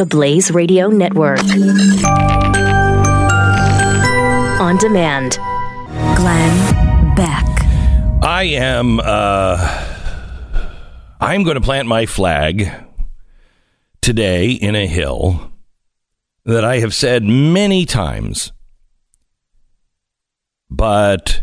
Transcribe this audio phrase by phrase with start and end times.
[0.00, 1.42] the Blaze Radio Network.
[4.58, 5.32] On demand.
[6.16, 7.44] Glenn Beck.
[8.22, 8.98] I am.
[8.98, 9.58] Uh,
[11.20, 12.72] I'm going to plant my flag
[14.00, 15.52] today in a hill
[16.46, 18.52] that I have said many times,
[20.70, 21.42] but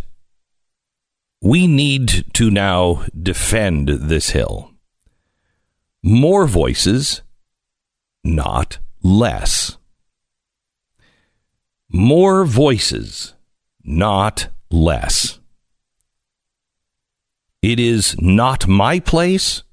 [1.43, 4.71] we need to now defend this hill.
[6.01, 7.21] More voices,
[8.27, 9.77] not less.
[11.89, 13.33] More voices,
[13.83, 15.39] not less.
[17.61, 19.63] It is not my place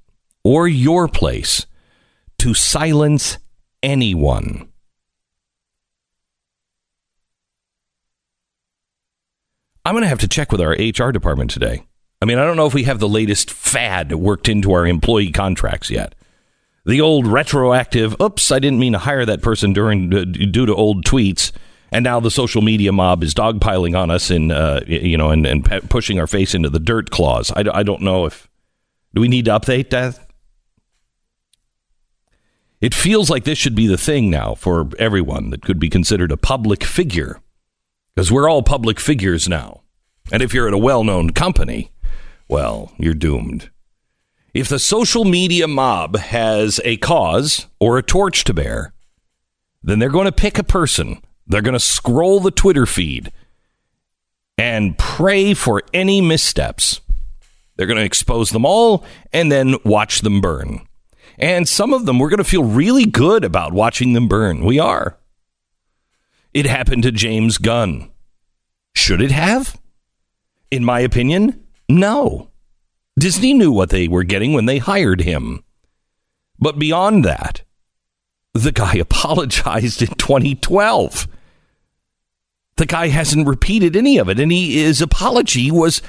[0.43, 1.67] or your place
[2.39, 3.39] to silence
[3.83, 4.69] anyone.
[9.85, 11.85] I'm going to have to check with our HR department today.
[12.23, 15.31] I mean, I don't know if we have the latest fad worked into our employee
[15.31, 16.15] contracts yet.
[16.87, 20.75] The old retroactive, oops, I didn't mean to hire that person during uh, due to
[20.75, 21.51] old tweets,
[21.91, 25.47] and now the social media mob is dogpiling on us and uh, you know and,
[25.47, 27.51] and pushing our face into the dirt claws.
[27.53, 28.49] I, I don't know if
[29.15, 30.19] do we need to update that.
[32.81, 36.31] It feels like this should be the thing now for everyone that could be considered
[36.31, 37.41] a public figure
[38.15, 39.81] because we're all public figures now.
[40.31, 41.93] And if you're at a well known company,
[42.47, 43.71] well, you're doomed.
[44.55, 48.95] If the social media mob has a cause or a torch to bear,
[49.83, 51.21] then they're going to pick a person.
[51.47, 53.33] They're going to scroll the Twitter feed
[54.57, 57.01] and pray for any missteps.
[57.77, 60.87] They're going to expose them all and then watch them burn.
[61.37, 64.65] And some of them, we're going to feel really good about watching them burn.
[64.65, 65.19] We are.
[66.53, 68.13] It happened to James Gunn.
[68.95, 69.77] Should it have?
[70.71, 72.51] In my opinion, no.
[73.19, 75.63] Disney knew what they were getting when they hired him.
[76.59, 77.63] But beyond that,
[78.53, 81.29] the guy apologized in 2012.
[82.77, 86.03] The guy hasn't repeated any of it, and he, his apology was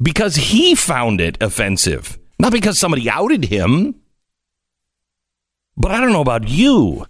[0.00, 3.94] because he found it offensive, not because somebody outed him.
[5.76, 7.06] But I don't know about you.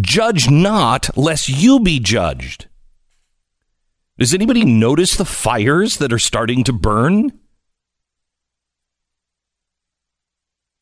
[0.00, 2.68] Judge not, lest you be judged.
[4.18, 7.32] Does anybody notice the fires that are starting to burn?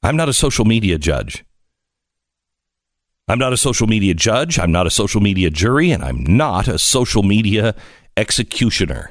[0.02, 1.44] I'm not a social media judge.
[3.28, 4.58] I'm not a social media judge.
[4.58, 7.74] I'm not a social media jury, and I'm not a social media
[8.16, 9.10] executioner.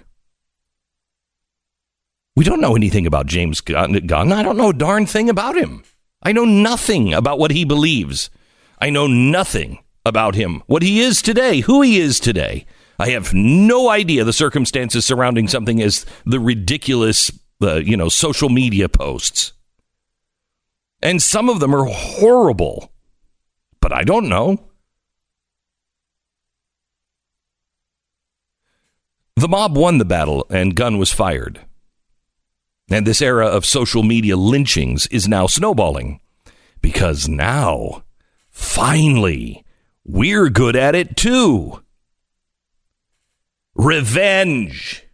[2.35, 4.31] We don't know anything about James Gunn.
[4.31, 5.84] I don't know a darn thing about him.
[6.22, 8.29] I know nothing about what he believes.
[8.79, 12.66] I know nothing about him, what he is today, who he is today.
[13.00, 17.31] I have no idea the circumstances surrounding something as the ridiculous,
[17.62, 19.53] uh, you know, social media posts.
[21.05, 22.91] And some of them are horrible,
[23.79, 24.57] but I don't know.
[29.35, 31.61] The mob won the battle and Gunn was fired.
[32.89, 36.21] And this era of social media lynchings is now snowballing
[36.81, 38.03] because now,
[38.49, 39.63] finally,
[40.03, 41.83] we're good at it too.
[43.75, 45.04] Revenge.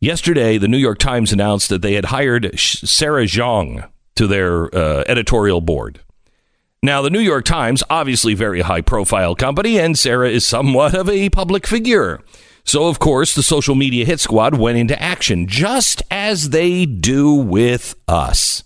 [0.00, 5.02] Yesterday, the New York Times announced that they had hired Sarah Jeong to their uh,
[5.08, 6.00] editorial board.
[6.80, 11.08] Now, the New York Times, obviously very high profile company, and Sarah is somewhat of
[11.08, 12.20] a public figure.
[12.62, 17.34] So, of course, the social media hit squad went into action, just as they do
[17.34, 18.62] with us.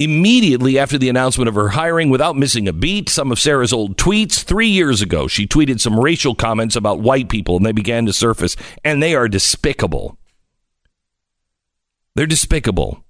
[0.00, 3.98] Immediately after the announcement of her hiring, without missing a beat, some of Sarah's old
[3.98, 8.06] tweets three years ago, she tweeted some racial comments about white people and they began
[8.06, 10.16] to surface, and they are despicable.
[12.14, 13.04] They're despicable.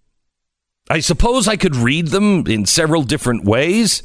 [0.91, 4.03] I suppose I could read them in several different ways.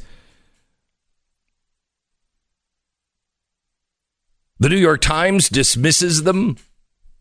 [4.60, 6.56] The New York Times dismisses them.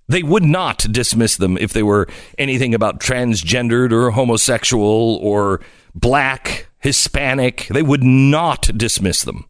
[0.07, 2.07] They would not dismiss them if they were
[2.37, 5.61] anything about transgendered or homosexual or
[5.95, 7.67] black, Hispanic.
[7.71, 9.45] They would not dismiss them.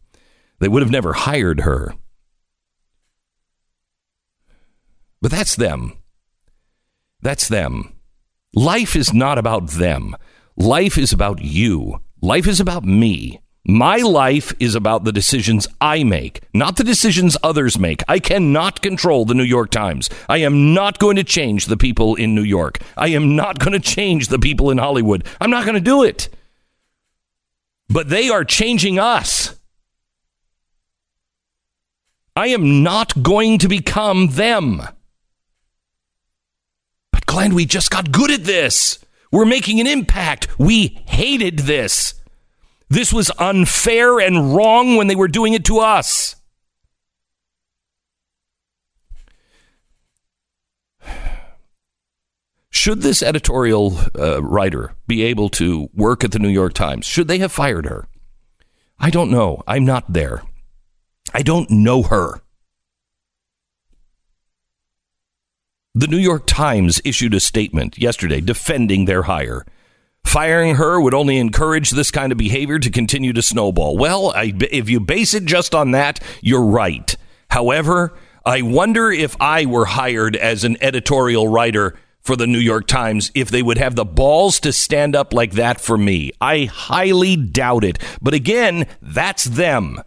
[0.58, 1.94] They would have never hired her.
[5.20, 5.92] But that's them.
[7.20, 7.92] That's them.
[8.54, 10.16] Life is not about them.
[10.56, 12.00] Life is about you.
[12.22, 13.40] Life is about me.
[13.68, 18.00] My life is about the decisions I make, not the decisions others make.
[18.06, 20.08] I cannot control the New York Times.
[20.28, 22.78] I am not going to change the people in New York.
[22.96, 25.26] I am not going to change the people in Hollywood.
[25.40, 26.28] I'm not going to do it.
[27.88, 29.58] But they are changing us.
[32.36, 34.82] I am not going to become them.
[37.10, 39.00] But Glenn, we just got good at this.
[39.32, 40.56] We're making an impact.
[40.56, 42.14] We hated this.
[42.88, 46.36] This was unfair and wrong when they were doing it to us.
[52.70, 57.04] Should this editorial uh, writer be able to work at the New York Times?
[57.04, 58.06] Should they have fired her?
[58.98, 59.62] I don't know.
[59.66, 60.42] I'm not there.
[61.34, 62.42] I don't know her.
[65.94, 69.64] The New York Times issued a statement yesterday defending their hire.
[70.26, 73.96] Firing her would only encourage this kind of behavior to continue to snowball.
[73.96, 77.16] Well, I, if you base it just on that, you're right.
[77.48, 78.12] However,
[78.44, 83.30] I wonder if I were hired as an editorial writer for the New York Times
[83.34, 86.32] if they would have the balls to stand up like that for me.
[86.40, 87.98] I highly doubt it.
[88.20, 90.02] But again, that's them.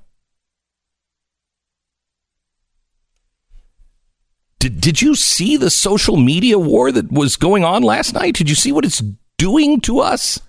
[4.59, 8.35] Did, did you see the social media war that was going on last night?
[8.35, 9.01] Did you see what it's
[9.39, 10.39] doing to us?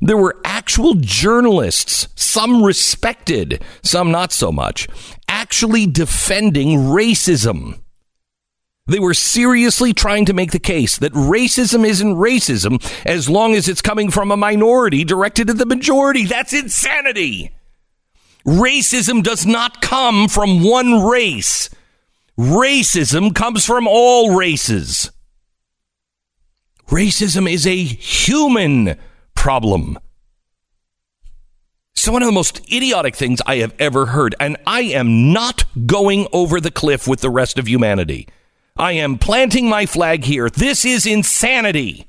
[0.00, 4.88] There were actual journalists, some respected, some not so much,
[5.28, 7.80] actually defending racism.
[8.86, 13.68] They were seriously trying to make the case that racism isn't racism as long as
[13.68, 16.24] it's coming from a minority directed at the majority.
[16.24, 17.52] That's insanity.
[18.46, 21.68] Racism does not come from one race.
[22.38, 25.10] Racism comes from all races.
[26.88, 28.96] Racism is a human
[29.34, 29.98] problem.
[31.94, 35.64] So, one of the most idiotic things I have ever heard, and I am not
[35.86, 38.28] going over the cliff with the rest of humanity.
[38.76, 40.48] I am planting my flag here.
[40.48, 42.06] This is insanity.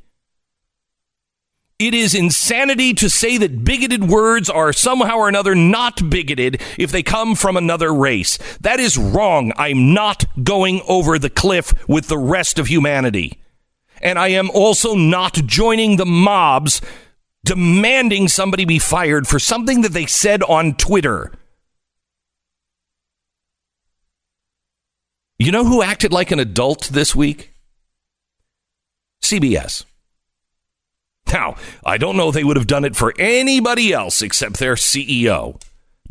[1.79, 6.91] It is insanity to say that bigoted words are somehow or another not bigoted if
[6.91, 8.37] they come from another race.
[8.61, 9.51] That is wrong.
[9.57, 13.39] I'm not going over the cliff with the rest of humanity.
[14.01, 16.81] And I am also not joining the mobs
[17.43, 21.31] demanding somebody be fired for something that they said on Twitter.
[25.37, 27.53] You know who acted like an adult this week?
[29.23, 29.85] CBS.
[31.31, 31.55] Now,
[31.85, 35.61] I don't know they would have done it for anybody else except their CEO.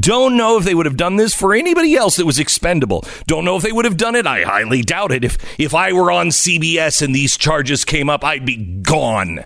[0.00, 3.05] Don't know if they would have done this for anybody else that was expendable.
[3.27, 4.27] Don't know if they would have done it.
[4.27, 5.25] I highly doubt it.
[5.25, 9.45] If if I were on CBS and these charges came up, I'd be gone.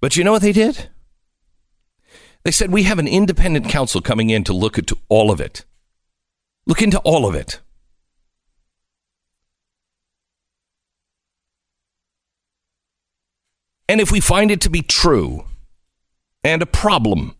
[0.00, 0.90] But you know what they did?
[2.42, 5.64] They said we have an independent counsel coming in to look at all of it.
[6.66, 7.60] Look into all of it.
[13.88, 15.44] And if we find it to be true
[16.42, 17.36] and a problem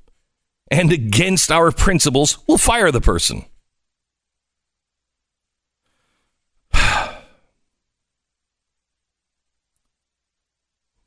[0.70, 3.46] and against our principles, we'll fire the person.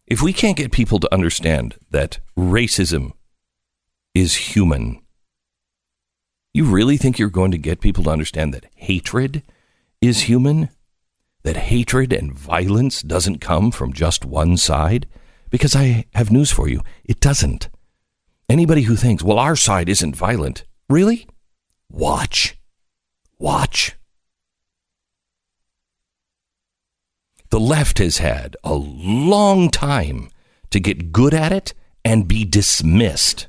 [0.07, 3.13] if we can't get people to understand that racism
[4.15, 5.01] is human,
[6.53, 9.43] you really think you're going to get people to understand that hatred
[10.01, 10.69] is human?
[11.43, 15.07] That hatred and violence doesn't come from just one side?
[15.49, 17.69] Because I have news for you it doesn't.
[18.49, 21.27] Anybody who thinks, well, our side isn't violent, really?
[21.89, 22.57] Watch.
[23.39, 23.95] Watch.
[27.49, 30.29] The left has had a long time
[30.69, 33.47] to get good at it and be dismissed.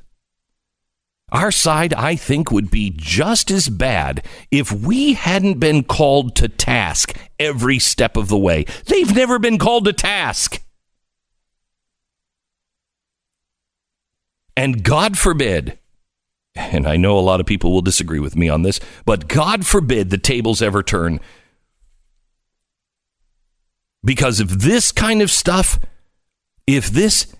[1.31, 6.47] Our side, I think, would be just as bad if we hadn't been called to
[6.47, 8.65] task every step of the way.
[8.85, 10.61] They've never been called to task.
[14.59, 15.79] And God forbid,
[16.53, 19.65] and I know a lot of people will disagree with me on this, but God
[19.65, 21.21] forbid the tables ever turn.
[24.03, 25.79] Because if this kind of stuff,
[26.67, 27.33] if this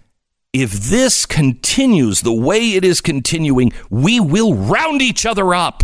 [0.53, 5.83] if this continues the way it is continuing, we will round each other up.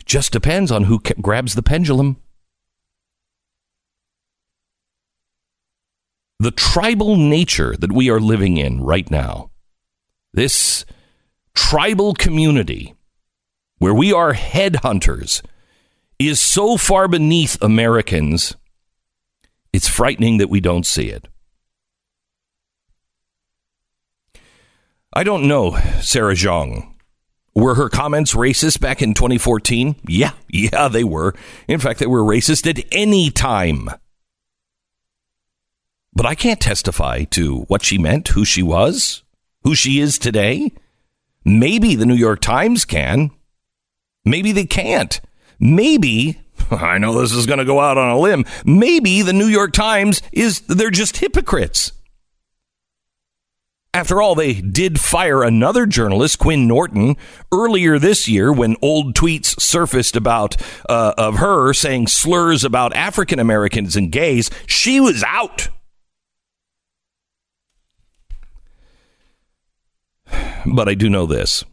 [0.00, 2.16] It just depends on who grabs the pendulum.
[6.40, 9.50] The tribal nature that we are living in right now,
[10.32, 10.84] this
[11.54, 12.94] tribal community
[13.78, 15.42] where we are headhunters,
[16.18, 18.56] is so far beneath Americans,
[19.72, 21.28] it's frightening that we don't see it.
[25.12, 26.90] I don't know Sarah Jeong.
[27.54, 29.96] Were her comments racist back in 2014?
[30.08, 31.34] Yeah, yeah, they were.
[31.68, 33.90] In fact, they were racist at any time.
[36.14, 39.22] But I can't testify to what she meant, who she was,
[39.62, 40.72] who she is today.
[41.44, 43.30] Maybe the New York Times can.
[44.24, 45.20] Maybe they can't.
[45.58, 46.40] maybe
[46.70, 48.44] I know this is going to go out on a limb.
[48.64, 51.92] Maybe the New York Times is they're just hypocrites.
[53.92, 57.16] After all, they did fire another journalist, Quinn Norton,
[57.52, 60.56] earlier this year when old tweets surfaced about
[60.88, 64.50] uh, of her saying slurs about African Americans and gays.
[64.66, 65.68] She was out.
[70.66, 71.64] But I do know this.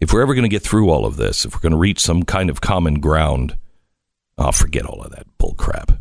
[0.00, 2.00] If we're ever going to get through all of this, if we're going to reach
[2.00, 3.56] some kind of common ground,
[4.36, 5.92] I'll forget all of that bull crap.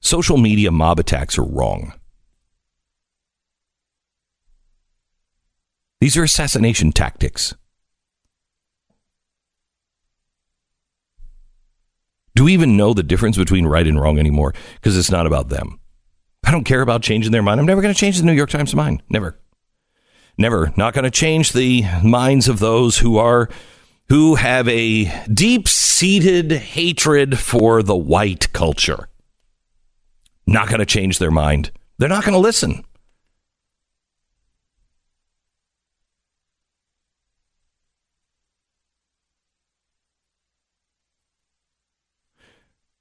[0.00, 1.94] Social media mob attacks are wrong.
[6.00, 7.54] These are assassination tactics.
[12.40, 14.54] Do we even know the difference between right and wrong anymore?
[14.76, 15.78] Because it's not about them.
[16.42, 17.60] I don't care about changing their mind.
[17.60, 19.02] I'm never going to change the New York Times mind.
[19.10, 19.38] Never.
[20.38, 20.72] Never.
[20.74, 23.50] Not going to change the minds of those who are
[24.08, 29.10] who have a deep-seated hatred for the white culture
[30.46, 31.70] not going to change their mind.
[31.98, 32.84] They're not going to listen.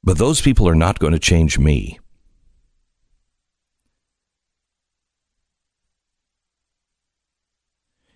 [0.03, 1.99] But those people are not going to change me.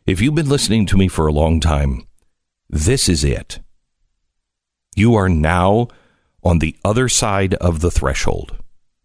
[0.05, 2.05] If you've been listening to me for a long time,
[2.69, 3.59] this is it.
[4.95, 5.87] You are now
[6.43, 8.57] on the other side of the threshold.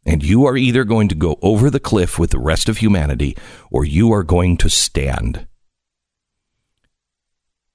[0.04, 3.36] And you are either going to go over the cliff with the rest of humanity
[3.70, 5.46] or you are going to stand.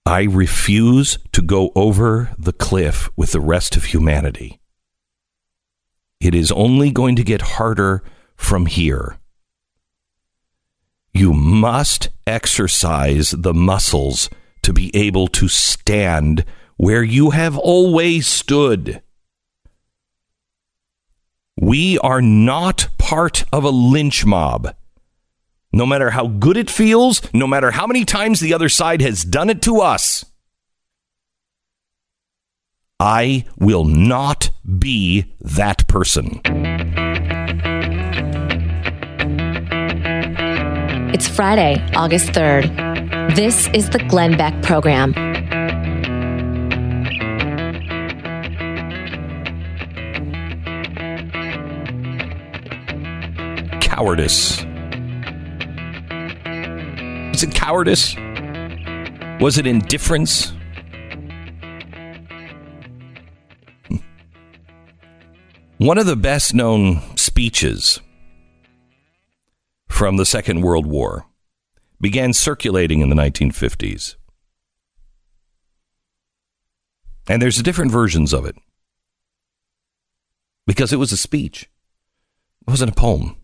[0.05, 4.59] I refuse to go over the cliff with the rest of humanity.
[6.23, 8.01] It is only going to get harder
[8.37, 9.17] from here.
[11.13, 14.29] You must exercise the muscles
[14.61, 16.45] to be able to stand
[16.77, 19.01] where you have always stood.
[21.57, 24.73] We are not part of a lynch mob.
[25.73, 29.25] No matter how good it feels, no matter how many times the other side has
[29.25, 30.23] done it to us,
[33.05, 36.39] I will not be that person.
[41.13, 43.35] It's Friday, August 3rd.
[43.35, 45.13] This is the Glenn Beck Program.
[53.81, 54.59] cowardice.
[57.33, 58.15] Is it cowardice?
[59.41, 60.53] Was it indifference?
[65.83, 67.99] One of the best known speeches
[69.89, 71.25] from the Second World War
[71.99, 74.15] began circulating in the 1950s.
[77.27, 78.55] And there's different versions of it
[80.65, 81.63] because it was a speech,
[82.65, 83.35] it wasn't a poem.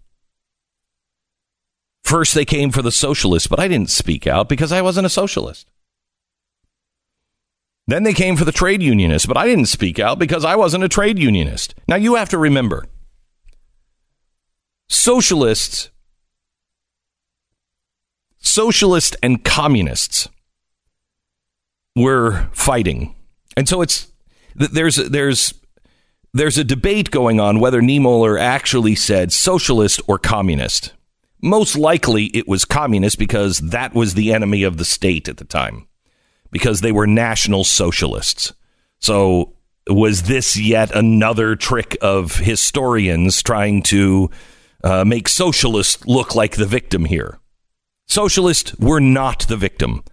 [2.05, 5.09] First, they came for the socialists, but I didn't speak out because I wasn't a
[5.09, 5.69] socialist.
[7.89, 10.83] Then they came for the trade unionists, but I didn't speak out because I wasn't
[10.83, 11.73] a trade unionist.
[11.87, 12.85] Now, you have to remember
[14.89, 15.89] socialists,
[18.37, 20.29] socialists and communists
[21.95, 23.15] were fighting.
[23.57, 24.11] And so it's
[24.53, 25.55] there's there's
[26.31, 30.93] there's a debate going on whether Niemöller actually said socialist or communist.
[31.41, 35.45] Most likely it was communist because that was the enemy of the state at the
[35.45, 35.87] time,
[36.51, 38.53] because they were national socialists.
[38.99, 39.53] So
[39.87, 44.29] was this yet another trick of historians trying to
[44.83, 47.39] uh, make socialists look like the victim here?
[48.07, 50.03] Socialists were not the victim.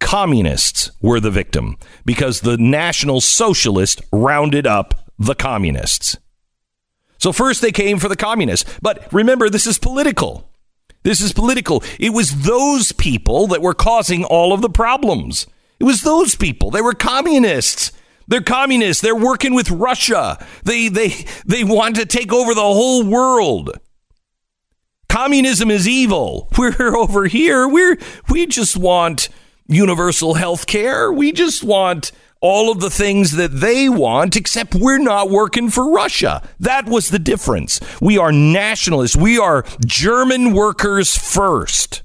[0.00, 6.16] Communists were the victim because the National Socialists rounded up the communists.
[7.18, 8.78] So first they came for the communists.
[8.80, 10.48] But remember, this is political.
[11.02, 11.82] This is political.
[11.98, 15.46] It was those people that were causing all of the problems.
[15.80, 16.70] It was those people.
[16.70, 17.92] They were communists.
[18.26, 19.02] They're communists.
[19.02, 20.44] They're working with Russia.
[20.64, 23.78] They they they want to take over the whole world.
[25.08, 26.48] Communism is evil.
[26.58, 27.66] We're over here.
[27.66, 29.28] We're we just want
[29.66, 31.12] universal health care.
[31.12, 35.90] We just want all of the things that they want, except we're not working for
[35.90, 36.46] Russia.
[36.60, 37.80] That was the difference.
[38.00, 39.16] We are nationalists.
[39.16, 42.04] We are German workers first.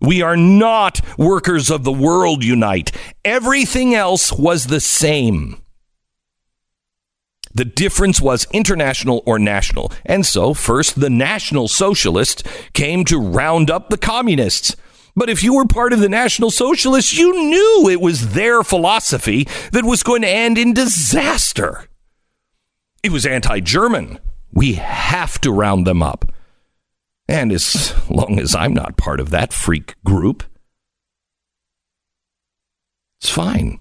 [0.00, 2.92] We are not workers of the world unite.
[3.24, 5.60] Everything else was the same.
[7.52, 9.92] The difference was international or national.
[10.06, 12.42] And so, first, the National Socialists
[12.72, 14.76] came to round up the communists.
[15.16, 19.48] But if you were part of the National Socialists, you knew it was their philosophy
[19.72, 21.88] that was going to end in disaster.
[23.02, 24.20] It was anti German.
[24.52, 26.32] We have to round them up.
[27.30, 30.42] And as long as I'm not part of that freak group,
[33.20, 33.78] it's fine.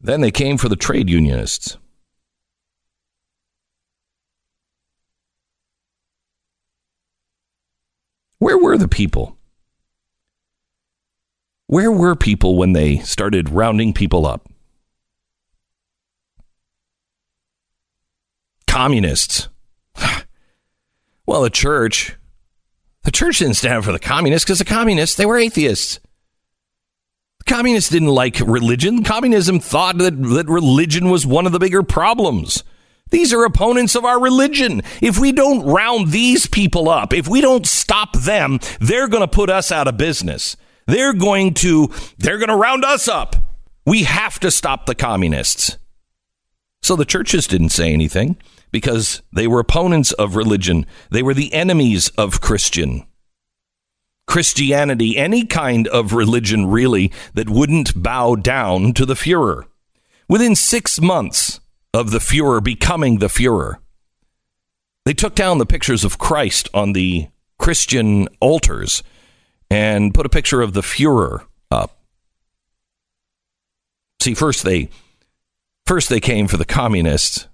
[0.00, 1.76] Then they came for the trade unionists.
[8.38, 9.36] Where were the people?
[11.68, 14.49] Where were people when they started rounding people up?
[18.70, 19.48] Communists.
[21.26, 22.16] well, the church.
[23.02, 25.98] The church didn't stand for the communists because the communists, they were atheists.
[27.40, 29.02] The communists didn't like religion.
[29.02, 32.62] Communism thought that, that religion was one of the bigger problems.
[33.10, 34.82] These are opponents of our religion.
[35.02, 39.28] If we don't round these people up, if we don't stop them, they're going to
[39.28, 40.56] put us out of business.
[40.86, 43.34] They're going to they're going to round us up.
[43.84, 45.76] We have to stop the communists.
[46.82, 48.36] So the churches didn't say anything
[48.70, 50.86] because they were opponents of religion.
[51.10, 53.06] They were the enemies of Christian.
[54.26, 59.64] Christianity, any kind of religion really that wouldn't bow down to the Fuhrer.
[60.28, 61.60] Within six months,
[61.92, 63.76] of the Fuhrer becoming the Fuhrer.
[65.04, 69.02] They took down the pictures of Christ on the Christian altars
[69.70, 71.98] and put a picture of the Fuhrer up.
[74.20, 74.90] See, first they
[75.86, 77.48] first they came for the communists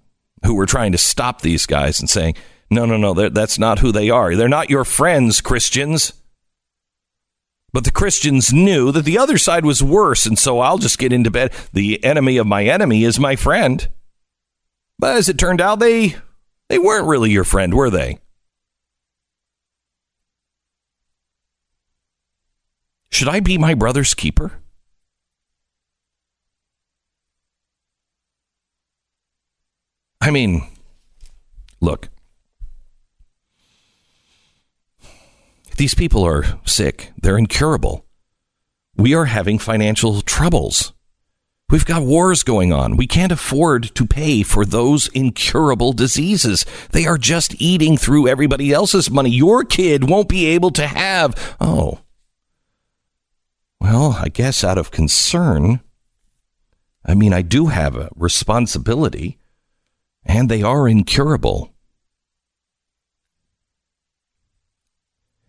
[0.44, 2.34] who were trying to stop these guys and saying,
[2.70, 4.34] "No, no, no, that's not who they are.
[4.34, 6.12] They're not your friends, Christians."
[7.72, 11.12] But the Christians knew that the other side was worse, and so I'll just get
[11.12, 11.52] into bed.
[11.72, 13.88] The enemy of my enemy is my friend.
[14.98, 16.16] But as it turned out, they
[16.68, 18.18] they weren't really your friend, were they?
[23.10, 24.52] Should I be my brother's keeper?
[30.26, 30.66] I mean,
[31.80, 32.08] look.
[35.76, 37.12] These people are sick.
[37.16, 38.04] They're incurable.
[38.96, 40.92] We are having financial troubles.
[41.70, 42.96] We've got wars going on.
[42.96, 46.66] We can't afford to pay for those incurable diseases.
[46.90, 49.30] They are just eating through everybody else's money.
[49.30, 51.56] Your kid won't be able to have.
[51.60, 52.00] Oh.
[53.80, 55.82] Well, I guess out of concern,
[57.04, 59.38] I mean, I do have a responsibility,
[60.26, 61.72] and they are incurable.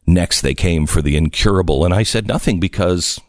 [0.05, 3.19] Next, they came for the incurable, and I said nothing because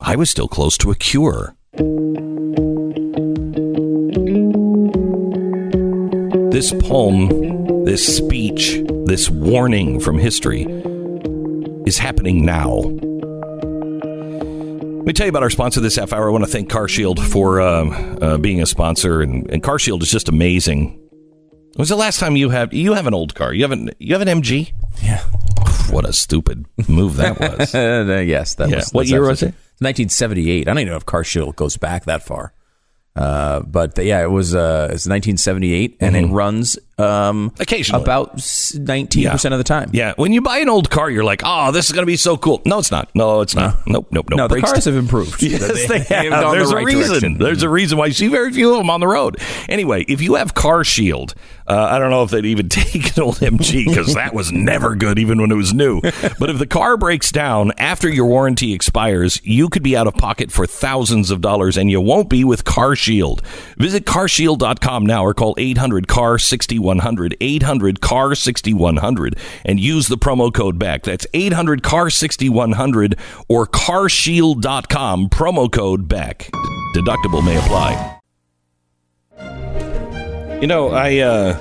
[0.00, 1.54] I was still close to a cure.
[6.50, 10.64] This poem, this speech, this warning from history
[11.86, 12.82] is happening now.
[15.04, 16.30] Let me tell you about our sponsor this half hour.
[16.30, 17.84] I want to thank CarShield for uh,
[18.22, 20.92] uh, being a sponsor, and, and CarShield is just amazing.
[20.94, 23.52] When was the last time you have you have an old car?
[23.52, 24.72] You have an you have an MG?
[25.02, 25.20] Yeah.
[25.90, 27.74] What a stupid move that was.
[27.74, 28.76] uh, yes, that yeah.
[28.76, 28.92] was.
[28.92, 29.52] What year was it?
[29.80, 30.66] 1978.
[30.66, 32.54] I don't even know if CarShield goes back that far.
[33.14, 36.32] Uh, but yeah, it was uh, it's 1978, and mm-hmm.
[36.32, 38.40] it runs um, occasionally about
[38.74, 39.32] 19 yeah.
[39.32, 39.90] percent of the time.
[39.92, 42.16] Yeah, when you buy an old car, you're like, "Oh, this is going to be
[42.16, 43.08] so cool." No, it's not.
[43.14, 43.86] No, it's not.
[43.86, 43.94] No.
[43.94, 44.36] Nope, nope, nope.
[44.38, 45.42] No, the cars have improved.
[45.42, 45.98] yes, they, they
[46.30, 46.52] have.
[46.52, 47.08] There's the right a reason.
[47.08, 47.38] Direction.
[47.38, 49.40] There's a reason why you see very few of them on the road.
[49.68, 51.34] Anyway, if you have CarShield,
[51.66, 54.94] uh, I don't know if they'd even take an old MG because that was never
[54.94, 56.00] good, even when it was new.
[56.00, 60.14] But if the car breaks down after your warranty expires, you could be out of
[60.14, 63.44] pocket for thousands of dollars, and you won't be with CarShield
[63.78, 66.38] Visit carshield.com now or call 800 CAR
[66.84, 71.02] 6100, 800 CAR 6100, and use the promo code Beck.
[71.02, 73.18] That's 800 CAR 6100
[73.48, 76.50] or carshield.com, promo code Beck.
[76.94, 78.20] Deductible may apply.
[80.60, 81.58] You know, I, uh,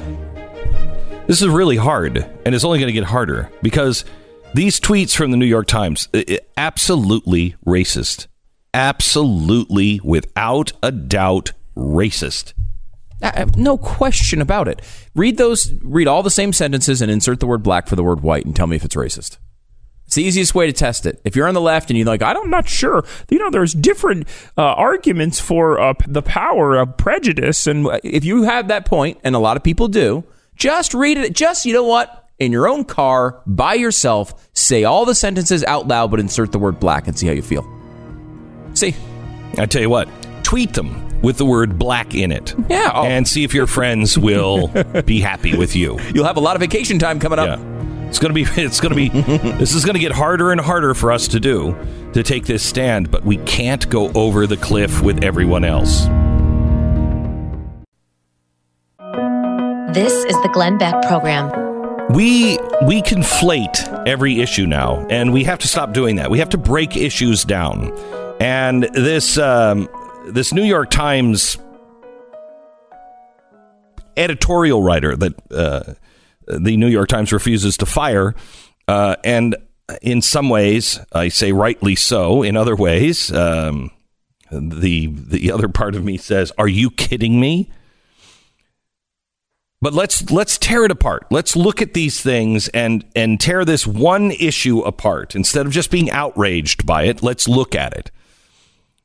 [1.27, 4.05] this is really hard, and it's only going to get harder because
[4.53, 6.09] these tweets from the New York Times,
[6.57, 8.27] absolutely racist.
[8.73, 12.53] Absolutely, without a doubt, racist.
[13.23, 14.81] Uh, uh, no question about it.
[15.15, 15.73] Read those.
[15.81, 18.55] Read all the same sentences and insert the word black for the word white, and
[18.55, 19.37] tell me if it's racist.
[20.05, 21.21] It's the easiest way to test it.
[21.23, 24.27] If you're on the left and you're like, I'm not sure, you know, there's different
[24.57, 29.35] uh, arguments for uh, the power of prejudice, and if you have that point, and
[29.35, 31.33] a lot of people do, just read it.
[31.33, 35.87] Just you know what, in your own car by yourself, say all the sentences out
[35.87, 37.65] loud, but insert the word black, and see how you feel.
[38.73, 38.93] See,
[39.57, 40.09] I tell you what,
[40.43, 42.53] tweet them with the word black in it.
[42.69, 42.91] Yeah.
[42.93, 43.05] Oh.
[43.05, 44.67] And see if your friends will
[45.05, 45.99] be happy with you.
[46.13, 47.59] You'll have a lot of vacation time coming up.
[47.59, 48.07] Yeah.
[48.09, 49.09] It's going to be it's going to be
[49.57, 51.75] this is going to get harder and harder for us to do
[52.13, 56.03] to take this stand, but we can't go over the cliff with everyone else.
[59.95, 61.51] This is the Glenn Beck Program.
[62.13, 66.29] We we conflate every issue now, and we have to stop doing that.
[66.29, 67.91] We have to break issues down.
[68.39, 69.87] And this um,
[70.25, 71.57] this New York Times
[74.15, 75.93] editorial writer that uh,
[76.47, 78.35] the New York Times refuses to fire,
[78.87, 79.55] uh, and
[80.01, 82.43] in some ways, I say rightly so.
[82.43, 83.91] In other ways, um,
[84.51, 87.71] the the other part of me says, "Are you kidding me?"
[89.81, 91.25] But let's let's tear it apart.
[91.29, 95.91] Let's look at these things and and tear this one issue apart instead of just
[95.91, 97.21] being outraged by it.
[97.21, 98.09] Let's look at it.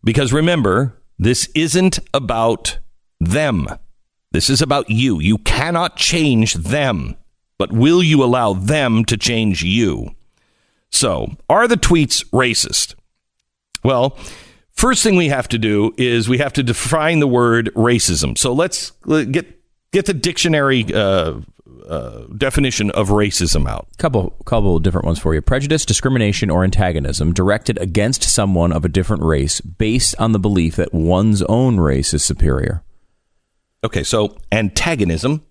[0.05, 2.79] Because remember, this isn't about
[3.21, 3.67] them.
[4.33, 5.21] This is about you.
[5.21, 7.17] You cannot change them,
[7.59, 10.15] but will you allow them to change you?
[10.91, 12.95] So, are the tweets racist?
[13.85, 14.19] Well,
[14.73, 18.39] first thing we have to do is we have to define the word racism.
[18.39, 18.93] So let's
[19.31, 19.61] get
[19.93, 21.41] get the dictionary uh,
[21.89, 23.89] uh, definition of racism out.
[23.99, 28.89] Couple, couple different ones for you: prejudice, discrimination, or antagonism directed against someone of a
[28.89, 32.83] different race based on the belief that one's own race is superior.
[33.83, 35.43] Okay, so antagonism.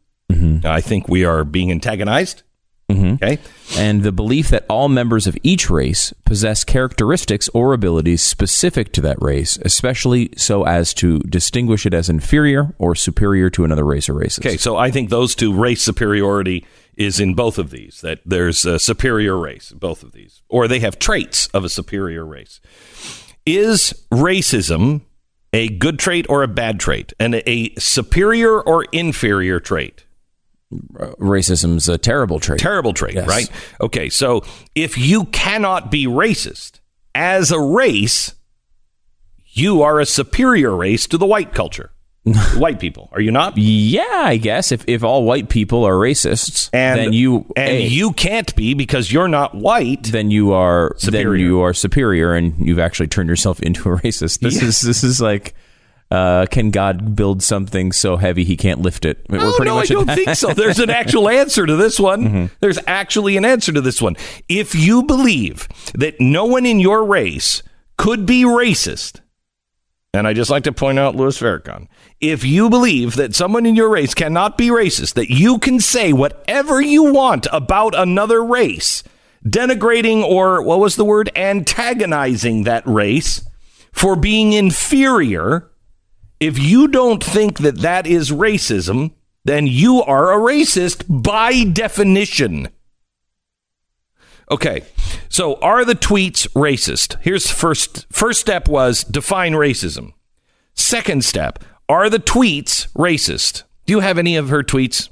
[0.66, 2.44] I think we are being antagonized.
[2.90, 3.16] Mm-hmm.
[3.16, 3.38] Okay.
[3.78, 9.02] and the belief that all members of each race possess characteristics or abilities specific to
[9.02, 14.08] that race, especially so as to distinguish it as inferior or superior to another race
[14.08, 14.46] or races.
[14.46, 18.00] Okay, so I think those two race superiority is in both of these.
[18.00, 22.26] That there's a superior race both of these, or they have traits of a superior
[22.26, 22.62] race.
[23.46, 25.02] Is racism
[25.52, 30.06] a good trait or a bad trait, and a superior or inferior trait?
[30.72, 32.60] Racism's a terrible trait.
[32.60, 33.28] Terrible trait, Yes.
[33.28, 33.50] right?
[33.82, 34.44] Okay, so
[34.76, 36.80] if you cannot be racist
[37.16, 38.36] as a race,
[39.46, 41.92] you are a superior race to the white culture,
[42.58, 43.10] white people.
[43.14, 43.58] Are you not?
[43.58, 47.82] yeah, I guess if, if all white people are racists, And then you and A,
[47.88, 50.04] you can't be because you're not white.
[50.04, 51.32] then you are Superior.
[51.32, 54.40] then you are superior, and you've actually turned yourself into a racist.
[54.40, 55.56] This is this is like.
[56.10, 59.26] Uh, can God build something so heavy he can't lift it?
[59.30, 60.54] We're Oh, pretty no, I don't think so.
[60.54, 62.24] There's an actual answer to this one.
[62.24, 62.46] Mm-hmm.
[62.62, 64.16] There's actually an answer to this one.
[64.48, 67.62] If you believe that no one in your race
[67.98, 69.20] could be racist,
[70.14, 71.88] and I just like to point out Louis Farrakhan,
[72.22, 76.14] if you believe that someone in your race cannot be racist, that you can say
[76.14, 79.04] whatever you want about another race,
[79.46, 83.46] denigrating or what was the word, antagonizing that race
[83.92, 85.70] for being inferior,
[86.40, 89.12] if you don't think that that is racism,
[89.46, 92.70] then you are a racist by definition.
[94.50, 94.84] Okay.
[95.30, 97.18] So are the tweets racist?
[97.22, 100.14] Here's first first step was define racism.
[100.74, 103.64] Second step, are the tweets racist?
[103.86, 105.10] Do you have any of her tweets?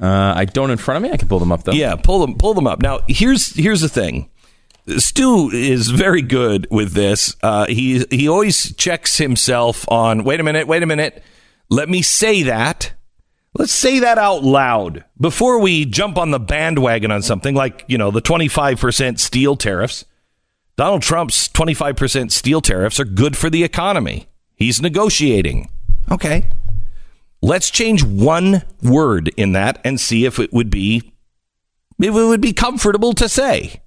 [0.00, 1.12] Uh, I don't in front of me.
[1.12, 1.72] I can pull them up though.
[1.72, 2.80] Yeah, pull them pull them up.
[2.80, 4.30] Now, here's here's the thing.
[4.96, 7.36] Stu is very good with this.
[7.42, 10.24] Uh, he he always checks himself on.
[10.24, 10.66] Wait a minute.
[10.66, 11.22] Wait a minute.
[11.68, 12.92] Let me say that.
[13.54, 17.98] Let's say that out loud before we jump on the bandwagon on something like you
[17.98, 20.04] know the twenty five percent steel tariffs.
[20.76, 24.28] Donald Trump's twenty five percent steel tariffs are good for the economy.
[24.54, 25.68] He's negotiating.
[26.10, 26.48] Okay.
[27.40, 31.12] Let's change one word in that and see if it would be
[31.98, 33.82] if it would be comfortable to say.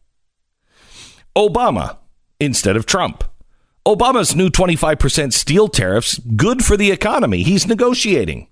[1.35, 1.97] Obama
[2.39, 3.23] instead of Trump.
[3.85, 7.43] Obama's new 25% steel tariffs good for the economy.
[7.43, 8.47] He's negotiating.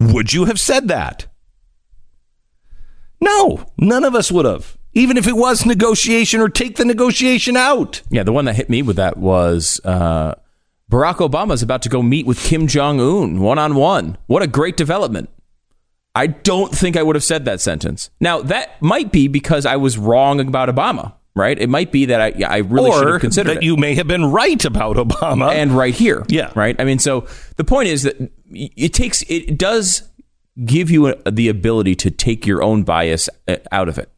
[0.00, 1.26] Would you have said that?
[3.20, 4.76] No, none of us would have.
[4.92, 8.02] Even if it was negotiation or take the negotiation out.
[8.10, 10.34] Yeah, the one that hit me with that was uh,
[10.90, 14.18] Barack Obama's about to go meet with Kim Jong Un one on one.
[14.26, 15.30] What a great development.
[16.14, 18.10] I don't think I would have said that sentence.
[18.20, 21.58] Now, that might be because I was wrong about Obama, right?
[21.58, 23.62] It might be that I, I really should have considered that it.
[23.64, 25.52] you may have been right about Obama.
[25.52, 26.24] and right here.
[26.28, 26.50] Yeah.
[26.54, 26.76] Right.
[26.78, 28.16] I mean, so the point is that
[28.52, 30.08] it takes, it does
[30.64, 34.08] give you a, the ability to take your own bias uh, out of it.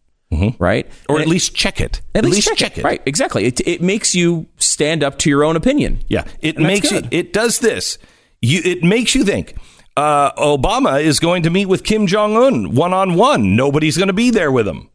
[0.58, 0.88] Right.
[0.90, 1.12] Mm-hmm.
[1.12, 2.02] or And at it- least check it.
[2.14, 2.84] at least, check, it.
[2.84, 3.00] Right.
[3.06, 3.44] Exactly.
[3.46, 6.00] It, it makes you stand up to your own opinion.
[6.08, 7.96] Yeah, it And makes you, it does this.
[8.42, 9.56] You it makes you think.
[9.96, 13.56] Uh, Obama is going to meet with Kim Jong Un one on one.
[13.56, 14.90] Nobody's going to be there with him.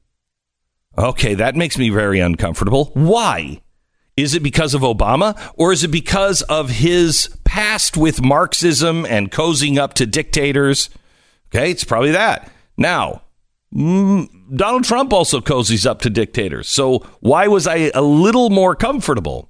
[1.02, 2.92] Okay, that makes me very uncomfortable.
[2.94, 3.62] Why?
[4.16, 9.30] Is it because of Obama or is it because of his past with Marxism and
[9.30, 10.90] cozying up to dictators.
[11.50, 12.50] Okay, it's probably that.
[12.78, 13.24] Now,
[13.76, 16.70] mm, Donald Trump also cozies up to dictators.
[16.70, 19.50] So why was I a little more comfortable?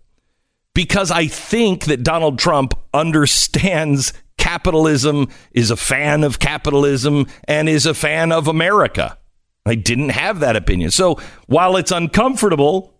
[0.73, 7.85] Because I think that Donald Trump understands capitalism, is a fan of capitalism, and is
[7.85, 9.15] a fan of America.
[9.65, 10.91] I didn't have that opinion.
[10.91, 12.93] So while it's uncomfortable,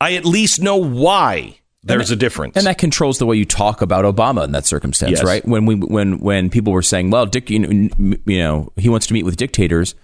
[0.00, 2.56] I at least know why there's a difference.
[2.56, 5.24] And that controls the way you talk about Obama in that circumstance, Yes.
[5.24, 5.46] right?
[5.46, 7.90] When we when when people were saying, "Well, Dick, you know,
[8.26, 9.94] you know, he wants to meet with dictators,"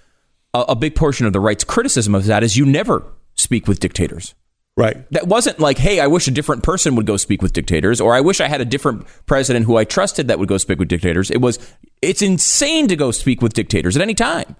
[0.55, 3.81] a, a big portion of the right's criticism of that is you never speak with
[3.81, 4.35] dictators.
[4.77, 5.11] right.
[5.13, 8.15] That wasn't like, "Hey, I wish a different person would go speak with dictators," or
[8.15, 10.89] "I wish I had a different president who I trusted that would go speak with
[10.89, 11.59] dictators." It was,
[12.03, 14.57] it's insane to go speak with dictators at any time.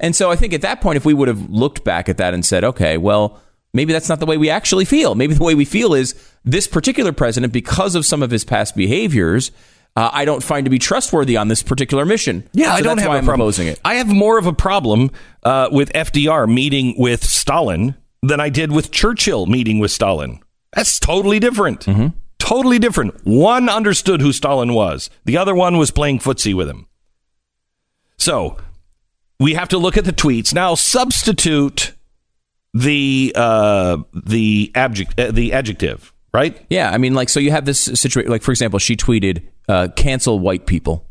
[0.00, 2.34] And so I think at that point, if we would have looked back at that
[2.34, 3.40] and said, okay, well,
[3.72, 5.14] maybe that's not the way we actually feel.
[5.14, 8.74] Maybe the way we feel is this particular president, because of some of his past
[8.74, 9.50] behaviors,
[9.96, 12.48] uh, I don't find to be trustworthy on this particular mission.
[12.52, 13.40] Yeah, So I don't that's have why a I'm problem.
[13.46, 13.80] opposing it.
[13.84, 15.10] I have more of a problem
[15.42, 20.40] uh, with FDR meeting with Stalin than I did with Churchill meeting with Stalin.
[20.74, 21.80] That's totally different.
[21.86, 22.16] Mm-hmm.
[22.38, 23.14] Totally different.
[23.26, 25.10] One understood who Stalin was.
[25.24, 26.86] The other one was playing footsie with him.
[28.16, 28.56] So
[29.40, 30.76] we have to look at the tweets now.
[30.76, 31.94] Substitute
[32.72, 36.64] the uh, the abject uh, the adjective right.
[36.70, 38.30] Yeah, I mean, like, so you have this situation.
[38.30, 41.08] Like, for example, she tweeted, uh, "Cancel white people."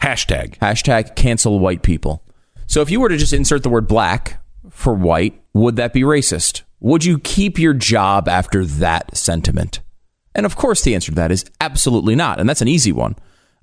[0.00, 0.58] Hashtag.
[0.58, 2.24] Hashtag cancel white people.
[2.66, 6.02] So if you were to just insert the word black for white, would that be
[6.02, 6.62] racist?
[6.80, 9.80] Would you keep your job after that sentiment?
[10.34, 12.40] And of course, the answer to that is absolutely not.
[12.40, 13.14] And that's an easy one.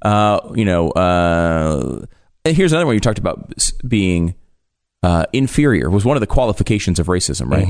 [0.01, 2.05] Uh, you know, uh,
[2.45, 3.53] here's another one you talked about
[3.87, 4.35] being
[5.03, 7.65] uh, inferior was one of the qualifications of racism, right?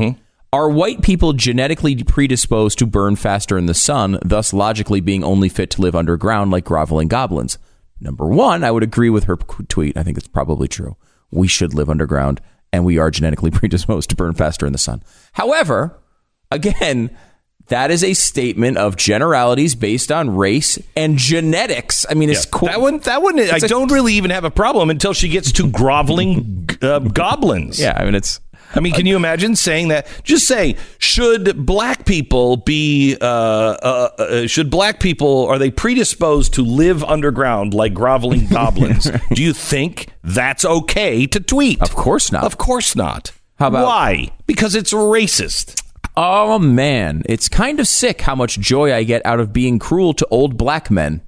[0.52, 5.48] Are white people genetically predisposed to burn faster in the sun, thus logically being only
[5.48, 7.60] fit to live underground like groveling goblins?
[8.02, 9.96] Number one, I would agree with her tweet.
[9.96, 10.96] I think it's probably true.
[11.30, 12.42] We should live underground,
[12.74, 15.04] and we are genetically predisposed to burn faster in the sun.
[15.34, 16.00] However,
[16.50, 17.16] again,
[17.70, 22.06] that is a statement of generalities based on race and genetics.
[22.10, 22.50] I mean, it's Yeah.
[22.52, 22.70] cool.
[22.70, 25.52] That one, that one, I a- don't really even have a problem until she gets
[25.54, 27.80] to groveling uh, goblins.
[27.80, 28.40] Yeah, I mean, it's
[28.76, 30.06] I mean, can you imagine saying that?
[30.24, 36.54] Just say, should black people be, uh, uh, uh, should black people, are they predisposed
[36.54, 39.10] to live underground like groveling goblins?
[39.34, 41.82] Do you think that's okay to tweet?
[41.82, 42.44] Of course not.
[42.44, 43.32] Of course not.
[43.58, 44.30] How about- Why?
[44.46, 45.82] Because it's racist.
[46.16, 50.14] Oh man, it's kind of sick how much joy I get out of being cruel
[50.16, 51.22] to old black men.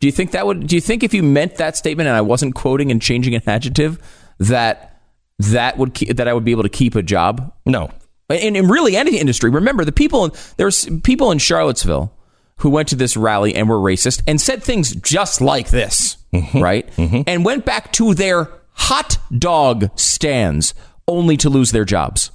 [0.00, 2.20] Do you think that would do you think if you meant that statement and I
[2.20, 3.98] wasn't quoting and changing an adjective
[4.38, 5.00] that
[5.38, 7.52] that would keep, that I would be able to keep a job?
[7.64, 7.90] No.
[8.28, 12.12] In, in really any industry, remember the people in, there's people in Charlottesville
[12.58, 16.58] who went to this rally and were racist and said things just like this, mm-hmm.
[16.58, 16.90] right?
[16.96, 17.22] Mm-hmm.
[17.26, 20.74] And went back to their hot dog stands
[21.06, 22.30] only to lose their jobs.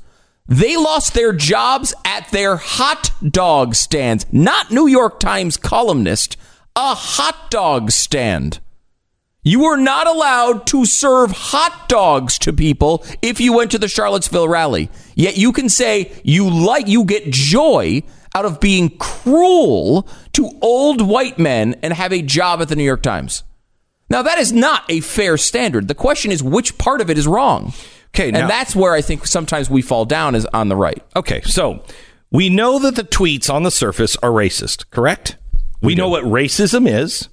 [0.51, 6.35] They lost their jobs at their hot dog stands, not New York Times columnist,
[6.75, 8.59] a hot dog stand.
[9.43, 13.87] You were not allowed to serve hot dogs to people if you went to the
[13.87, 14.89] Charlottesville rally.
[15.15, 18.03] Yet you can say you like you get joy
[18.35, 22.83] out of being cruel to old white men and have a job at the New
[22.83, 23.43] York Times.
[24.09, 25.87] Now that is not a fair standard.
[25.87, 27.71] The question is which part of it is wrong.
[28.13, 31.01] Okay, now- and that's where I think sometimes we fall down is on the right.
[31.15, 31.83] Okay, so
[32.31, 35.37] we know that the tweets on the surface are racist, correct?
[35.81, 37.27] We, know what racism is.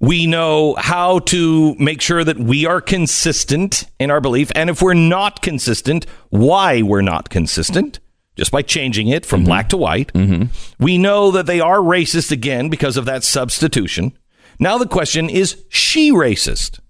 [0.00, 4.50] We know how to make sure that we are consistent in our belief.
[4.54, 8.00] And if we're not consistent, why we're not consistent,
[8.36, 9.46] just by changing it from mm-hmm.
[9.46, 10.12] black to white.
[10.12, 10.84] Mm-hmm.
[10.84, 14.16] We know that they are racist again because of that substitution.
[14.58, 16.80] Now the question is she racist?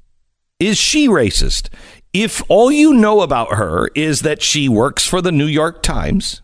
[0.59, 1.69] Is she racist?
[2.18, 6.40] If all you know about her is that she works for the New York Times,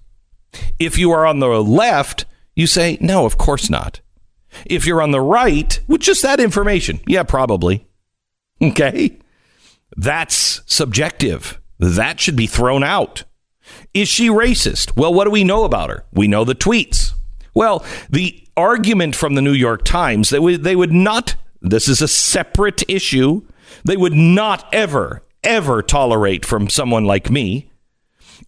[0.78, 4.02] if you are on the left, you say, no, of course not.
[4.66, 7.86] If you're on the right, with just that information, yeah, probably.
[8.62, 9.18] Okay?
[9.96, 11.58] That's subjective.
[11.80, 13.24] That should be thrown out.
[13.94, 14.94] Is she racist?
[14.96, 16.04] Well, what do we know about her?
[16.12, 17.12] We know the tweets.
[17.54, 22.08] Well, the argument from the New York Times that they would not, this is a
[22.08, 23.42] separate issue,
[23.84, 27.70] they would not ever, ever tolerate from someone like me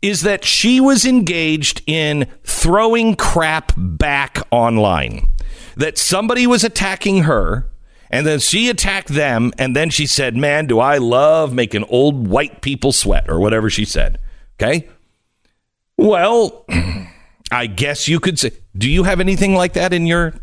[0.03, 5.29] is that she was engaged in throwing crap back online.
[5.77, 7.71] That somebody was attacking her,
[8.11, 12.29] and then she attacked them, and then she said, Man, do I love making old
[12.29, 14.21] white people sweat, or whatever she said.
[14.61, 14.89] Okay?
[15.97, 16.67] Well,
[17.51, 20.35] I guess you could say, Do you have anything like that in your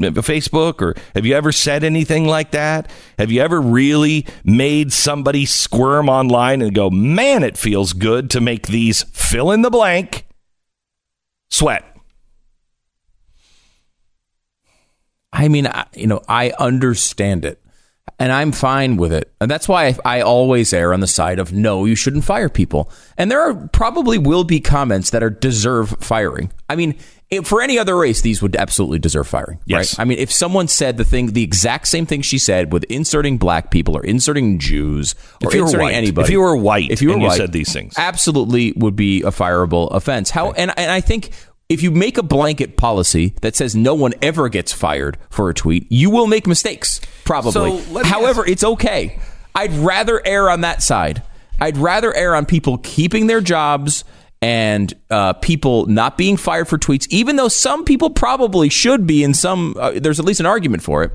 [0.00, 2.90] Facebook or have you ever said anything like that?
[3.18, 8.40] Have you ever really made somebody squirm online and go, man, it feels good to
[8.40, 10.26] make these fill in the blank
[11.50, 11.84] sweat?
[15.32, 17.62] I mean, I, you know, I understand it
[18.18, 19.32] and I'm fine with it.
[19.40, 22.48] And that's why I, I, always err on the side of no, you shouldn't fire
[22.48, 22.90] people.
[23.16, 26.52] And there are probably will be comments that are deserve firing.
[26.68, 26.98] I mean,
[27.32, 29.58] if, for any other race, these would absolutely deserve firing.
[29.64, 29.98] Yes.
[29.98, 30.02] Right?
[30.02, 33.38] I mean, if someone said the thing, the exact same thing she said with inserting
[33.38, 36.90] black people or inserting Jews or if you inserting white, anybody, if you were white,
[36.90, 40.28] if you were and white, you said these things, absolutely would be a fireable offense.
[40.28, 40.58] How right.
[40.58, 41.30] and and I think
[41.70, 45.54] if you make a blanket policy that says no one ever gets fired for a
[45.54, 47.80] tweet, you will make mistakes, probably.
[47.80, 49.18] So However, it's okay.
[49.54, 51.22] I'd rather err on that side.
[51.58, 54.04] I'd rather err on people keeping their jobs
[54.42, 59.22] and uh, people not being fired for tweets, even though some people probably should be
[59.22, 61.12] in some, uh, there's at least an argument for it.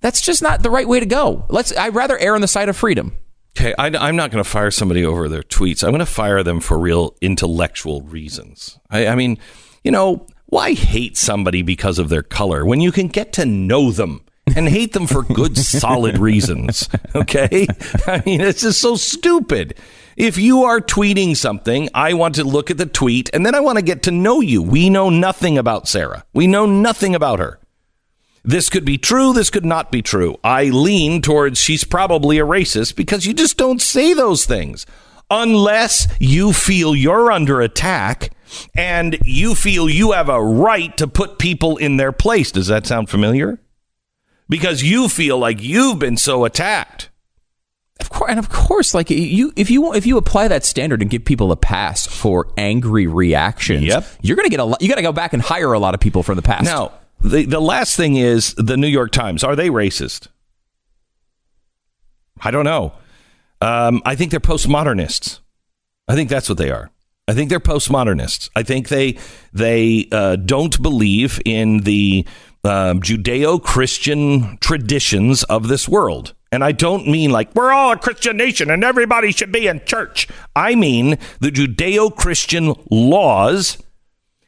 [0.00, 1.44] That's just not the right way to go.
[1.48, 1.76] Let's.
[1.76, 3.16] I'd rather err on the side of freedom.
[3.56, 5.82] Okay, I, am not going to fire somebody over their tweets.
[5.82, 8.78] I'm going to fire them for real intellectual reasons.
[8.90, 9.38] I, I mean,
[9.82, 13.90] you know, why hate somebody because of their color when you can get to know
[13.90, 14.20] them?
[14.56, 16.88] and hate them for good, solid reasons.
[17.14, 17.66] Okay?
[18.06, 19.74] I mean, it's just so stupid.
[20.16, 23.60] If you are tweeting something, I want to look at the tweet and then I
[23.60, 24.62] want to get to know you.
[24.62, 26.24] We know nothing about Sarah.
[26.32, 27.58] We know nothing about her.
[28.44, 29.32] This could be true.
[29.32, 30.38] This could not be true.
[30.44, 34.86] I lean towards she's probably a racist because you just don't say those things
[35.30, 38.30] unless you feel you're under attack
[38.74, 42.52] and you feel you have a right to put people in their place.
[42.52, 43.58] Does that sound familiar?
[44.48, 47.08] Because you feel like you've been so attacked.
[48.00, 51.10] Of course, and of course, like you, if you if you apply that standard and
[51.10, 54.04] give people a pass for angry reactions, yep.
[54.20, 54.82] you're going to get a lot.
[54.82, 56.64] You got to go back and hire a lot of people from the past.
[56.64, 59.44] Now, the the last thing is the New York Times.
[59.44, 60.26] Are they racist?
[62.40, 62.94] I don't know.
[63.60, 65.38] Um, I think they're postmodernists.
[66.08, 66.90] I think that's what they are.
[67.26, 68.50] I think they're postmodernists.
[68.54, 69.18] I think they
[69.52, 72.26] they uh, don't believe in the
[72.64, 76.34] um, Judeo-Christian traditions of this world.
[76.54, 79.84] And I don't mean like we're all a Christian nation and everybody should be in
[79.84, 80.28] church.
[80.56, 83.78] I mean the Judeo-Christian laws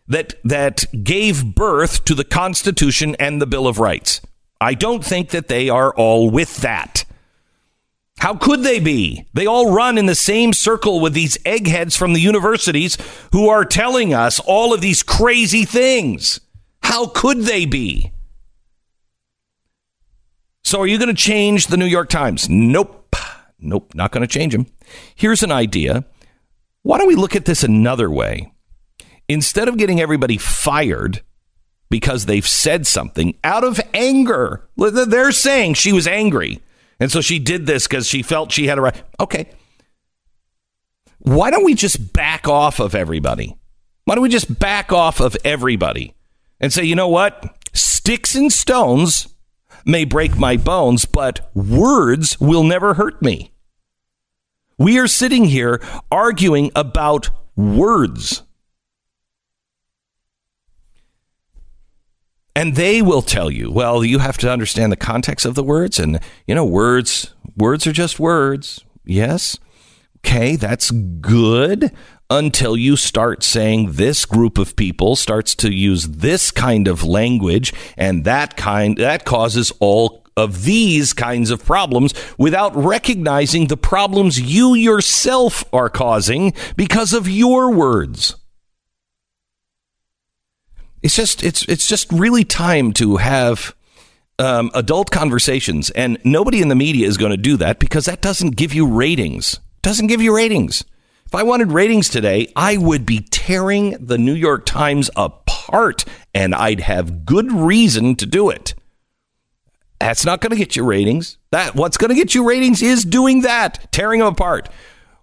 [0.09, 4.21] that that gave birth to the Constitution and the Bill of Rights.
[4.61, 7.05] I don't think that they are all with that.
[8.19, 9.27] How could they be?
[9.35, 12.97] They all run in the same circle with these eggheads from the universities
[13.33, 16.40] who are telling us all of these crazy things.
[16.83, 18.12] How could they be?
[20.67, 22.49] So, are you going to change the New York Times?
[22.49, 23.15] Nope.
[23.61, 24.67] Nope, not going to change them.
[25.15, 26.05] Here's an idea.
[26.83, 28.53] Why don't we look at this another way?
[29.29, 31.23] Instead of getting everybody fired
[31.89, 36.61] because they've said something out of anger, they're saying she was angry.
[36.99, 39.03] And so she did this because she felt she had a right.
[39.21, 39.49] Okay.
[41.19, 43.57] Why don't we just back off of everybody?
[44.05, 46.13] Why don't we just back off of everybody
[46.59, 47.57] and say, you know what?
[47.73, 49.29] Sticks and stones
[49.87, 53.53] may break my bones, but words will never hurt me.
[54.77, 58.42] We are sitting here arguing about words.
[62.57, 66.01] and they will tell you well you have to understand the context of the words
[66.01, 69.59] and you know words words are just words yes
[70.18, 71.92] okay that's good
[72.29, 77.73] until you start saying this group of people starts to use this kind of language
[77.97, 84.41] and that kind that causes all of these kinds of problems without recognizing the problems
[84.41, 88.35] you yourself are causing because of your words
[91.03, 93.75] it's just it's it's just really time to have
[94.39, 98.21] um, adult conversations, and nobody in the media is going to do that because that
[98.21, 99.61] doesn't give you ratings.
[99.83, 100.85] Doesn't give you ratings.
[101.27, 106.55] If I wanted ratings today, I would be tearing the New York Times apart, and
[106.55, 108.75] I'd have good reason to do it.
[110.01, 111.39] That's not going to get you ratings.
[111.51, 114.68] That what's going to get you ratings is doing that, tearing them apart.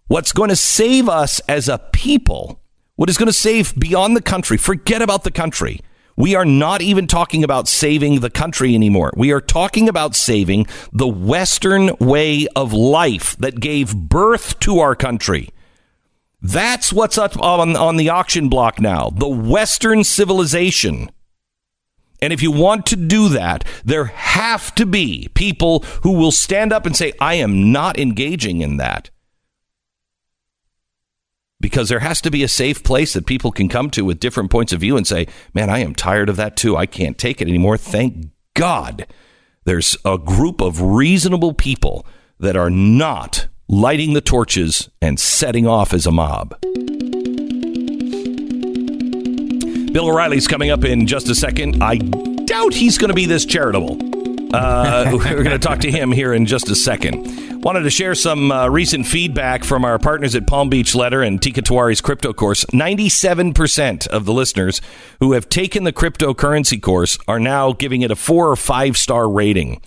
[0.08, 2.60] What's going to save us as a people
[2.96, 4.56] what is going to save beyond the country?
[4.56, 5.80] Forget about the country.
[6.16, 9.12] We are not even talking about saving the country anymore.
[9.18, 14.96] We are talking about saving the Western way of life that gave birth to our
[14.96, 15.50] country.
[16.44, 21.10] That's what's up on, on the auction block now the Western civilization.
[22.22, 26.72] And if you want to do that, there have to be people who will stand
[26.72, 29.10] up and say, I am not engaging in that
[31.60, 34.52] because there has to be a safe place that people can come to with different
[34.52, 36.76] points of view and say, man, I am tired of that too.
[36.76, 37.78] I can't take it anymore.
[37.78, 39.08] Thank God
[39.64, 42.06] there's a group of reasonable people
[42.38, 46.60] that are not lighting the torches and setting off as a mob.
[49.94, 51.84] Bill O'Reilly's coming up in just a second.
[51.84, 53.98] I doubt he's going to be this charitable.
[54.56, 57.62] Uh, we're going to talk to him here in just a second.
[57.64, 61.40] Wanted to share some uh, recent feedback from our partners at Palm Beach Letter and
[61.40, 62.66] Teeka Tiwari's crypto course.
[62.66, 64.82] 97% of the listeners
[65.20, 69.30] who have taken the cryptocurrency course are now giving it a four or five star
[69.30, 69.82] rating.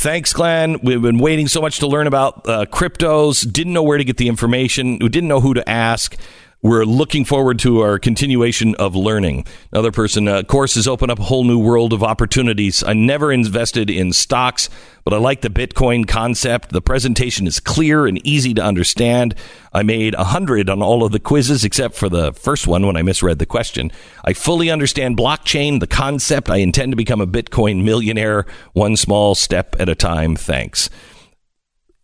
[0.00, 0.80] Thanks, Glenn.
[0.82, 3.46] We've been waiting so much to learn about uh, cryptos.
[3.52, 4.92] Didn't know where to get the information.
[4.98, 6.16] We didn't know who to ask.
[6.62, 9.46] We're looking forward to our continuation of learning.
[9.72, 12.84] Another person, uh, courses open up a whole new world of opportunities.
[12.84, 14.68] I never invested in stocks,
[15.02, 16.68] but I like the Bitcoin concept.
[16.68, 19.34] The presentation is clear and easy to understand.
[19.72, 22.94] I made a hundred on all of the quizzes except for the first one when
[22.94, 23.90] I misread the question.
[24.22, 26.50] I fully understand blockchain, the concept.
[26.50, 28.44] I intend to become a Bitcoin millionaire,
[28.74, 30.36] one small step at a time.
[30.36, 30.90] Thanks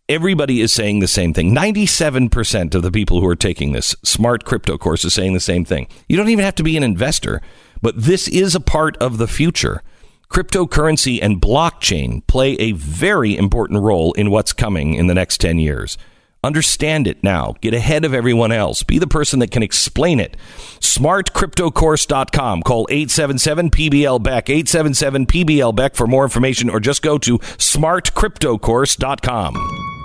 [0.09, 1.53] everybody is saying the same thing.
[1.53, 5.65] 97% of the people who are taking this smart crypto course is saying the same
[5.65, 5.87] thing.
[6.07, 7.41] You don't even have to be an investor,
[7.81, 9.81] but this is a part of the future.
[10.29, 15.59] Cryptocurrency and blockchain play a very important role in what's coming in the next 10
[15.59, 15.97] years.
[16.43, 17.55] Understand it now.
[17.61, 18.83] Get ahead of everyone else.
[18.83, 20.37] Be the person that can explain it.
[20.79, 22.63] SmartCryptoCourse.com.
[22.63, 29.96] Call 877 PBL Beck, 877 PBL Beck for more information, or just go to SmartCryptoCourse.com.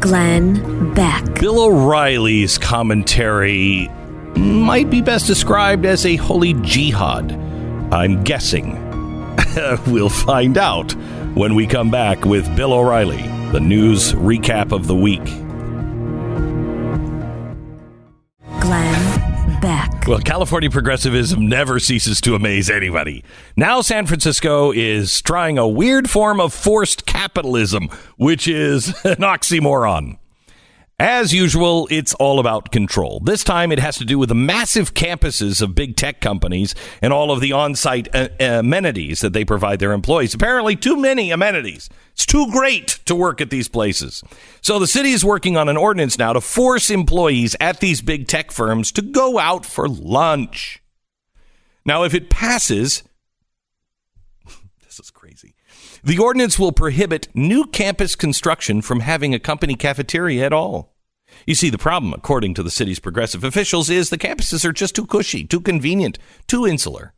[0.00, 1.40] Glenn Beck.
[1.40, 3.88] Bill O'Reilly's commentary
[4.34, 7.32] might be best described as a holy jihad.
[7.92, 8.78] I'm guessing.
[9.86, 10.92] we'll find out
[11.34, 13.22] when we come back with Bill O'Reilly,
[13.52, 15.26] the news recap of the week.
[20.06, 23.22] Well, California progressivism never ceases to amaze anybody.
[23.54, 30.18] Now, San Francisco is trying a weird form of forced capitalism, which is an oxymoron.
[31.00, 33.20] As usual, it's all about control.
[33.20, 37.10] This time it has to do with the massive campuses of big tech companies and
[37.10, 40.34] all of the on site uh, amenities that they provide their employees.
[40.34, 41.88] Apparently, too many amenities.
[42.12, 44.22] It's too great to work at these places.
[44.60, 48.28] So the city is working on an ordinance now to force employees at these big
[48.28, 50.82] tech firms to go out for lunch.
[51.86, 53.04] Now, if it passes.
[56.02, 60.94] The ordinance will prohibit new campus construction from having a company cafeteria at all.
[61.46, 64.94] You see, the problem, according to the city's progressive officials, is the campuses are just
[64.94, 67.12] too cushy, too convenient, too insular.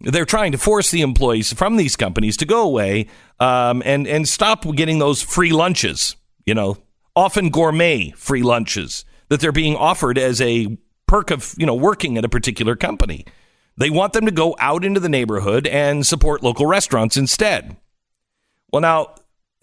[0.00, 3.06] They're trying to force the employees from these companies to go away
[3.38, 6.16] um, and and stop getting those free lunches.
[6.44, 6.78] You know,
[7.14, 10.76] often gourmet free lunches that they're being offered as a
[11.06, 13.24] perk of you know working at a particular company.
[13.76, 17.76] They want them to go out into the neighborhood and support local restaurants instead.
[18.72, 19.14] Well, now,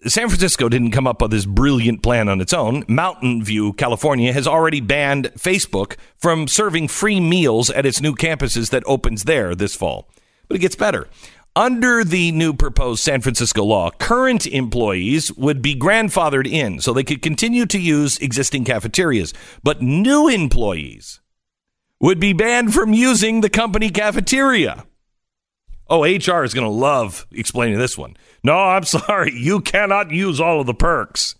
[0.06, 2.84] San Francisco didn't come up with this brilliant plan on its own.
[2.86, 8.70] Mountain View, California, has already banned Facebook from serving free meals at its new campuses
[8.70, 10.08] that opens there this fall.
[10.46, 11.08] But it gets better.
[11.56, 17.02] Under the new proposed San Francisco law, current employees would be grandfathered in so they
[17.02, 19.34] could continue to use existing cafeterias.
[19.64, 21.18] But new employees
[22.00, 24.84] would be banned from using the company cafeteria.
[25.88, 28.16] Oh, HR is going to love explaining this one.
[28.42, 29.32] No, I'm sorry.
[29.34, 31.34] You cannot use all of the perks.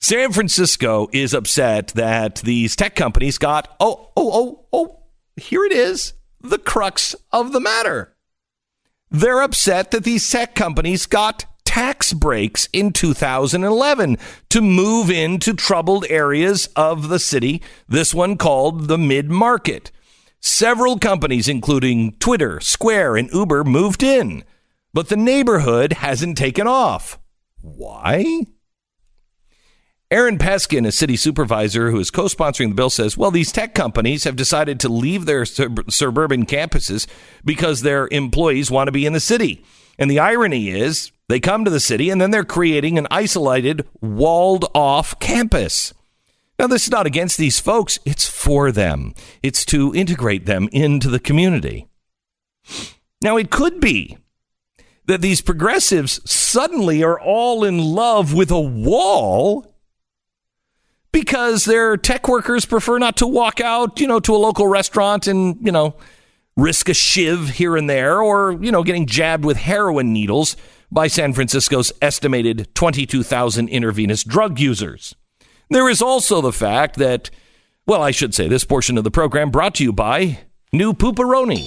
[0.00, 4.98] San Francisco is upset that these tech companies got, oh, oh, oh, oh,
[5.36, 8.12] here it is, the crux of the matter.
[9.12, 14.18] They're upset that these tech companies got tax breaks in 2011
[14.50, 19.92] to move into troubled areas of the city, this one called the mid market.
[20.44, 24.42] Several companies, including Twitter, Square, and Uber, moved in,
[24.92, 27.20] but the neighborhood hasn't taken off.
[27.60, 28.46] Why?
[30.10, 33.72] Aaron Peskin, a city supervisor who is co sponsoring the bill, says, Well, these tech
[33.72, 37.06] companies have decided to leave their sub- suburban campuses
[37.44, 39.64] because their employees want to be in the city.
[39.96, 43.88] And the irony is, they come to the city and then they're creating an isolated,
[44.00, 45.94] walled off campus.
[46.62, 51.10] Now, this is not against these folks, it's for them, it's to integrate them into
[51.10, 51.88] the community.
[53.20, 54.16] Now, it could be
[55.06, 59.74] that these progressives suddenly are all in love with a wall
[61.10, 65.26] because their tech workers prefer not to walk out, you know, to a local restaurant
[65.26, 65.96] and, you know,
[66.56, 70.56] risk a shiv here and there or, you know, getting jabbed with heroin needles
[70.92, 75.16] by San Francisco's estimated 22,000 intravenous drug users.
[75.72, 77.30] There is also the fact that,
[77.86, 81.66] well, I should say this portion of the program brought to you by New Pooperoni.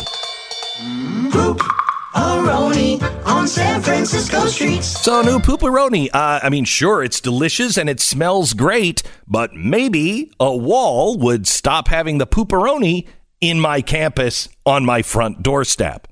[1.32, 4.86] Pooperoni on San Francisco streets.
[4.86, 10.32] So, New Pooperoni, uh, I mean, sure, it's delicious and it smells great, but maybe
[10.40, 13.08] a wall would stop having the Pooperoni
[13.42, 16.08] in my campus on my front doorstep.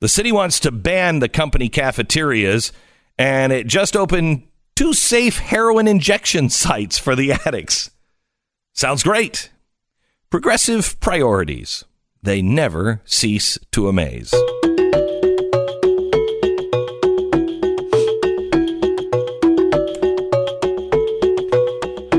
[0.00, 2.70] The city wants to ban the company cafeterias,
[3.18, 4.42] and it just opened
[4.78, 7.90] two safe heroin injection sites for the addicts.
[8.74, 9.50] Sounds great.
[10.30, 11.84] Progressive priorities.
[12.22, 14.32] They never cease to amaze.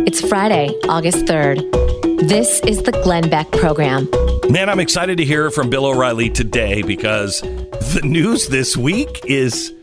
[0.06, 2.28] It's Friday, August 3rd.
[2.28, 4.10] This is the Glenn Beck Program.
[4.50, 9.74] Man, I'm excited to hear from Bill O'Reilly today because the news this week is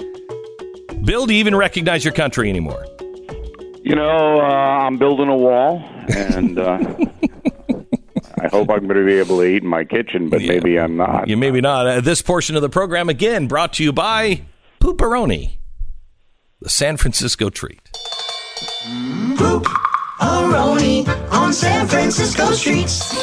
[1.04, 2.84] Bill, do you even recognize your country anymore?
[3.82, 6.78] You know, uh, I'm building a wall, and uh,
[8.40, 10.48] I hope I'm going to be able to eat in my kitchen, but Yeah.
[10.48, 11.28] maybe I'm not.
[11.28, 11.86] You maybe not.
[11.86, 14.42] Uh, this portion of the program, again, brought to you by
[14.80, 15.58] Pooperoni,
[16.60, 17.80] the San Francisco treat.
[19.36, 19.64] Poop
[20.18, 23.14] Aroni on San Francisco streets.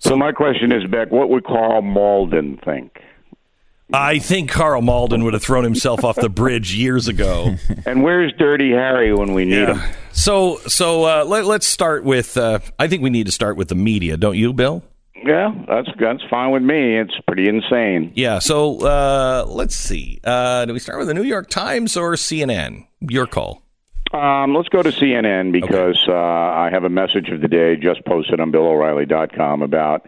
[0.00, 2.98] So my question is, Beck, what would Karl Malden think?
[3.92, 7.56] I think Karl Malden would have thrown himself off the bridge years ago.
[7.84, 9.80] And where's Dirty Harry when we need him?
[10.12, 12.36] So, so uh, let, let's start with.
[12.36, 14.84] Uh, I think we need to start with the media, don't you, Bill?
[15.24, 16.98] Yeah, that's that's fine with me.
[16.98, 18.12] It's pretty insane.
[18.14, 18.38] Yeah.
[18.38, 20.20] So uh, let's see.
[20.22, 22.86] Uh, do we start with the New York Times or CNN?
[23.00, 23.62] Your call.
[24.12, 28.04] Um, let's go to CNN because uh, I have a message of the day just
[28.04, 30.06] posted on BillO'Reilly.com about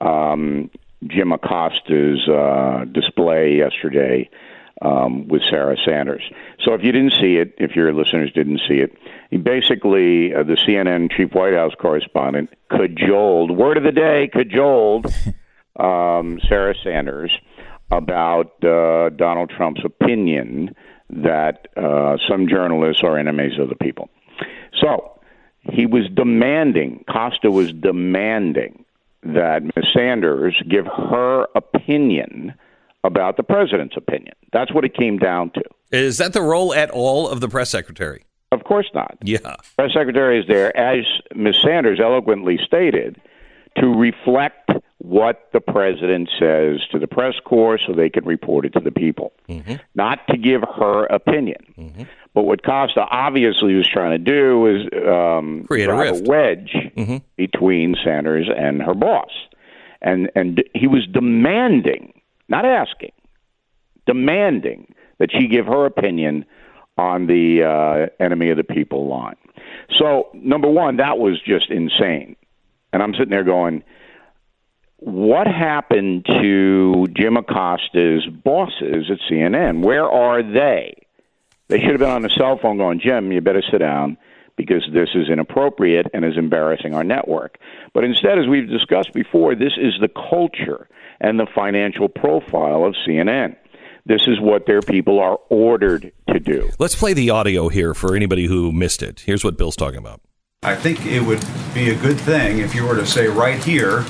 [0.00, 0.70] um,
[1.06, 4.28] Jim Acosta's uh, display yesterday
[4.82, 6.22] um, with Sarah Sanders.
[6.64, 8.96] So if you didn't see it, if your listeners didn't see it,
[9.42, 15.06] basically, uh, the CNN chief White House correspondent, cajoled, word of the day, cajoled
[15.78, 17.32] um, Sarah Sanders
[17.90, 20.74] about uh, Donald Trump's opinion
[21.10, 24.08] that uh, some journalists are enemies of the people.
[24.80, 25.20] So
[25.72, 28.83] he was demanding, Costa was demanding
[29.24, 29.86] that Ms.
[29.94, 32.54] Sanders give her opinion
[33.04, 34.34] about the president's opinion.
[34.52, 35.62] That's what it came down to.
[35.90, 38.24] Is that the role at all of the press secretary?
[38.52, 39.18] Of course not.
[39.22, 39.56] Yeah.
[39.76, 41.04] Press secretary is there, as
[41.34, 41.56] Ms.
[41.62, 43.20] Sanders eloquently stated,
[43.78, 44.70] to reflect
[45.04, 48.90] what the president says to the press corps so they can report it to the
[48.90, 49.34] people,
[49.94, 52.06] not to give her opinion.
[52.32, 56.26] But what Costa obviously was trying to do is um, Create a rift.
[56.26, 56.74] wedge
[57.36, 59.30] between Sanders and her boss,
[60.00, 63.12] and and he was demanding, not asking,
[64.06, 66.44] demanding that she give her opinion
[66.96, 69.36] on the uh, enemy of the people line.
[69.98, 72.36] So, number one, that was just insane.
[72.92, 73.82] And I'm sitting there going,
[75.04, 79.84] what happened to Jim Acosta's bosses at CNN?
[79.84, 80.94] Where are they?
[81.68, 84.16] They should have been on the cell phone going, Jim, you better sit down
[84.56, 87.58] because this is inappropriate and is embarrassing our network.
[87.92, 90.88] But instead, as we've discussed before, this is the culture
[91.20, 93.56] and the financial profile of CNN.
[94.06, 96.70] This is what their people are ordered to do.
[96.78, 99.20] Let's play the audio here for anybody who missed it.
[99.20, 100.22] Here's what Bill's talking about.
[100.62, 101.44] I think it would
[101.74, 104.02] be a good thing if you were to say right here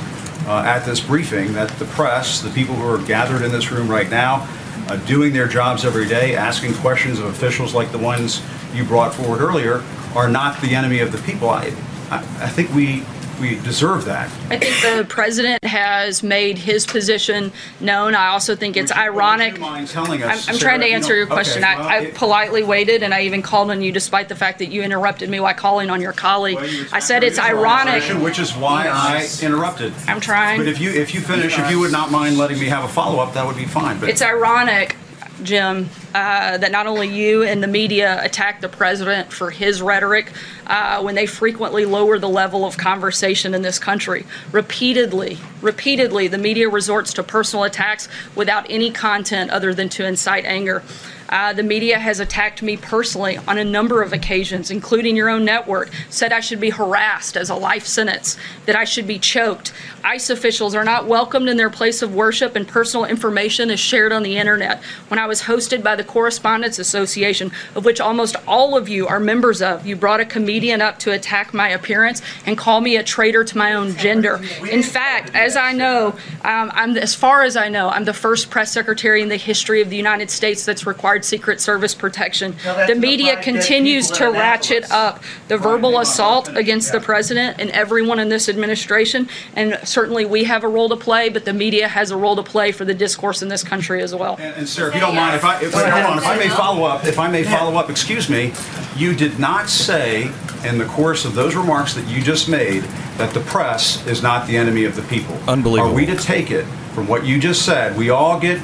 [0.46, 3.88] uh, at this briefing that the press, the people who are gathered in this room
[3.88, 4.46] right now,
[4.88, 8.42] uh, doing their jobs every day, asking questions of officials like the ones
[8.74, 9.82] you brought forward earlier,
[10.14, 11.48] are not the enemy of the people.
[11.48, 11.74] I,
[12.10, 13.04] I, I think we
[13.40, 14.30] we deserve that.
[14.50, 18.14] I think the president has made his position known.
[18.14, 19.54] I also think it's Would you- ironic.
[19.54, 21.62] you mind telling I'm, I'm Sarah, trying to you answer know- your question.
[21.64, 24.34] okay, well, I, I it- politely waited, and I even called on you, despite the
[24.36, 26.56] fact that you interrupted me while calling on your colleague.
[26.56, 28.02] Well, I said it's ironic.
[28.22, 29.92] which is why I interrupted.
[30.06, 30.58] I'm trying.
[30.60, 32.88] But if you if you finish, if you would not mind letting me have a
[32.88, 33.98] follow up, that would be fine.
[34.00, 34.96] But It's ironic,
[35.42, 40.32] Jim, uh, that not only you and the media attack the president for his rhetoric
[40.66, 44.24] uh, when they frequently lower the level of conversation in this country.
[44.52, 50.44] Repeatedly, repeatedly, the media resorts to personal attacks without any content other than to incite
[50.44, 50.82] anger.
[51.28, 55.44] Uh, the media has attacked me personally on a number of occasions, including your own
[55.44, 59.72] network, said I should be harassed as a life sentence, that I should be choked.
[60.04, 64.12] ICE officials are not welcomed in their place of worship, and personal information is shared
[64.12, 64.82] on the internet.
[65.08, 69.18] When I was hosted by the Correspondents Association, of which almost all of you are
[69.18, 73.02] members of, you brought a comedian up to attack my appearance and call me a
[73.02, 74.40] traitor to my own gender.
[74.70, 76.08] In fact, as I know,
[76.42, 79.80] um, I'm as far as I know, I'm the first press secretary in the history
[79.80, 82.56] of the United States that's required required Secret Service protection.
[82.64, 84.90] Now, The the media five continues to ratchet Annapolis.
[84.92, 86.60] up the verbal assault I'll finish.
[86.60, 89.28] against the president and everyone in this administration.
[89.54, 92.42] And certainly we have a role to play, but the media has a role to
[92.42, 94.36] play for the discourse in this country as well.
[94.40, 96.48] And, and sir, if you don't mind, if I, if, hold on, if I may
[96.48, 98.52] follow up, if I may follow up, excuse me,
[98.96, 100.30] you did not say
[100.64, 102.82] in the course of those remarks that you just made
[103.18, 105.36] that the press is not the enemy of the people.
[105.46, 105.92] Unbelievable.
[105.92, 107.96] Are we to take it from what you just said?
[107.96, 108.60] We all get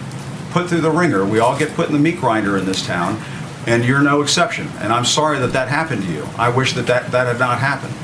[0.50, 1.24] put through the ringer.
[1.24, 3.20] We all get put in the meat grinder in this town,
[3.66, 4.68] and you're no exception.
[4.78, 6.26] And I'm sorry that that happened to you.
[6.36, 7.94] I wish that that, that had not happened.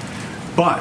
[0.56, 0.80] But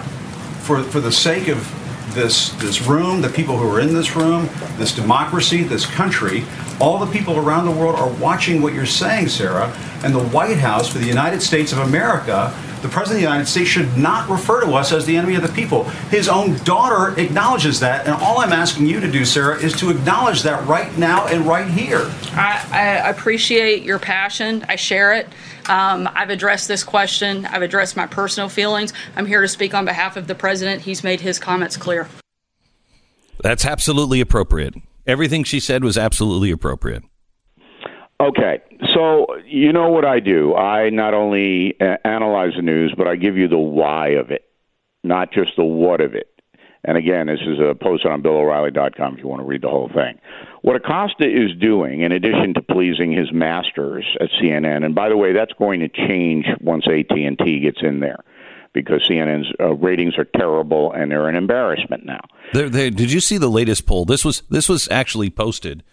[0.63, 1.71] for, for the sake of
[2.13, 6.43] this, this room, the people who are in this room, this democracy, this country,
[6.79, 9.75] all the people around the world are watching what you're saying, Sarah.
[10.03, 13.47] And the White House for the United States of America, the President of the United
[13.47, 15.83] States should not refer to us as the enemy of the people.
[16.09, 18.05] His own daughter acknowledges that.
[18.05, 21.45] And all I'm asking you to do, Sarah, is to acknowledge that right now and
[21.45, 22.11] right here.
[22.33, 24.65] I, I appreciate your passion.
[24.67, 25.27] I share it.
[25.67, 27.45] Um, I've addressed this question.
[27.45, 28.93] I've addressed my personal feelings.
[29.15, 30.81] I'm here to speak on behalf of the president.
[30.81, 32.07] He's made his comments clear.
[33.41, 34.75] That's absolutely appropriate.
[35.07, 37.03] Everything she said was absolutely appropriate.
[38.19, 38.61] Okay,
[38.93, 40.55] so you know what I do?
[40.55, 44.45] I not only uh, analyze the news, but I give you the why of it,
[45.03, 46.29] not just the what of it.
[46.85, 49.89] And again, this is a post on BillO'Reilly.com if you want to read the whole
[49.89, 50.19] thing.
[50.61, 55.17] What Acosta is doing, in addition to pleasing his masters at CNN, and by the
[55.17, 58.23] way, that's going to change once AT&T gets in there,
[58.71, 62.21] because CNN's uh, ratings are terrible and they're an embarrassment now.
[62.53, 64.05] There, there, did you see the latest poll?
[64.05, 65.83] This was this was actually posted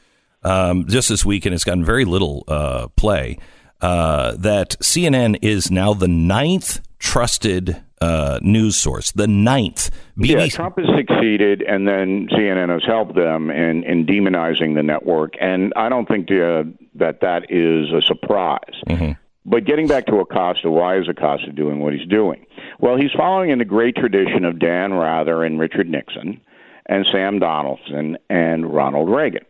[0.42, 3.38] um, just this week, and it's gotten very little uh, play.
[3.80, 9.12] Uh, that CNN is now the ninth trusted uh, news source.
[9.12, 9.90] The ninth.
[10.16, 15.34] Yeah, Trump has succeeded, and then CNN has helped them in, in demonizing the network.
[15.40, 16.64] And I don't think uh,
[16.94, 18.74] that that is a surprise.
[19.44, 22.46] But getting back to Acosta, why is Acosta doing what he's doing?
[22.78, 26.40] Well, he's following in the great tradition of Dan Rather and Richard Nixon
[26.86, 29.44] and Sam Donaldson and Ronald Reagan.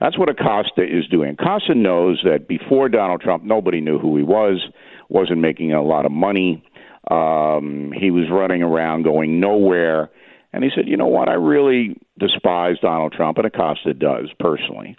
[0.00, 1.36] That's what Acosta is doing.
[1.38, 4.66] Acosta knows that before Donald Trump, nobody knew who he was,
[5.08, 6.64] wasn't making a lot of money.
[7.10, 10.10] Um, he was running around going nowhere.
[10.52, 11.28] And he said, you know what?
[11.28, 14.96] I really despise Donald Trump, and Acosta does personally.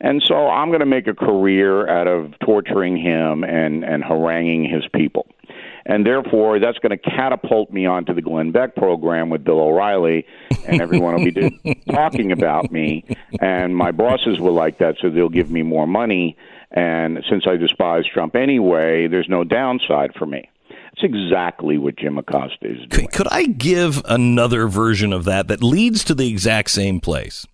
[0.00, 4.68] And so I'm going to make a career out of torturing him and, and haranguing
[4.68, 5.26] his people.
[5.86, 10.26] And therefore, that's going to catapult me onto the Glenn Beck program with Bill O'Reilly,
[10.66, 13.04] and everyone will be do- talking about me.
[13.40, 16.36] And my bosses will like that, so they'll give me more money.
[16.70, 20.48] And since I despise Trump anyway, there's no downside for me.
[20.68, 23.08] That's exactly what Jim Acosta is doing.
[23.08, 27.46] Could, could I give another version of that that leads to the exact same place?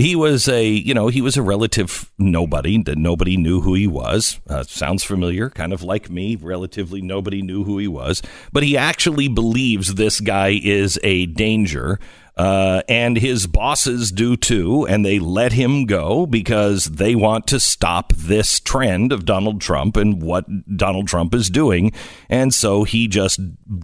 [0.00, 3.86] He was a, you know, he was a relative nobody that nobody knew who he
[3.86, 4.40] was.
[4.48, 6.36] Uh, sounds familiar, kind of like me.
[6.36, 12.00] Relatively nobody knew who he was, but he actually believes this guy is a danger.
[12.40, 17.60] Uh, and his bosses do too, and they let him go because they want to
[17.60, 21.92] stop this trend of Donald Trump and what Donald Trump is doing.
[22.30, 23.40] And so he just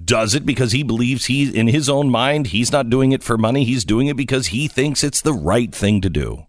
[0.06, 3.36] does it because he believes he, in his own mind, he's not doing it for
[3.36, 3.64] money.
[3.64, 6.46] He's doing it because he thinks it's the right thing to do.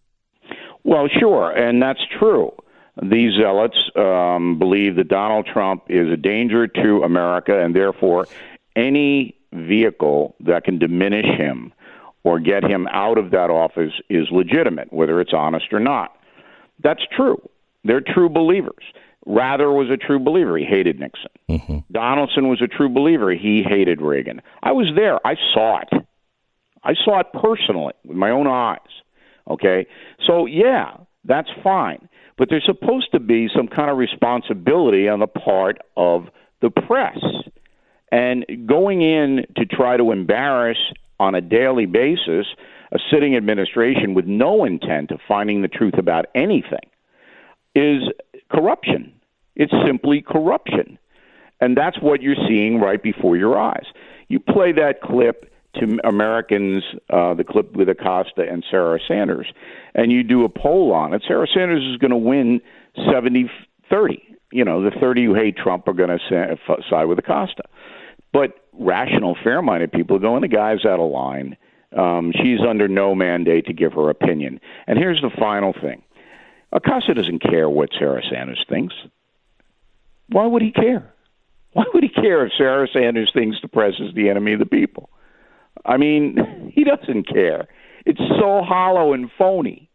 [0.86, 2.54] Well, sure, and that's true.
[3.04, 8.28] These zealots um, believe that Donald Trump is a danger to America, and therefore,
[8.78, 11.74] any vehicle that can diminish him
[12.28, 16.14] or get him out of that office is legitimate, whether it's honest or not.
[16.84, 17.42] That's true.
[17.86, 18.84] They're true believers.
[19.26, 20.58] Rather was a true believer.
[20.58, 21.32] He hated Nixon.
[21.50, 21.78] Mm-hmm.
[21.90, 23.32] Donaldson was a true believer.
[23.32, 24.42] He hated Reagan.
[24.62, 25.26] I was there.
[25.26, 26.06] I saw it.
[26.84, 28.80] I saw it personally with my own eyes.
[29.50, 29.88] Okay?
[30.26, 32.10] So, yeah, that's fine.
[32.38, 36.28] But there's supposed to be some kind of responsibility on the part of
[36.62, 37.20] the press.
[38.12, 40.78] And going in to try to embarrass
[41.20, 42.48] on a daily basis
[42.92, 46.90] a sitting administration with no intent of finding the truth about anything
[47.76, 48.04] is
[48.50, 49.14] corruption.
[49.56, 50.98] It's simply corruption.
[51.60, 53.86] And that's what you're seeing right before your eyes.
[54.30, 59.48] You play that clip to Americans, uh, the clip with Acosta and Sarah Sanders,
[59.94, 61.24] and you do a poll on it.
[61.28, 62.62] Sarah Sanders is going to win
[63.12, 63.50] 70
[63.90, 64.24] 30.
[64.52, 66.58] You know, the 30 who hate Trump are going to
[66.90, 67.64] side with Acosta.
[68.34, 71.58] But rational, fair minded people going, the guy's out of line.
[71.96, 74.60] Um, she's under no mandate to give her opinion.
[74.88, 76.04] And here's the final thing
[76.72, 78.96] Acosta doesn't care what Sarah Sanders thinks.
[80.30, 81.14] Why would he care?
[81.72, 84.66] Why would he care if Sarah Sanders thinks the press is the enemy of the
[84.66, 85.10] people?
[85.86, 87.68] I mean, he doesn't care.
[88.06, 89.90] It's so hollow and phony.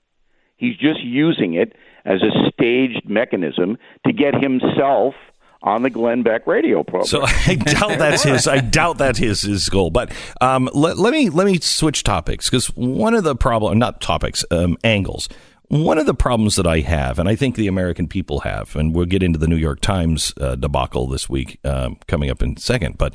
[0.57, 1.75] He's just using it
[2.05, 5.15] as a staged mechanism to get himself
[5.63, 7.07] on the Glenn Beck radio program.
[7.07, 8.47] So I doubt that's his.
[8.47, 9.91] I doubt that's his his goal.
[9.91, 14.01] But um, let, let me let me switch topics because one of the problem, not
[14.01, 15.29] topics, um, angles.
[15.69, 18.95] One of the problems that I have, and I think the American people have, and
[18.95, 22.57] we'll get into the New York Times uh, debacle this week um, coming up in
[22.59, 23.15] a second, but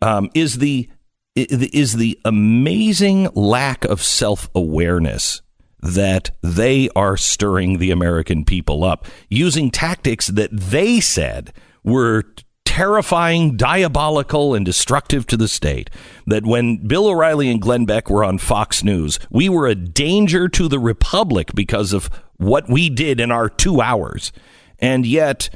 [0.00, 0.88] um, is the
[1.36, 5.42] is the amazing lack of self awareness
[5.80, 11.52] that they are stirring the American people up using tactics that they said
[11.84, 12.24] were
[12.64, 15.90] terrifying, diabolical, and destructive to the state.
[16.26, 20.48] That when Bill O'Reilly and Glenn Beck were on Fox News, we were a danger
[20.48, 22.08] to the Republic because of
[22.38, 24.32] what we did in our two hours.
[24.78, 25.50] And yet,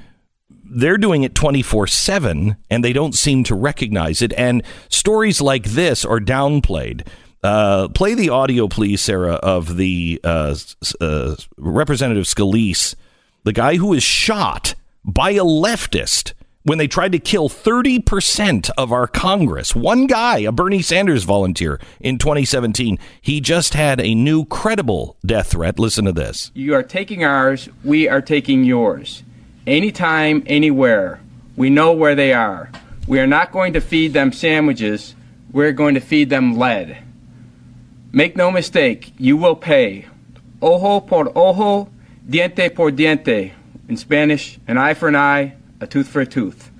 [0.70, 4.32] they're doing it 24 7 and they don't seem to recognize it.
[4.34, 7.06] And stories like this are downplayed.
[7.42, 10.56] Uh, play the audio, please, Sarah, of the uh,
[11.00, 12.94] uh, Representative Scalise,
[13.44, 14.74] the guy who was shot
[15.06, 16.32] by a leftist
[16.64, 19.72] when they tried to kill 30% of our Congress.
[19.72, 25.52] One guy, a Bernie Sanders volunteer in 2017, he just had a new credible death
[25.52, 25.78] threat.
[25.78, 26.50] Listen to this.
[26.54, 29.22] You are taking ours, we are taking yours.
[29.64, 31.20] Anytime, anywhere.
[31.54, 32.72] We know where they are.
[33.06, 35.14] We are not going to feed them sandwiches,
[35.52, 36.98] we're going to feed them lead.
[38.10, 40.06] Make no mistake, you will pay.
[40.60, 41.88] Ojo por ojo,
[42.28, 43.52] diente por diente.
[43.88, 46.72] In Spanish, an eye for an eye, a tooth for a tooth.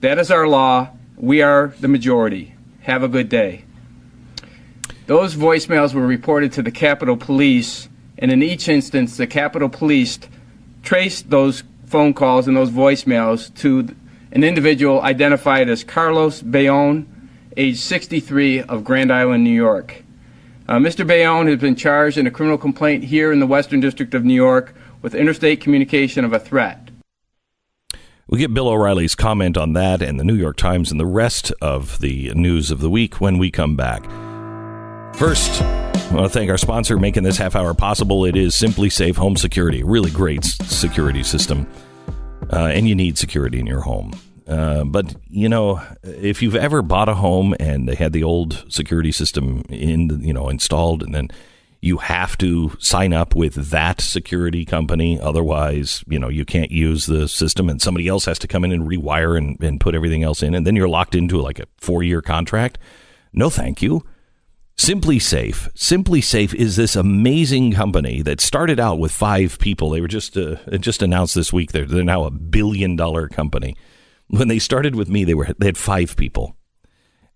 [0.00, 0.88] That is our law.
[1.16, 2.54] We are the majority.
[2.82, 3.64] Have a good day.
[5.06, 10.18] Those voicemails were reported to the Capitol Police, and in each instance, the Capitol Police
[10.82, 13.94] traced those phone calls and those voicemails to
[14.32, 17.04] an individual identified as Carlos Bayon,
[17.56, 20.02] age 63, of Grand Island, New York.
[20.68, 21.06] Uh, Mr.
[21.06, 24.34] Bayon has been charged in a criminal complaint here in the Western District of New
[24.34, 26.90] York with interstate communication of a threat.
[28.26, 31.52] We'll get Bill O'Reilly's comment on that and the New York Times and the rest
[31.62, 34.02] of the news of the week when we come back.
[35.14, 38.24] First, I want to thank our sponsor making this half hour possible.
[38.24, 41.68] It is SimpliSafe Home Security, really great security system.
[42.52, 44.12] Uh, and you need security in your home.
[44.46, 48.64] Uh, but you know, if you've ever bought a home and they had the old
[48.68, 51.28] security system in, you know, installed, and then
[51.80, 57.06] you have to sign up with that security company, otherwise, you know, you can't use
[57.06, 60.22] the system, and somebody else has to come in and rewire and, and put everything
[60.22, 62.78] else in, and then you're locked into like a four year contract.
[63.32, 64.04] No, thank you.
[64.76, 65.70] SimpliSafe.
[65.74, 69.90] Simply Safe is this amazing company that started out with five people.
[69.90, 73.74] They were just uh, just announced this week they're they're now a billion dollar company
[74.28, 76.56] when they started with me, they were they had five people,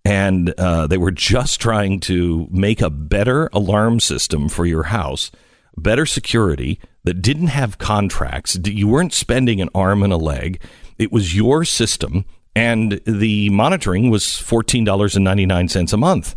[0.03, 5.31] and uh, they were just trying to make a better alarm system for your house,
[5.77, 8.57] better security that didn't have contracts.
[8.63, 10.61] You weren't spending an arm and a leg.
[10.97, 12.25] It was your system,
[12.55, 16.35] and the monitoring was fourteen dollars and ninety nine cents a month.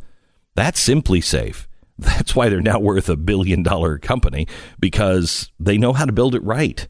[0.55, 1.67] That's SimpliSafe.
[1.99, 4.49] That's why they're now worth a billion dollar company
[4.81, 6.89] because they know how to build it right.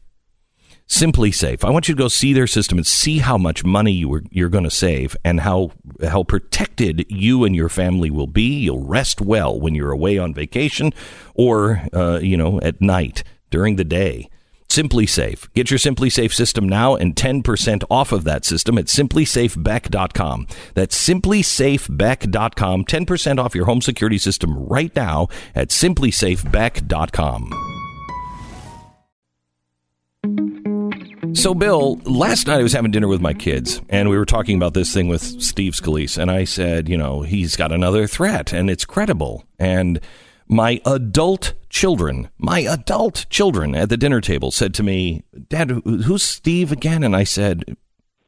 [0.87, 1.63] SimpliSafe.
[1.63, 4.23] I want you to go see their system and see how much money you are,
[4.29, 5.71] you're going to save and how
[6.07, 8.59] how protected you and your family will be.
[8.59, 10.93] You'll rest well when you're away on vacation
[11.33, 14.29] or uh, you know at night during the day.
[14.69, 15.51] SimpliSafe.
[15.53, 20.47] Get your SimpliSafe system now and 10% off of that system at simplisafebeck.com.
[20.73, 22.85] That's simplisafebeck.com.
[22.85, 27.74] 10% off your home security system right now at simplisafebeck.com.
[31.35, 34.55] So, Bill, last night I was having dinner with my kids, and we were talking
[34.55, 38.53] about this thing with Steve Scalise, and I said, you know, he's got another threat,
[38.53, 39.43] and it's credible.
[39.59, 39.99] And
[40.47, 46.23] my adult children, my adult children at the dinner table said to me, Dad, who's
[46.23, 47.03] Steve again?
[47.03, 47.75] And I said,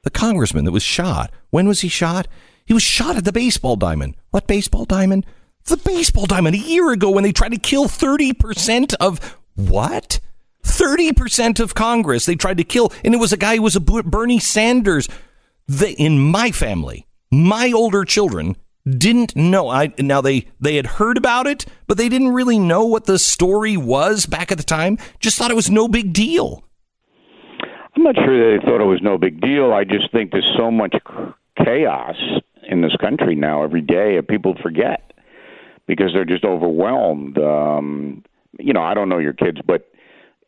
[0.04, 1.32] the congressman that was shot.
[1.50, 2.28] When was he shot?
[2.66, 4.16] He was shot at the baseball diamond.
[4.32, 5.26] What baseball diamond?
[5.64, 10.20] The baseball diamond a year ago when they tried to kill 30% of what?
[10.68, 12.92] 30% of Congress they tried to kill.
[13.04, 15.08] And it was a guy who was a Bernie Sanders.
[15.68, 18.56] They, in my family, my older children
[18.88, 19.70] didn't know.
[19.70, 23.20] I, now they, they had heard about it, but they didn't really know what the
[23.20, 24.98] story was back at the time.
[25.20, 26.64] Just thought it was no big deal.
[27.96, 29.74] I'm not sure they thought it was no big deal.
[29.74, 30.96] I just think there's so much
[31.58, 32.16] chaos
[32.70, 35.14] in this country now every day, people forget
[35.88, 37.38] because they're just overwhelmed.
[37.38, 38.24] Um,
[38.60, 39.90] you know, I don't know your kids, but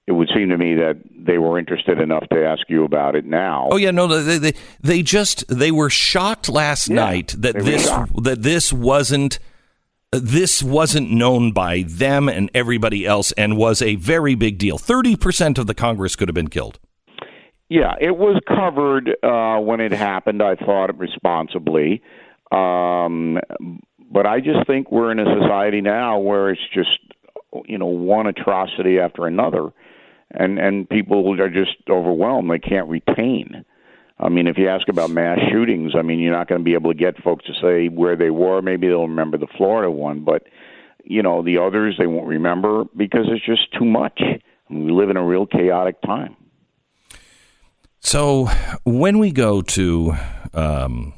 [0.09, 3.25] it would seem to me that they were interested enough to ask you about it
[3.25, 3.67] now.
[3.71, 7.85] Oh yeah, no, they they, they just they were shocked last Yeah, night that this
[8.23, 9.37] that this wasn't
[10.11, 14.79] this wasn't known by them and everybody else and was a very big deal.
[14.79, 16.79] 30% of the Congress could have been killed.
[17.69, 20.41] Yeah, it was covered uh, when it happened.
[20.41, 22.01] I thought responsibly,
[22.51, 23.37] um,
[24.11, 26.97] but I just think we're in a society now where it's just
[27.65, 29.69] you know one atrocity after another,
[30.31, 32.49] and and people are just overwhelmed.
[32.49, 33.65] They can't retain.
[34.19, 36.73] I mean, if you ask about mass shootings, I mean, you're not going to be
[36.73, 38.61] able to get folks to say where they were.
[38.61, 40.43] Maybe they'll remember the Florida one, but
[41.05, 44.21] you know the others they won't remember because it's just too much.
[44.69, 46.35] We live in a real chaotic time.
[48.01, 48.45] So
[48.85, 50.13] when we go to,
[50.53, 51.13] um,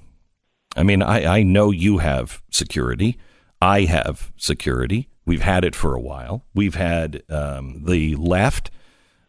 [0.76, 3.20] I mean, I, I know you have security.
[3.62, 5.09] I have security.
[5.26, 6.45] We've had it for a while.
[6.55, 8.72] We've had um, the left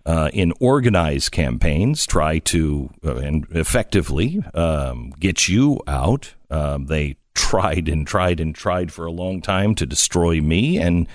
[0.05, 6.35] uh, in organized campaigns try to uh, and effectively um, get you out.
[6.51, 11.07] Um, they tried and tried and tried for a long time to destroy me, and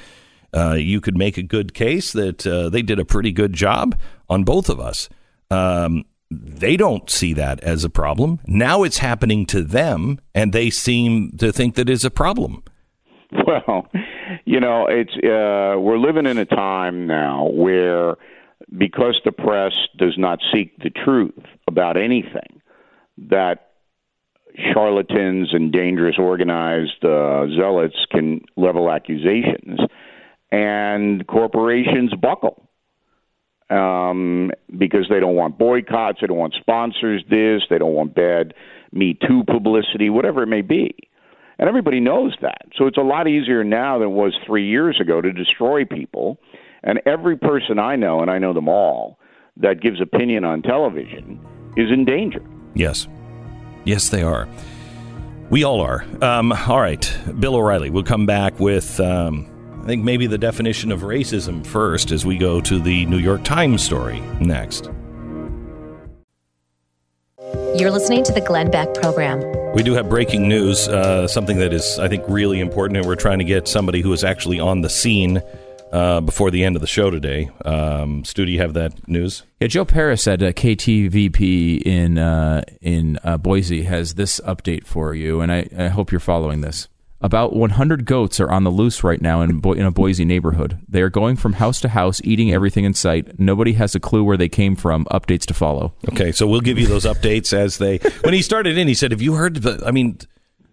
[0.55, 3.99] uh, you could make a good case that uh, they did a pretty good job
[4.29, 5.09] on both of us.
[5.51, 8.39] Um, they don't see that as a problem.
[8.47, 12.63] Now it's happening to them, and they seem to think that is a problem.
[13.45, 13.87] Well,
[14.45, 18.15] you know, it's uh, we're living in a time now where
[18.75, 22.61] because the press does not seek the truth about anything,
[23.17, 23.71] that
[24.73, 29.79] charlatans and dangerous organized uh, zealots can level accusations,
[30.51, 32.67] and corporations buckle
[33.69, 38.53] um, because they don't want boycotts, they don't want sponsors this, they don't want bad
[38.91, 40.95] Me Too publicity, whatever it may be.
[41.59, 42.67] And everybody knows that.
[42.75, 46.39] So it's a lot easier now than it was three years ago to destroy people.
[46.83, 49.19] And every person I know, and I know them all,
[49.57, 51.39] that gives opinion on television
[51.75, 52.43] is in danger.
[52.75, 53.07] Yes.
[53.83, 54.47] Yes, they are.
[55.49, 56.05] We all are.
[56.21, 57.17] Um, all right.
[57.39, 57.89] Bill O'Reilly.
[57.89, 58.99] We'll come back with.
[58.99, 59.49] Um,
[59.81, 63.45] I think maybe the definition of racism first as we go to the New York
[63.45, 64.89] Times story next.
[67.77, 69.39] You're listening to the Glenn Beck Program.
[69.73, 73.15] We do have breaking news, uh, something that is, I think, really important, and we're
[73.15, 75.41] trying to get somebody who is actually on the scene
[75.91, 77.49] uh, before the end of the show today.
[77.65, 79.43] Um, Stu, do you have that news?
[79.59, 85.13] Yeah, Joe Paris at uh, KTVB in uh, in uh, Boise has this update for
[85.13, 86.87] you, and I, I hope you're following this.
[87.19, 90.79] About 100 goats are on the loose right now in, Bo- in a Boise neighborhood.
[90.87, 93.39] They are going from house to house, eating everything in sight.
[93.39, 95.05] Nobody has a clue where they came from.
[95.05, 95.95] Updates to follow.
[96.11, 97.97] Okay, so we'll give you those updates as they.
[98.23, 99.55] When he started in, he said, "Have you heard?
[99.55, 100.19] The, I mean,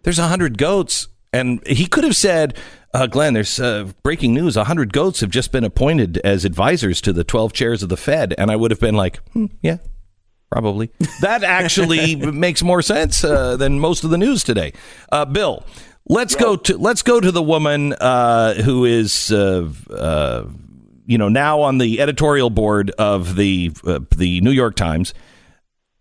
[0.03, 2.57] there's a hundred goats." And he could have said,
[2.95, 4.57] uh, Glenn, there's uh, breaking news.
[4.57, 7.97] A hundred goats have just been appointed as advisors to the 12 chairs of the
[7.97, 8.35] Fed.
[8.39, 9.79] And I would have been like, hmm, yeah,
[10.51, 10.91] probably.
[11.21, 14.73] That actually makes more sense uh, than most of the news today.
[15.11, 15.65] Uh, Bill,
[16.09, 20.45] let's go to let's go to the woman uh, who is uh,
[21.07, 23.71] you know now on the editorial board of the
[24.15, 25.15] the New York Times.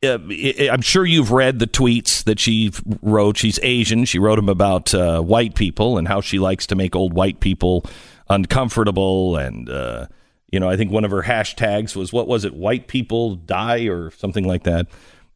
[0.04, 3.38] Uh, I- I'm sure you've read the tweets that she wrote.
[3.38, 4.06] She's Asian.
[4.06, 7.40] She wrote them about uh, white people and how she likes to make old white
[7.40, 7.86] people
[8.30, 9.38] uncomfortable.
[9.38, 10.08] And uh,
[10.52, 12.54] you know, I think one of her hashtags was what was it?
[12.54, 14.88] White people die or something like that.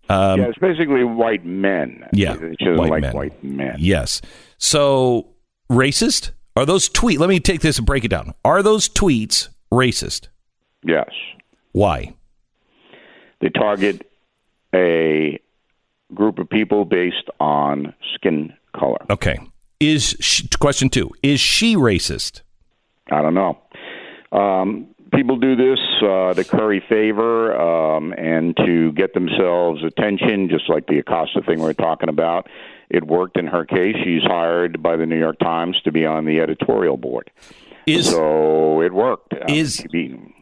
[0.10, 2.08] Um, yeah, it's basically white men.
[2.14, 3.14] Yeah, She doesn't white like men.
[3.14, 3.76] white men.
[3.78, 4.22] Yes.
[4.58, 5.30] So
[5.70, 6.32] racist?
[6.56, 7.20] Are those tweets?
[7.20, 8.34] Let me take this and break it down.
[8.46, 10.30] Are those tweets racist?
[10.84, 11.10] Yes.
[11.74, 12.16] Why?
[13.42, 14.07] They target
[14.74, 15.40] a
[16.14, 19.06] group of people based on skin color.
[19.10, 19.38] Okay.
[19.80, 21.12] Is she, question two?
[21.22, 22.42] Is she racist?
[23.12, 23.58] I don't know.
[24.32, 30.70] Um, people do this uh, to curry favor um, and to get themselves attention, just
[30.70, 32.48] like the Acosta thing we're talking about.
[32.90, 33.96] It worked in her case.
[34.04, 37.30] She's hired by the New York Times to be on the editorial board.
[37.86, 39.34] Is so it worked.
[39.48, 39.86] Is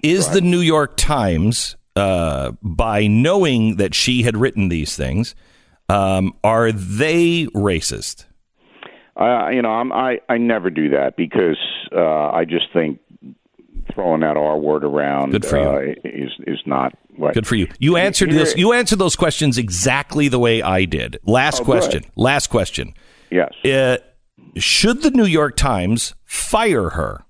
[0.01, 5.35] is the New York Times uh, by knowing that she had written these things?
[5.89, 8.25] Um, are they racist?
[9.15, 11.57] Uh, you know, I'm, I I never do that because
[11.95, 12.99] uh, I just think
[13.93, 15.63] throwing that R word around Good for you.
[15.63, 17.33] Uh, is is not what.
[17.33, 17.67] Good for you.
[17.79, 18.55] You answered Here- this.
[18.57, 21.17] You answered those questions exactly the way I did.
[21.25, 21.65] Last Oh, good.
[21.65, 22.03] question.
[22.15, 22.93] Last question.
[23.31, 23.53] Yes.
[23.63, 23.97] Uh,
[24.57, 27.23] should the New York Times fire her?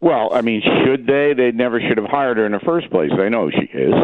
[0.00, 1.34] Well, I mean, should they?
[1.34, 3.10] They never should have hired her in the first place.
[3.16, 3.94] They know she is.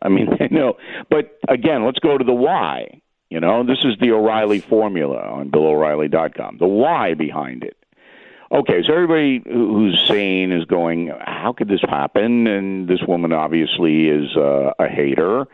[0.00, 0.74] I mean, they know.
[1.10, 3.00] But again, let's go to the why.
[3.30, 6.58] You know, this is the O'Reilly formula on BillO'Reilly.com.
[6.58, 7.76] The why behind it.
[8.52, 12.46] Okay, so everybody who's sane is going, how could this happen?
[12.46, 15.46] And this woman obviously is uh, a hater.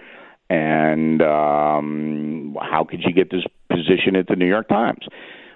[0.51, 5.07] And um, how could she get this position at the New York Times?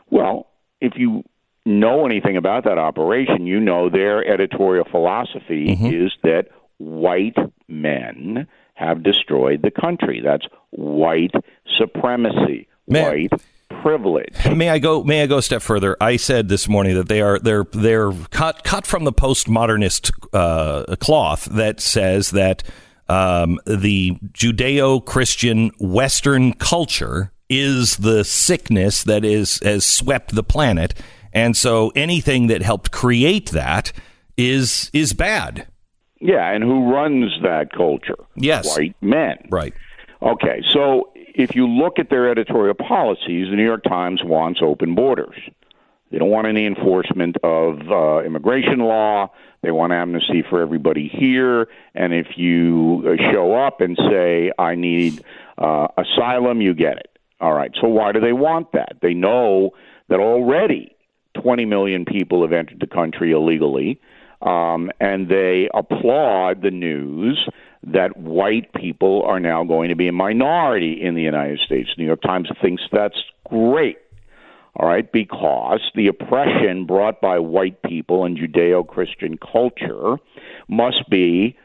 [0.09, 0.47] Well,
[0.81, 1.25] if you
[1.65, 6.49] know anything about that operation, you know their editorial philosophy is that
[6.79, 7.37] white
[7.69, 10.21] men have destroyed the country.
[10.23, 11.33] That's white
[11.79, 13.05] supremacy, Man.
[13.05, 13.33] white
[13.83, 14.35] privilege.
[14.55, 15.05] May I go?
[15.05, 15.97] May I go a step further?
[16.01, 20.97] I said this morning that they are they're they're cut cut from the postmodernist uh,
[20.97, 22.63] cloth that says that
[23.09, 30.95] um, the Judeo-Christian Western culture is the sickness that is has swept the planet,
[31.35, 33.93] and so anything that helped create that
[34.37, 35.67] is is bad.
[36.21, 38.17] Yeah, and who runs that culture?
[38.37, 38.77] Yes.
[38.77, 39.37] White men.
[39.51, 39.75] Right.
[40.23, 44.95] Okay, so if you look at their editorial policies, the New York Times wants open
[44.95, 45.37] borders.
[46.11, 49.33] They don't want any enforcement of uh, immigration law.
[49.63, 51.67] They want amnesty for everybody here.
[51.95, 55.25] And if you uh, show up and say, I need
[55.59, 57.19] uh, asylum, you get it.
[57.41, 58.99] All right, so why do they want that?
[59.03, 59.71] They know
[60.09, 60.94] that already
[61.35, 64.01] 20 million people have entered the country illegally,
[64.43, 67.49] um, and they applaud the news
[67.83, 71.91] that white people are now going to be a minority in the United States.
[71.97, 73.99] The New York Times thinks that's great.
[74.77, 80.17] All right, because the oppression brought by white people and Judeo Christian culture
[80.69, 81.57] must be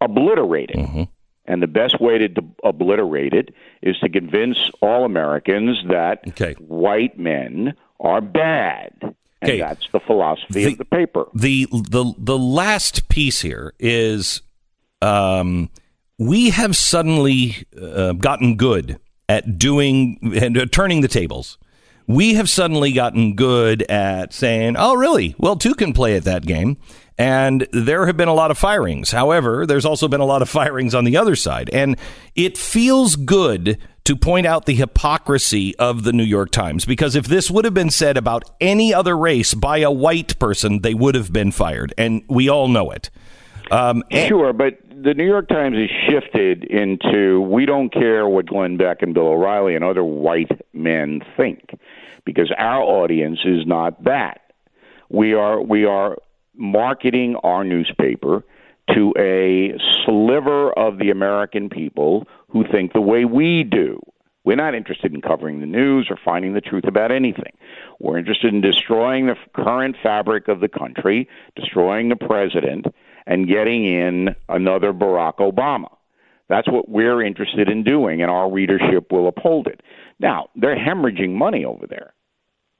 [0.00, 1.08] obliterated.
[1.48, 6.54] And the best way to d- obliterate it is to convince all Americans that Okay.
[6.54, 8.92] white men are bad.
[9.02, 9.14] And
[9.50, 9.58] Okay.
[9.60, 11.26] that's the philosophy The- of the paper.
[11.34, 14.40] the the the last piece here is
[15.02, 15.68] um,
[16.18, 21.58] we have suddenly uh, gotten good at doing and uh, turning the tables.
[22.08, 25.34] We have suddenly gotten good at saying, "Oh, really?
[25.38, 26.78] Well, two can play at that game."
[27.18, 29.10] And there have been a lot of firings.
[29.10, 31.70] However, there's also been a lot of firings on the other side.
[31.72, 31.96] And
[32.34, 37.26] it feels good to point out the hypocrisy of the New York Times because if
[37.26, 41.16] this would have been said about any other race by a white person, they would
[41.16, 41.92] have been fired.
[41.98, 43.10] And we all know it.
[43.70, 48.46] Um, and- Sure, but the New York Times has shifted into we don't care what
[48.46, 51.78] Glenn Beck and Bill O'Reilly and other white men think
[52.24, 54.52] because our audience is not that.
[55.08, 56.16] We are we are
[56.54, 58.44] marketing our newspaper
[58.94, 62.26] to a sliver of the American people
[62.56, 64.00] who think the way we do.
[64.44, 67.52] We're not interested in covering the news or finding the truth about anything.
[68.00, 72.86] We're interested in destroying the current fabric of the country, destroying the president,
[73.26, 75.88] and getting in another Barack Obama.
[76.48, 79.82] That's what we're interested in doing, and our readership will uphold it.
[80.20, 82.14] Now, they're hemorrhaging money over there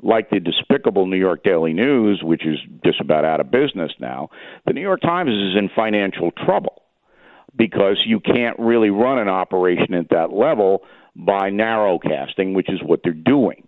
[0.02, 4.28] like the despicable New York Daily News, which is just about out of business now,
[4.66, 6.82] the New York Times is in financial trouble
[7.56, 10.82] because you can't really run an operation at that level
[11.14, 13.66] by narrowcasting, which is what they're doing.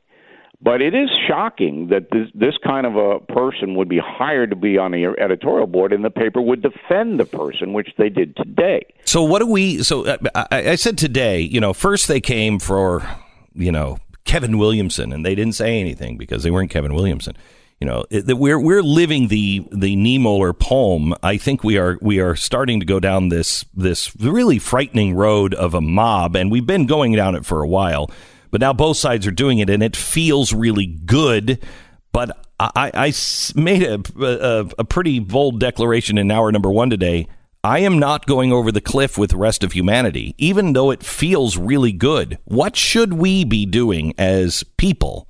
[0.61, 4.57] But it is shocking that this, this kind of a person would be hired to
[4.57, 8.35] be on the editorial board, and the paper would defend the person, which they did
[8.35, 8.85] today.
[9.05, 9.85] So what do we?
[9.85, 13.09] So uh, I, I said today, you know, first they came for,
[13.55, 17.37] you know, Kevin Williamson, and they didn't say anything because they weren't Kevin Williamson.
[17.81, 21.15] You know, that we're we're living the the Niemöller poem.
[21.23, 25.55] I think we are we are starting to go down this this really frightening road
[25.55, 28.11] of a mob, and we've been going down it for a while.
[28.51, 31.65] But now both sides are doing it, and it feels really good.
[32.11, 33.13] But I
[33.55, 37.29] made a, a a pretty bold declaration in hour number one today.
[37.63, 41.03] I am not going over the cliff with the rest of humanity, even though it
[41.03, 42.39] feels really good.
[42.45, 45.29] What should we be doing as people?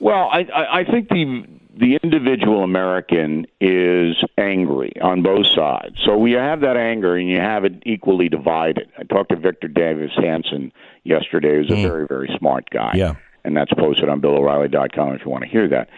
[0.00, 1.44] Well, I, I, I think the
[1.78, 5.96] the individual American is angry on both sides.
[6.04, 8.90] So we have that anger, and you have it equally divided.
[8.98, 10.72] I talked to Victor Davis Hanson
[11.04, 11.82] yesterday, who's a hmm.
[11.82, 12.92] very very smart guy.
[12.96, 13.14] Yeah.
[13.44, 15.88] and that's posted on BillO'Reilly.com if you want to hear that.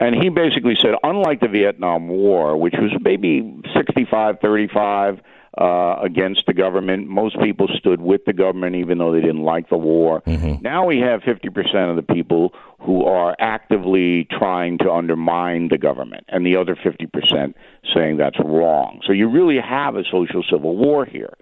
[0.00, 5.20] And he basically said, unlike the Vietnam War, which was maybe 65 35
[5.60, 9.68] uh, against the government, most people stood with the government even though they didn't like
[9.68, 10.22] the war.
[10.62, 16.24] Now we have 50% of the people who are actively trying to undermine the government,
[16.28, 17.54] and the other 50%
[17.94, 19.00] saying that's wrong.
[19.04, 21.34] So you really have a social civil war here.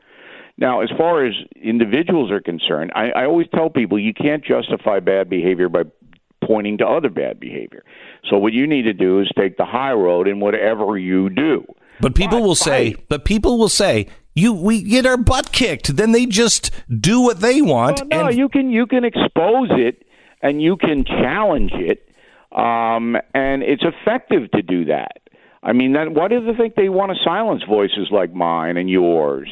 [0.59, 5.01] Now, as far as individuals are concerned, I, I always tell people you can't justify
[5.01, 5.83] bad behavior by
[6.43, 7.85] pointing to other bad behavior.
[8.31, 11.67] So what you need to do is take the high road in whatever you do.
[12.01, 15.97] But people will say, but people will say, you we get our butt kicked.
[15.97, 18.01] Then they just do what they want.
[18.01, 20.05] Well, no, and you can you can expose it
[20.42, 22.09] and you can challenge it,
[22.53, 25.22] um, and it's effective to do that.
[25.62, 28.88] I mean, that, why do they think they want to silence voices like mine and
[28.88, 29.49] yours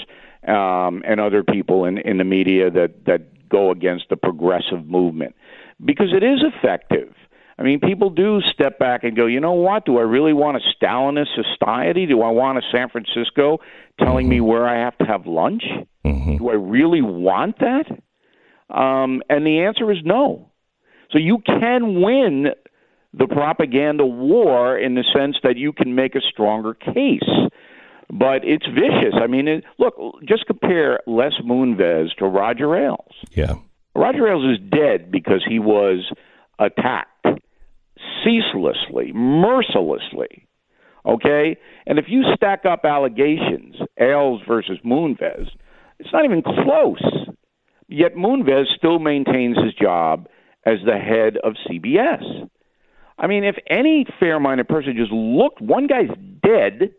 [0.46, 5.34] um, and other people in, in the media that that go against the progressive movement?
[5.84, 7.12] Because it is effective.
[7.58, 9.84] I mean, people do step back and go, you know what?
[9.84, 12.06] Do I really want a Stalinist society?
[12.06, 13.58] Do I want a San Francisco
[14.00, 15.62] telling me where I have to have lunch?
[16.38, 17.86] Do I really want that?
[18.74, 20.50] Um, and the answer is no.
[21.12, 22.48] So you can win
[23.12, 27.22] the propaganda war in the sense that you can make a stronger case.
[28.10, 29.14] But it's vicious.
[29.14, 29.94] I mean, it, look,
[30.28, 33.14] just compare Les Moonves to Roger Ailes.
[33.30, 33.54] Yeah.
[33.94, 36.12] Roger Ailes is dead because he was
[36.58, 37.26] attacked
[38.24, 40.46] ceaselessly, mercilessly.
[41.06, 41.56] Okay?
[41.86, 45.48] And if you stack up allegations, Ailes versus Moonves,
[45.98, 47.28] it's not even close.
[47.88, 50.28] Yet Moonves still maintains his job
[50.64, 52.48] as the head of CBS.
[53.18, 56.08] I mean, if any fair minded person just looked, one guy's
[56.42, 56.94] dead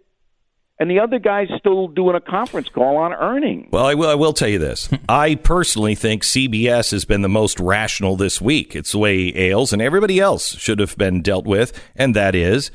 [0.79, 3.69] and the other guy's still doing a conference call on earnings.
[3.71, 4.09] Well, I will.
[4.09, 4.89] I will tell you this.
[5.09, 8.75] I personally think CBS has been the most rational this week.
[8.75, 12.71] It's the way Ailes and everybody else should have been dealt with, and that is,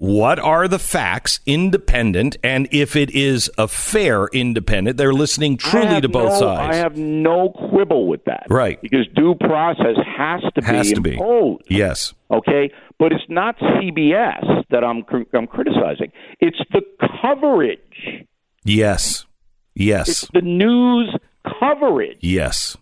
[0.00, 6.00] what are the facts, independent, and if it is a fair independent, they're listening truly
[6.00, 6.76] to both no- sides.
[6.76, 8.46] I have no quibble with that.
[8.48, 8.80] Right.
[8.80, 11.12] Because due process has to Has be to be.
[11.14, 11.62] imposed.
[11.68, 12.14] yes.
[12.30, 16.12] Okay, but it's not CBS that I'm cr- I'm criticizing.
[16.40, 16.82] It's the
[17.22, 18.26] coverage.
[18.64, 19.26] Yes.
[19.74, 20.08] Yes.
[20.08, 21.14] It's the news
[21.60, 22.18] coverage.
[22.20, 22.76] Yes.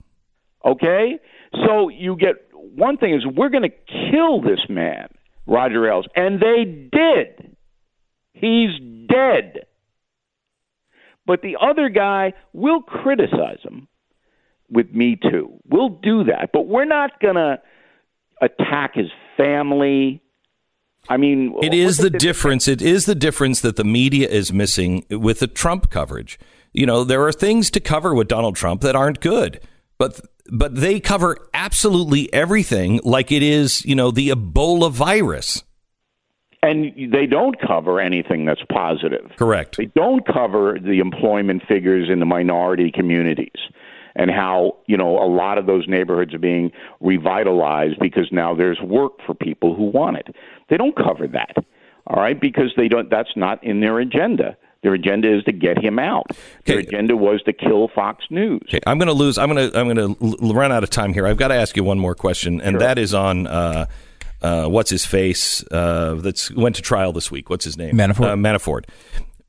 [0.64, 1.18] Okay,
[1.64, 5.08] so you get one thing is we're going to kill this man,
[5.46, 7.56] Roger Ailes, and they did.
[8.32, 8.70] He's
[9.08, 9.66] dead.
[11.24, 13.88] But the other guy, we'll criticize him
[14.70, 15.60] with Me Too.
[15.68, 17.60] We'll do that, but we're not going to
[18.40, 20.22] attack his family.
[21.08, 22.66] I mean, It is the difference.
[22.66, 26.38] It is the difference that the media is missing with the Trump coverage.
[26.72, 29.60] You know, there are things to cover with Donald Trump that aren't good,
[29.98, 30.20] but
[30.50, 35.62] but they cover absolutely everything like it is, you know, the Ebola virus.
[36.62, 39.30] and they don't cover anything that's positive.
[39.36, 39.76] Correct.
[39.76, 43.60] They don't cover the employment figures in the minority communities
[44.16, 48.80] and how, you know, a lot of those neighborhoods are being revitalized because now there's
[48.80, 50.34] work for people who want it.
[50.68, 51.54] They don't cover that.
[52.08, 54.56] All right, because they don't that's not in their agenda.
[54.82, 56.26] Their agenda is to get him out.
[56.64, 56.86] Their Okay.
[56.86, 58.60] agenda was to kill Fox News.
[58.68, 59.38] Okay, I'm going to lose.
[59.38, 59.76] I'm going to.
[59.78, 61.26] I'm going to run out of time here.
[61.26, 63.86] I've got to ask you one more question, and that is on uh,
[64.42, 67.50] uh, what's his face uh, that's went to trial this week.
[67.50, 67.96] What's his name?
[67.96, 68.26] Manafort.
[68.28, 68.84] Uh, Manafort.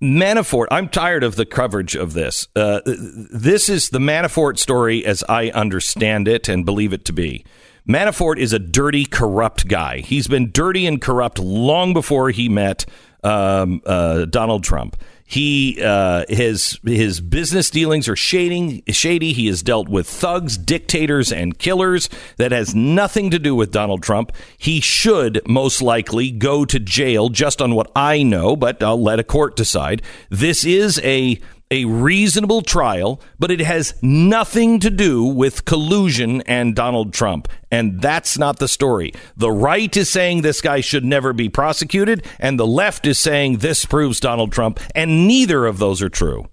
[0.02, 0.68] Manafort.
[0.70, 2.48] I'm tired of the coverage of this.
[2.56, 7.46] Uh, this is the Manafort story as I understand it and believe it to be.
[7.88, 10.00] Manafort is a dirty, corrupt guy.
[10.00, 12.86] He's been dirty and corrupt long before he met
[13.24, 14.98] um, uh, Donald Trump.
[15.30, 19.34] He uh, his his business dealings are shading shady.
[19.34, 22.10] He has dealt with thugs, dictators, and killers.
[22.38, 24.32] That has nothing to do with Donald Trump.
[24.58, 28.56] He should most likely go to jail, just on what I know.
[28.56, 30.02] But I'll let a court decide.
[30.30, 36.76] This is a a reasonable trial, but it has nothing to do with collusion and
[36.76, 37.48] Donald Trump.
[37.72, 39.14] And that's not the story.
[39.36, 43.58] The right is saying this guy should never be prosecuted, and the left is saying
[43.58, 46.48] this proves Donald Trump, and neither of those are true.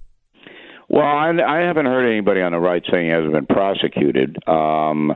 [0.88, 4.36] Well, I, I haven't heard anybody on the right saying he hasn't been prosecuted.
[4.48, 5.14] Um,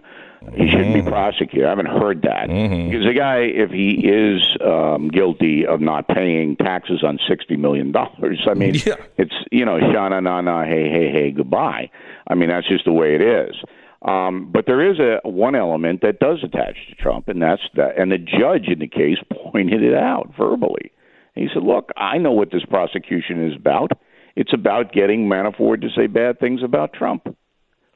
[0.55, 1.67] he shouldn't be prosecuted.
[1.67, 6.57] I haven't heard that because the guy, if he is um, guilty of not paying
[6.57, 8.95] taxes on sixty million dollars, I mean, Yeah.
[9.17, 11.91] it's you know, shana na na, hey hey hey, goodbye.
[12.27, 13.55] I mean, that's just the way it is.
[14.03, 17.99] Um, but there is a one element that does attach to Trump, and that's that.
[17.99, 19.19] And the judge in the case
[19.53, 20.93] pointed it out verbally.
[21.35, 23.93] He said, "Look, I know what this prosecution is about.
[24.37, 27.35] It's about getting Manafort to say bad things about Trump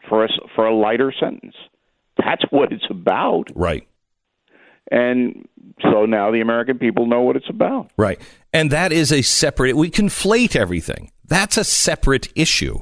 [0.08, 1.54] for a, for a lighter sentence.
[2.16, 3.50] That's what it's about.
[3.54, 3.86] Right.
[4.90, 5.48] And
[5.80, 7.90] so now the American people know what it's about.
[7.96, 8.20] Right.
[8.52, 11.10] And that is a separate, we conflate everything.
[11.24, 12.80] That's a separate issue.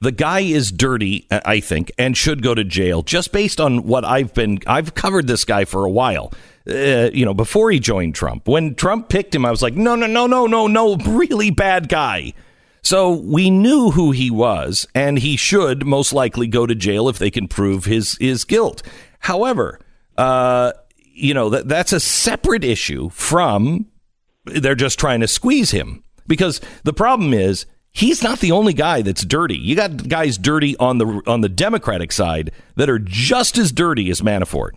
[0.00, 4.04] The guy is dirty, I think, and should go to jail just based on what
[4.04, 6.32] I've been, I've covered this guy for a while.
[6.68, 8.46] Uh, you know, before he joined Trump.
[8.46, 11.88] When Trump picked him, I was like, no, no, no, no, no, no, really bad
[11.88, 12.34] guy.
[12.82, 17.18] So we knew who he was, and he should most likely go to jail if
[17.18, 18.82] they can prove his his guilt.
[19.20, 19.80] However,
[20.16, 23.86] uh, you know that that's a separate issue from
[24.46, 29.02] they're just trying to squeeze him because the problem is he's not the only guy
[29.02, 29.58] that's dirty.
[29.58, 34.10] You got guys dirty on the on the Democratic side that are just as dirty
[34.10, 34.72] as Manafort.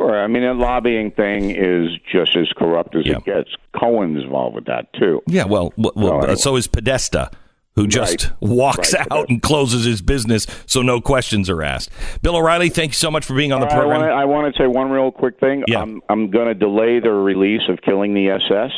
[0.00, 0.22] Sure.
[0.22, 3.18] I mean, that lobbying thing is just as corrupt as Yeah.
[3.18, 3.50] it gets.
[3.78, 5.22] Cohen's involved with that, too.
[5.26, 6.34] Yeah, well, w- well Oh, anyway.
[6.36, 7.30] so is Podesta.
[7.76, 8.50] who just Right.
[8.50, 9.06] walks Right.
[9.12, 11.88] out and closes his business so no questions are asked.
[12.20, 14.02] Bill O'Reilly, thank you so much for being on the program.
[14.02, 15.62] I want to say one real quick thing.
[15.68, 15.80] Yeah.
[15.82, 18.72] I'm I'm going to delay the release of Killing the SS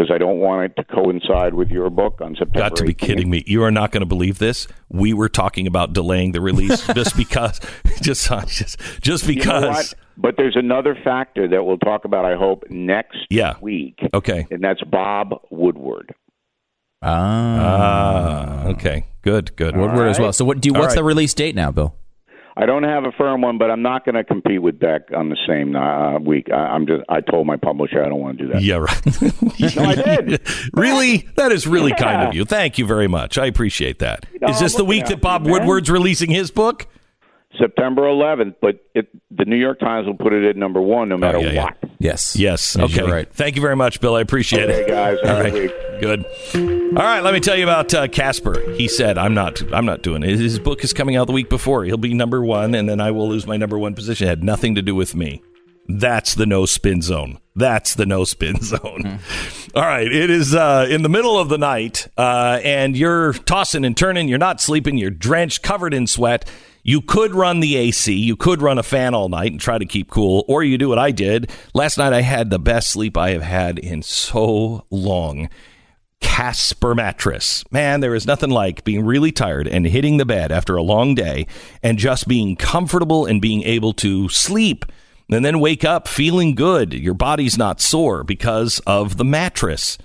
[0.00, 2.70] because I don't want it to coincide with your book on September.
[2.70, 3.44] Got to be kidding me.
[3.46, 4.66] You are not going to believe this.
[4.88, 7.60] We were talking about delaying the release just because
[8.00, 9.94] just just just You know because what?
[10.16, 12.24] But there's another factor that we'll talk about.
[12.24, 13.56] I hope next Yeah.
[13.60, 13.98] week.
[14.14, 14.46] Okay.
[14.50, 16.14] and that's Bob Woodward.
[17.02, 19.06] Ah, okay.
[19.22, 19.76] Good, good.
[19.76, 20.32] Woodward as well.
[20.32, 20.96] So what do you, what's right.
[20.96, 21.94] the release date now, Bill?
[22.56, 25.28] I don't have a firm one, but I'm not going to compete with Beck on
[25.28, 26.48] the same uh, week.
[26.52, 27.02] I, I'm just.
[27.08, 28.62] I told my publisher I don't want to do that.
[28.62, 29.76] Yeah, right.
[29.76, 30.40] No, I did.
[30.74, 31.28] really?
[31.36, 32.44] That is really kind of you.
[32.44, 33.38] Thank you very much.
[33.38, 34.26] I appreciate that.
[34.34, 35.52] Is know, this the week that Bob you.
[35.52, 36.86] Woodward's releasing his book?
[37.58, 41.16] September 11th, but it, the New York Times will put it at number one no
[41.16, 41.64] matter Oh, yeah, yeah.
[41.64, 41.76] what.
[41.98, 42.36] Yes.
[42.36, 42.76] Yes.
[42.78, 43.02] Yes, Okay.
[43.10, 43.30] right.
[43.32, 44.14] Thank you very much, Bill.
[44.14, 44.88] I appreciate Okay, it.
[44.88, 45.18] guys.
[45.24, 45.52] Have All a right.
[45.52, 46.00] good week.
[46.00, 46.94] Good.
[46.96, 47.20] All right.
[47.22, 48.58] Let me tell you about uh, Casper.
[48.72, 49.60] He said, "I'm not.
[49.72, 50.30] I'm not doing it.
[50.38, 51.84] His book is coming out the week before.
[51.84, 54.26] He'll be number one, and then I will lose my number one position.
[54.26, 55.42] It had nothing to do with me.
[55.88, 57.38] That's the no spin zone.
[57.56, 59.18] That's the no spin zone.
[59.74, 60.06] All right.
[60.10, 64.28] It is uh, in the middle of the night, uh, and you're tossing and turning.
[64.28, 64.96] You're not sleeping.
[64.96, 66.48] You're drenched, covered in sweat.
[66.82, 68.14] You could run the AC.
[68.14, 70.88] You could run a fan all night and try to keep cool, or you do
[70.88, 71.50] what I did.
[71.74, 75.48] Last night I had the best sleep I have had in so long.
[76.20, 77.64] Casper mattress.
[77.70, 81.14] Man, there is nothing like being really tired and hitting the bed after a long
[81.14, 81.46] day
[81.82, 84.84] and just being comfortable and being able to sleep
[85.30, 86.92] and then wake up feeling good.
[86.92, 89.96] Your body's not sore because of the mattress.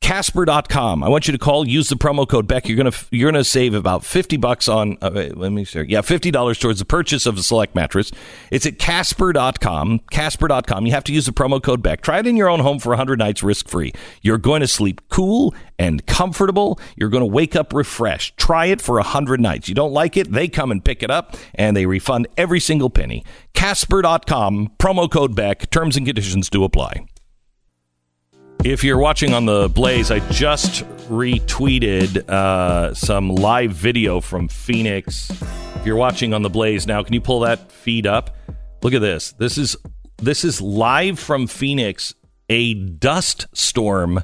[0.00, 1.02] Casper.com.
[1.02, 2.68] I want you to call, use the promo code Beck.
[2.68, 5.82] You're going to you're to save about 50 bucks on uh, let me see.
[5.88, 8.12] Yeah, $50 towards the purchase of a select mattress.
[8.52, 10.00] It's at casper.com.
[10.10, 10.86] Casper.com.
[10.86, 12.02] You have to use the promo code Beck.
[12.02, 13.92] Try it in your own home for 100 nights risk-free.
[14.22, 16.78] You're going to sleep cool and comfortable.
[16.96, 18.36] You're going to wake up refreshed.
[18.36, 19.68] Try it for 100 nights.
[19.68, 22.90] You don't like it, they come and pick it up and they refund every single
[22.90, 23.24] penny.
[23.54, 24.72] Casper.com.
[24.78, 25.68] Promo code Beck.
[25.70, 27.06] Terms and conditions do apply.
[28.64, 35.30] If you're watching on the Blaze, I just retweeted uh, some live video from Phoenix.
[35.76, 38.36] If you're watching on the Blaze now, can you pull that feed up?
[38.82, 39.32] Look at this.
[39.32, 39.76] This is
[40.18, 42.14] this is live from Phoenix.
[42.48, 44.22] A dust storm.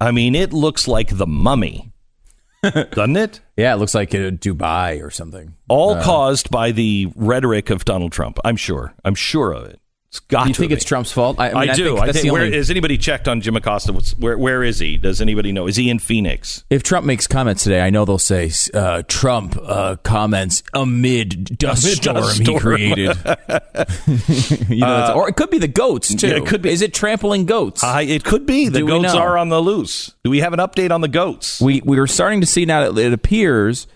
[0.00, 1.92] I mean, it looks like the mummy,
[2.62, 3.40] doesn't it?
[3.56, 5.54] Yeah, it looks like uh, Dubai or something.
[5.68, 8.38] All caused by the rhetoric of Donald Trump.
[8.44, 8.94] I'm sure.
[9.04, 9.80] I'm sure of it.
[10.14, 10.74] It's got Do you to think be.
[10.76, 11.40] it's Trump's fault?
[11.40, 11.96] I, I, mean, I do.
[11.96, 12.32] think I think.
[12.32, 13.92] Where, only- has anybody checked on Jim Acosta?
[13.92, 14.96] What's, where Where is he?
[14.96, 15.66] Does anybody know?
[15.66, 16.62] Is he in Phoenix?
[16.70, 21.84] if Trump makes comments today, I know they'll say uh, Trump uh, comments amid dust
[21.84, 23.08] Amid storm dust he created.
[24.68, 26.28] you know, that's- or it could be the goats too.
[26.28, 26.70] yeah, it could be.
[26.70, 27.82] Is it trampling goats?
[27.82, 28.68] I, it could be.
[28.68, 30.12] The Do goats are on the loose.
[30.22, 31.60] Do we have an update on the goats?
[31.60, 33.88] we we are starting to see now that it appears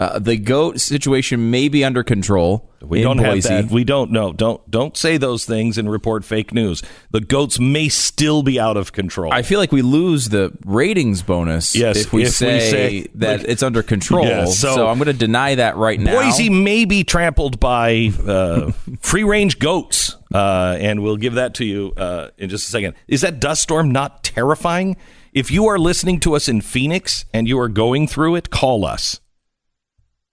[0.00, 2.68] uh, the goat situation may be under control.
[2.82, 3.48] We don't Boise.
[3.48, 3.74] have that.
[3.74, 4.32] We don't know.
[4.32, 6.82] Don't don't say those things and report fake news.
[7.12, 9.32] The goats may still be out of control.
[9.32, 13.08] I feel like we lose the ratings bonus Yes, if we, if we say, say-
[13.14, 14.26] that look- it's under control.
[14.26, 16.20] Yeah, so- so, I'm going to deny that right now.
[16.20, 21.64] Boise may be trampled by uh, free range goats, uh, and we'll give that to
[21.64, 22.94] you uh, in just a second.
[23.06, 24.96] Is that dust storm not terrifying?
[25.32, 28.84] If you are listening to us in Phoenix and you are going through it, call
[28.84, 29.20] us.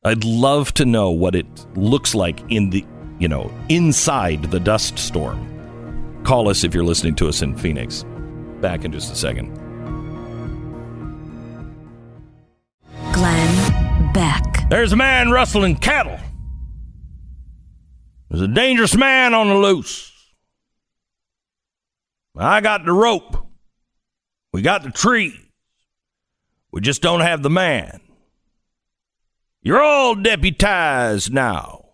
[0.04, 1.46] I'd love to know what it
[1.78, 2.84] looks like in the,
[3.20, 5.48] you know, inside the dust storm.
[6.24, 8.04] Call us if you're listening to us in Phoenix.
[8.62, 9.54] Back in just a second.
[13.14, 14.44] Glenn Beck.
[14.72, 16.20] There's a man rustling cattle.
[18.30, 20.12] There's a dangerous man on the loose.
[22.36, 23.46] I got the rope.
[24.52, 25.38] We got the tree.
[26.72, 28.00] We just don't have the man.
[29.64, 31.86] You're all deputized now.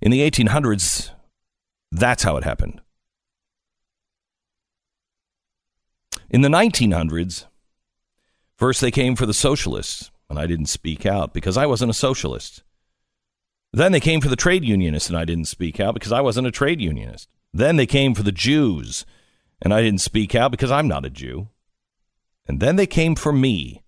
[0.00, 1.10] In the 1800s,
[1.92, 2.80] that's how it happened.
[6.30, 7.46] In the 1900s,
[8.56, 11.94] first they came for the socialists, and I didn't speak out because I wasn't a
[11.94, 12.62] socialist.
[13.72, 16.46] Then they came for the trade unionists, and I didn't speak out because I wasn't
[16.46, 17.28] a trade unionist.
[17.52, 19.04] Then they came for the Jews,
[19.62, 21.48] and I didn't speak out because I'm not a Jew.
[22.46, 23.82] And then they came for me,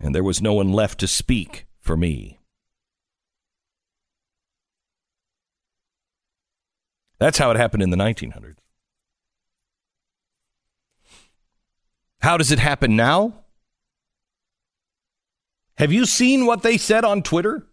[0.00, 2.40] and there was no one left to speak for me.
[7.18, 8.56] That's how it happened in the 1900s.
[12.20, 13.42] How does it happen now?
[15.76, 17.66] Have you seen what they said on Twitter?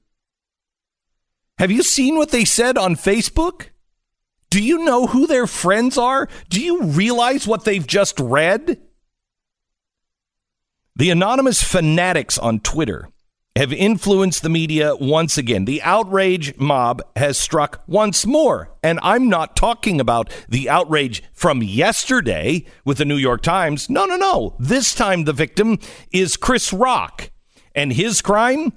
[1.58, 3.70] Have you seen what they said on Facebook?
[4.50, 6.28] Do you know who their friends are?
[6.50, 8.80] Do you realize what they've just read?
[10.96, 13.10] The anonymous fanatics on Twitter
[13.56, 15.66] have influenced the media once again.
[15.66, 18.72] The outrage mob has struck once more.
[18.82, 23.90] And I'm not talking about the outrage from yesterday with the New York Times.
[23.90, 24.56] No, no, no.
[24.60, 25.80] This time the victim
[26.12, 27.32] is Chris Rock.
[27.76, 28.74] And his crime?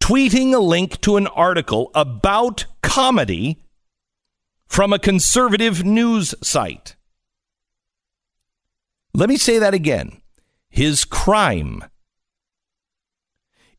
[0.00, 3.63] Tweeting a link to an article about comedy
[4.66, 6.96] from a conservative news site.
[9.12, 10.20] Let me say that again.
[10.68, 11.84] His crime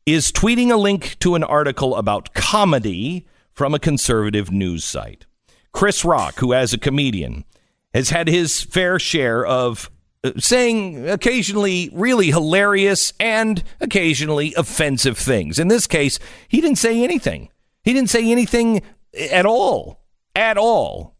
[0.06, 5.26] is tweeting a link to an article about comedy from a conservative news site.
[5.72, 7.44] Chris Rock, who as a comedian
[7.92, 9.90] has had his fair share of
[10.24, 15.58] uh, saying occasionally really hilarious and occasionally offensive things.
[15.58, 16.18] In this case,
[16.48, 17.50] he didn't say anything.
[17.82, 18.82] He didn't say anything
[19.30, 20.05] at all.
[20.36, 21.16] At all.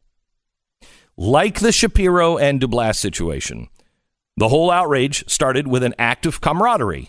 [1.16, 3.68] Like the Shapiro and Dublas situation,
[4.36, 7.08] the whole outrage started with an act of camaraderie.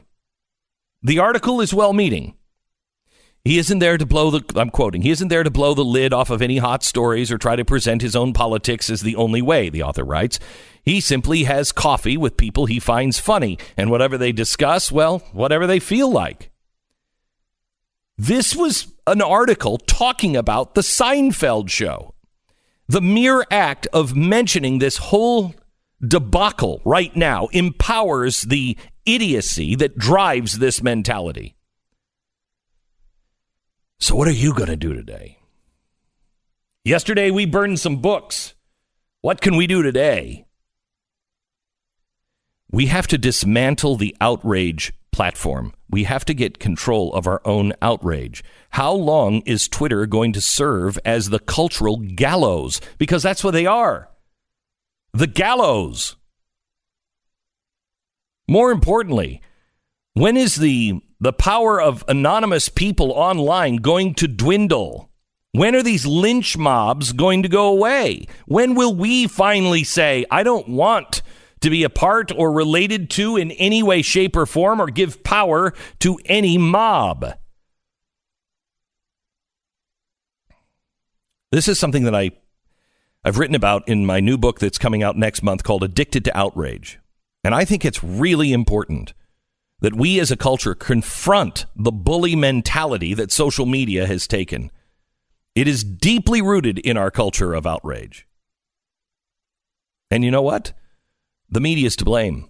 [1.04, 2.36] The article is well meaning.
[3.44, 6.14] He isn't there to blow the, I'm quoting, he isn't there to blow the lid
[6.14, 9.42] off of any hot stories or try to present his own politics as the only
[9.42, 10.40] way, the author writes.
[10.82, 15.68] He simply has coffee with people he finds funny, and whatever they discuss, well, whatever
[15.68, 16.52] they feel like.
[18.18, 22.16] This was an article talking about the Seinfeld show.
[22.88, 25.54] The mere act of mentioning this whole
[26.06, 31.56] debacle right now empowers the idiocy that drives this mentality.
[34.00, 35.40] So, what are you going to do today?
[36.84, 38.56] Yesterday, we burned some books.
[39.22, 40.46] What can we do today?
[42.72, 45.74] We have to dismantle the outrage platform.
[45.90, 48.44] We have to get control of our own outrage.
[48.70, 52.80] How long is Twitter going to serve as the cultural gallows?
[53.00, 54.10] Because that's what they are
[55.14, 56.18] the gallows.
[58.48, 59.42] More importantly,
[60.14, 65.10] when is the the power of anonymous people online going to dwindle?
[65.52, 68.28] When are these lynch mobs going to go away?
[68.46, 71.24] When will we finally say, I don't want
[71.62, 75.24] to be a part or related to in any way, shape, or form or give
[75.24, 77.38] power to any mob?
[81.52, 82.32] This is something that I
[83.24, 86.38] I've written about in my new book that's coming out next month called Addicted to
[86.38, 87.00] Outrage.
[87.44, 89.14] And I think it's really important
[89.82, 94.72] that we as a culture confront the bully mentality that social media has taken.
[95.56, 98.28] It is deeply rooted in our culture of outrage.
[100.10, 100.74] And you know what?
[101.50, 102.50] The media is to blame.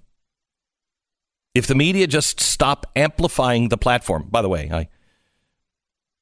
[1.54, 4.90] If the media just stop amplifying the platform, by the way, I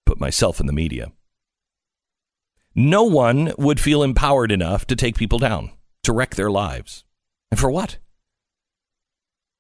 [0.06, 1.12] put myself in the media,
[2.74, 5.72] no one would feel empowered enough to take people down,
[6.04, 7.06] to wreck their lives.
[7.52, 7.98] And for what?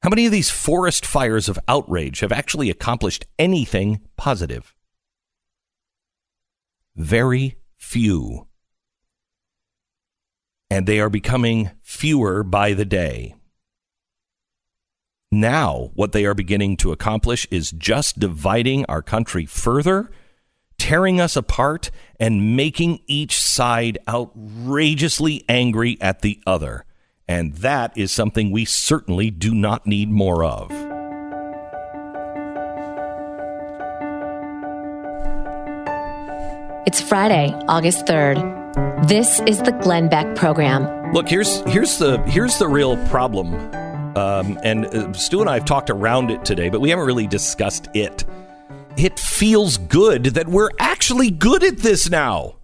[0.03, 4.75] How many of these forest fires of outrage have actually accomplished anything positive?
[6.95, 8.47] Very few.
[10.69, 13.35] And they are becoming fewer by the day.
[15.31, 20.09] Now, what they are beginning to accomplish is just dividing our country further,
[20.77, 26.85] tearing us apart, and making each side outrageously angry at the other.
[27.27, 30.71] And that is something we certainly do not need more of.
[36.87, 38.64] It's Friday, August 3rd.
[39.07, 41.13] This is the Glenn Beck program.
[41.13, 43.53] Look, here's here's the here's the real problem,
[44.17, 47.27] um, and uh, Stu and I have talked around it today, but we haven't really
[47.27, 48.25] discussed it.
[48.97, 52.55] It feels good that we're actually good at this now.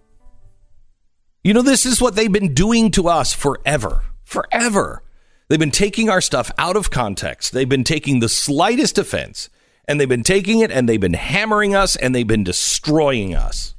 [1.44, 5.04] You know, this is what they've been doing to us forever, forever.
[5.46, 7.52] They've been taking our stuff out of context.
[7.52, 9.48] They've been taking the slightest offense,
[9.86, 13.76] and they've been taking it, and they've been hammering us, and they've been destroying us.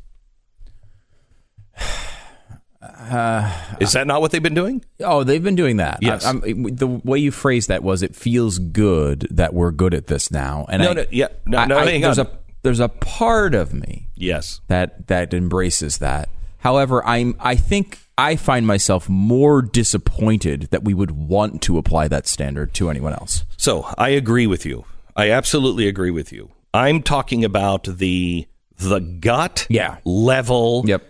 [3.11, 4.83] Uh, Is that not what they've been doing?
[5.01, 5.99] Oh, they've been doing that.
[6.01, 6.25] Yes.
[6.25, 10.31] I, the way you phrased that was, it feels good that we're good at this
[10.31, 10.65] now.
[10.69, 12.27] And No, I, no, yeah, no, I- no, I- hang there's on.
[12.27, 12.29] a
[12.63, 14.61] there's a part of me Yes.
[14.67, 16.29] that that embraces that.
[16.59, 22.07] However, I'm I think I find myself more disappointed that we would want to apply
[22.07, 23.43] that standard to anyone else.
[23.57, 24.85] So I agree with you.
[25.15, 26.51] I absolutely agree with you.
[26.73, 28.47] I'm talking about the
[28.77, 29.97] the gut Yeah.
[30.05, 31.03] level Yep.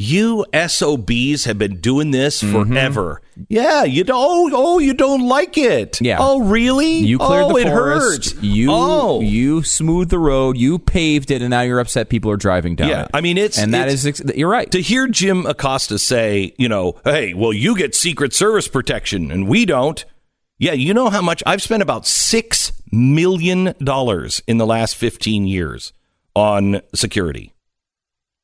[0.00, 2.72] You SOBs have been doing this Mm-hmm.
[2.72, 3.20] forever.
[3.48, 4.18] Yeah, you don't.
[4.18, 6.00] Oh, oh, you don't like it.
[6.00, 6.18] Yeah.
[6.20, 6.98] Oh, really?
[6.98, 8.30] You cleared oh, the it forest.
[8.32, 8.42] hurts.
[8.42, 10.56] You oh, you smoothed the road.
[10.56, 13.10] You paved it, and now you're upset people are driving down Yeah, it.
[13.14, 14.70] I mean, it's- and that it's- is you're right.
[14.70, 19.48] to hear Jim Acosta say, you know, hey, well, you get Secret Service protection and
[19.48, 20.04] we don't.
[20.60, 25.46] Yeah, you know how much I've spent about six million dollars in the last fifteen
[25.46, 25.92] years
[26.34, 27.52] on security.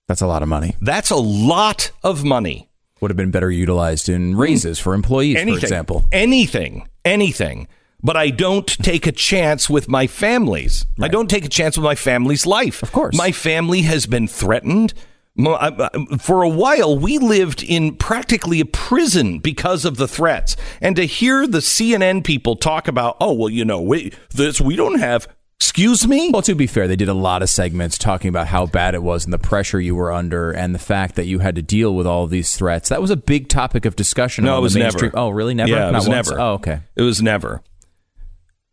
[0.09, 0.77] That's a lot of money.
[0.81, 2.69] That's a lot of money.
[3.01, 6.05] Would have been better utilized in raises for employees, anything, for example.
[6.13, 7.69] Anything, anything.
[8.03, 10.85] But I don't take a chance with my families.
[11.01, 12.83] I don't take a chance with my family's life.
[12.83, 13.17] Of course.
[13.17, 14.93] My family has been threatened.
[15.39, 19.97] I- I- uh, uh, For a while, we lived in practically a prison because of
[19.97, 20.55] the threats.
[20.83, 24.77] And to hear the CNN people talk about, oh, well, you know, we, this, we
[24.77, 25.27] don't have,
[25.65, 26.29] excuse me?
[26.31, 29.03] Well, to be fair, they did a lot of segments talking about how bad it
[29.03, 31.95] was and the pressure you were under, and the fact that you had to deal
[31.95, 32.91] with all of these threats.
[32.91, 34.45] That was a big topic of discussion.
[34.45, 35.11] No, it was the never.
[35.15, 35.55] Oh, really?
[35.55, 35.71] Never?
[35.71, 36.29] Yeah, it Not was once?
[36.29, 36.41] never.
[36.41, 36.81] Oh, okay.
[36.97, 37.63] It was never.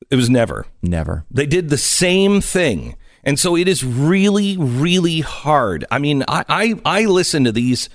[0.09, 0.65] It was never.
[0.81, 1.23] Never.
[1.31, 2.97] They did the same thing.
[3.23, 5.85] And so it is really, really hard.
[5.89, 7.87] I mean, I, I, I listen to these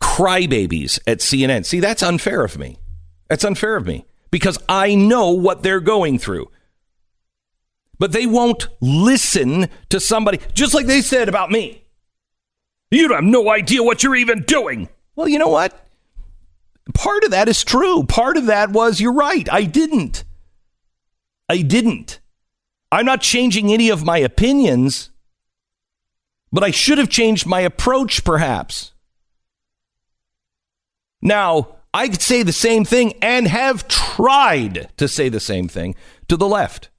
[0.00, 1.66] crybabies at CNN.
[1.66, 2.78] See, that's unfair of me.
[3.28, 6.50] That's unfair of me because I know what they're going through.
[7.98, 11.82] But they won't listen to somebody, just like they said about me.
[12.90, 14.88] You have no idea what you're even doing.
[15.14, 15.86] Well, you know what?
[16.94, 18.04] Part of that is true.
[18.04, 19.48] Part of that was you're right.
[19.50, 20.24] I didn't.
[21.48, 22.20] I didn't.
[22.92, 25.10] I'm not changing any of my opinions,
[26.52, 28.92] but I should have changed my approach, perhaps.
[31.20, 35.96] Now, I could say the same thing and have tried to say the same thing
[36.28, 36.90] to the left.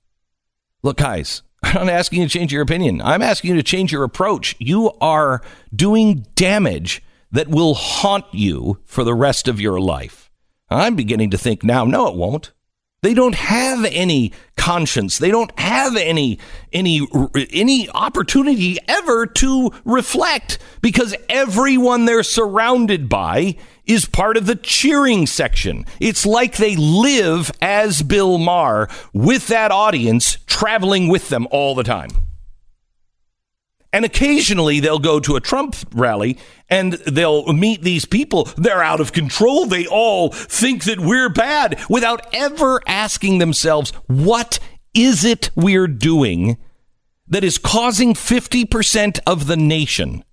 [0.83, 3.01] Look, guys, I'm not asking you to change your opinion.
[3.01, 4.55] I'm asking you to change your approach.
[4.59, 5.41] You are
[5.75, 7.01] doing damage
[7.31, 10.31] that will haunt you for the rest of your life.
[10.69, 12.51] I'm beginning to think now, no, it won't.
[13.03, 15.19] They don't have any conscience.
[15.19, 16.39] They don't have any
[16.73, 17.07] any
[17.53, 23.55] any opportunity ever to reflect because everyone they're surrounded by
[23.87, 25.85] is part of the cheering section.
[25.99, 31.83] It's like they live as Bill Maher with that audience traveling with them all the
[31.83, 32.09] time.
[33.93, 36.37] And occasionally they'll go to a Trump rally
[36.69, 38.45] and they'll meet these people.
[38.57, 39.65] They're out of control.
[39.65, 44.59] They all think that we're bad without ever asking themselves, what
[44.93, 46.57] is it we're doing
[47.27, 50.23] that is causing 50% of the nation?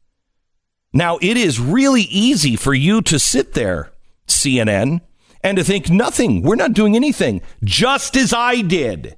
[0.97, 3.91] Now, it is really easy for you to sit there,
[4.29, 5.01] CNN,
[5.43, 6.43] and to think nothing.
[6.43, 9.17] We're not doing anything, just as I did.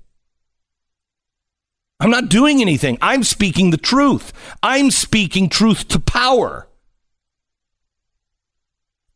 [2.00, 2.96] I'm not doing anything.
[3.02, 4.32] I'm speaking the truth.
[4.62, 6.66] I'm speaking truth to power.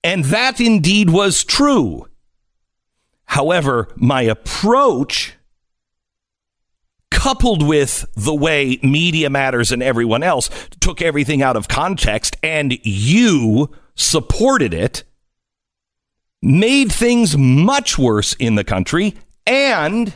[0.05, 2.09] And that indeed was true.
[3.25, 5.35] However, my approach,
[7.11, 10.49] coupled with the way Media Matters and everyone else
[10.81, 15.05] took everything out of context and you supported it,
[16.43, 19.15] made things much worse in the country
[19.47, 20.15] and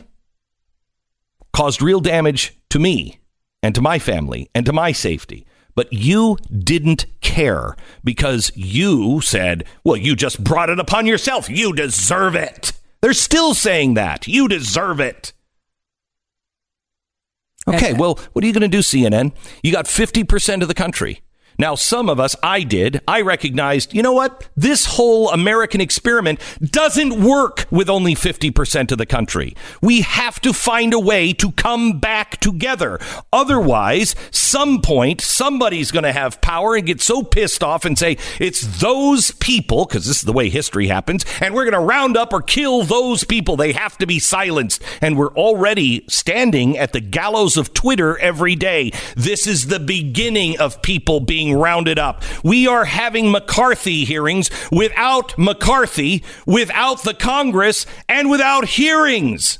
[1.53, 3.19] caused real damage to me
[3.61, 5.45] and to my family and to my safety.
[5.75, 11.49] But you didn't care because you said, well, you just brought it upon yourself.
[11.49, 12.71] You deserve it.
[13.01, 14.27] They're still saying that.
[14.27, 15.33] You deserve it.
[17.67, 19.31] Okay, well, what are you going to do, CNN?
[19.63, 21.21] You got 50% of the country.
[21.57, 24.49] Now, some of us, I did, I recognized, you know what?
[24.55, 29.55] This whole American experiment doesn't work with only 50% of the country.
[29.81, 32.99] We have to find a way to come back together.
[33.31, 38.17] Otherwise, some point, somebody's going to have power and get so pissed off and say,
[38.39, 42.17] it's those people, because this is the way history happens, and we're going to round
[42.17, 43.55] up or kill those people.
[43.55, 44.81] They have to be silenced.
[45.01, 48.91] And we're already standing at the gallows of Twitter every day.
[49.15, 52.23] This is the beginning of people being rounded up.
[52.43, 59.59] We are having McCarthy hearings without McCarthy, without the Congress, and without hearings.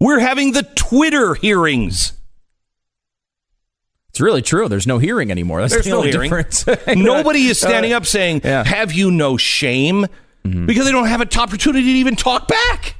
[0.00, 2.12] We're having the Twitter hearings.
[4.10, 4.68] It's really true.
[4.68, 5.60] There's no hearing anymore.
[5.60, 6.22] That's There's the no hearing.
[6.30, 6.64] difference.
[6.96, 8.64] Nobody is standing up saying, yeah.
[8.64, 10.06] Have you no shame?
[10.44, 10.64] Mm-hmm.
[10.66, 12.96] Because they don't have an opportunity to even talk back.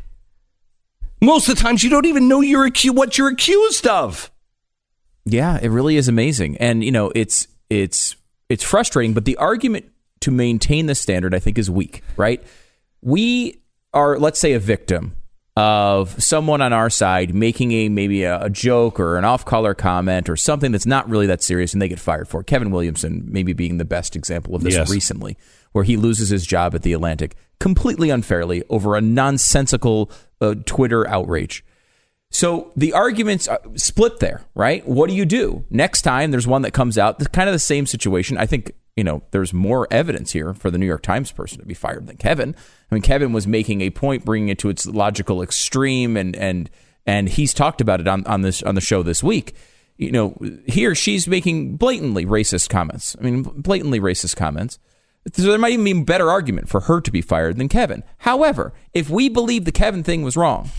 [1.22, 4.30] Most of the times, you don't even know you're acu- what you're accused of.
[5.24, 8.14] Yeah, it really is amazing, and you know, it's it's
[8.48, 9.14] it's frustrating.
[9.14, 9.86] But the argument
[10.20, 12.02] to maintain the standard, I think, is weak.
[12.16, 12.42] Right?
[13.02, 13.60] We
[13.92, 15.16] are, let's say, a victim
[15.56, 20.28] of someone on our side making a maybe a, a joke or an off-color comment
[20.28, 22.40] or something that's not really that serious, and they get fired for.
[22.40, 22.46] it.
[22.46, 24.90] Kevin Williamson maybe being the best example of this Yes.
[24.90, 25.36] recently,
[25.72, 30.10] where he loses his job at the Atlantic completely unfairly over a nonsensical
[30.42, 31.64] uh, Twitter outrage.
[32.30, 34.86] So the arguments split there, right?
[34.86, 36.30] What do you do next time?
[36.30, 38.36] There's one that comes out, kind of the same situation.
[38.36, 41.66] I think you know there's more evidence here for the New York Times person to
[41.66, 42.54] be fired than Kevin.
[42.90, 46.68] I mean, Kevin was making a point, bringing it to its logical extreme, and and
[47.06, 49.54] and he's talked about it on on this on the show this week.
[49.96, 50.36] You know,
[50.66, 53.16] here she's making blatantly racist comments.
[53.18, 54.78] I mean, blatantly racist comments.
[55.32, 58.04] So there might even be a better argument for her to be fired than Kevin.
[58.18, 60.70] However, if we believe the Kevin thing was wrong,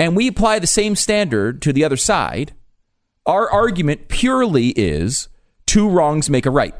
[0.00, 2.52] and we apply the same standard to the other side,
[3.26, 5.28] our argument purely is
[5.66, 6.74] two wrongs make a right.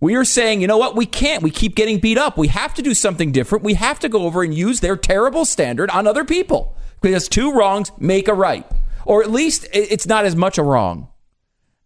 [0.00, 0.94] We are saying, you know what?
[0.94, 1.42] We can't.
[1.42, 2.38] We keep getting beat up.
[2.38, 3.64] We have to do something different.
[3.64, 7.52] We have to go over and use their terrible standard on other people because two
[7.52, 8.64] wrongs make a right.
[9.04, 11.08] Or at least it's not as much a wrong.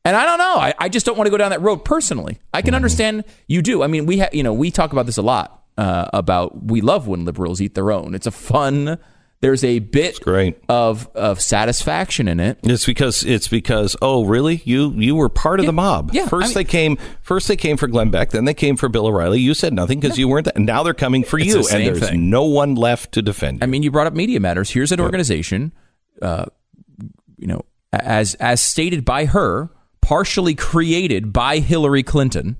[0.05, 0.57] And I don't know.
[0.57, 2.39] I, I just don't want to go down that road personally.
[2.53, 3.83] I can understand you do.
[3.83, 6.83] I mean, we ha- you know we talk about this a lot uh, about we
[6.83, 8.15] love when liberals eat their own.
[8.15, 8.99] It's a fun.
[9.43, 10.19] There's a bit
[10.69, 12.59] of of satisfaction in it.
[12.63, 16.11] It's because it's because oh really you you were part of the mob.
[16.15, 18.77] yeah, First I mean- they came first they came for Glenn Beck, then they came
[18.77, 19.41] for Bill O'Reilly.
[19.41, 20.45] You said nothing because you weren't.
[20.47, 22.31] That, and now they're coming for It's you, the and there's thing.
[22.31, 23.59] no one left to defend.
[23.59, 23.65] You.
[23.65, 24.71] I mean, you brought up Media Matters.
[24.71, 25.73] Here's an organization,
[26.23, 26.47] uh,
[27.37, 27.63] you know,
[27.93, 29.71] as as stated by her,
[30.01, 32.59] partially created by Hillary Clinton,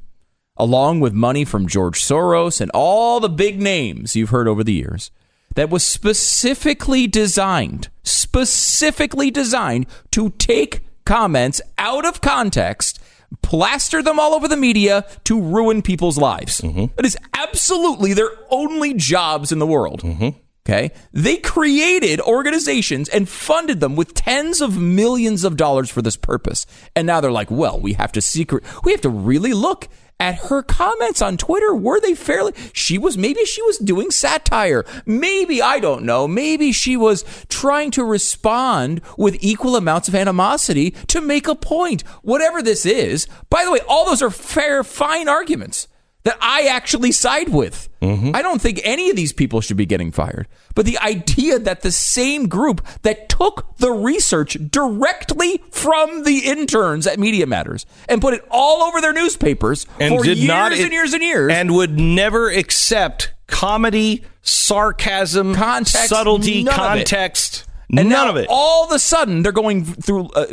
[0.57, 4.73] along with money from George Soros and all the big names you've heard over the
[4.73, 5.13] years,
[5.55, 12.99] that was specifically designed, specifically designed to take comments out of context.
[13.41, 16.61] Plaster them all over the media to ruin people's lives.
[16.61, 16.95] Mm-hmm.
[16.97, 20.03] That is absolutely their only jobs in the world.
[20.03, 20.39] Mm-hmm.
[20.65, 20.93] Okay.
[21.13, 26.67] They created organizations and funded them with tens of millions of dollars for this purpose.
[26.95, 29.89] And now they're like, well, we have to secret, we have to really look
[30.21, 31.75] at her comments on Twitter.
[31.75, 32.53] Were they fairly?
[32.73, 34.85] She was, maybe she was doing satire.
[35.05, 36.29] Maybe, I don't know.
[36.29, 42.03] Maybe she was trying to respond with equal amounts of animosity to make a point.
[42.23, 43.27] Whatever this is.
[43.51, 45.89] By the way, all those are fair, fine arguments
[46.25, 47.89] that I actually side with.
[48.03, 50.49] I don't think any of these people should be getting fired.
[50.75, 57.07] But the idea that the same group that took the research directly from the interns
[57.07, 60.93] at Media Matters and put it all over their newspapers and for years not and
[60.93, 61.53] years and years.
[61.53, 67.09] and would never accept comedy, sarcasm, Context, subtlety, none of it.
[67.09, 67.67] context.
[67.95, 68.47] And none of it.
[68.49, 70.47] All of a sudden, they're going through uh,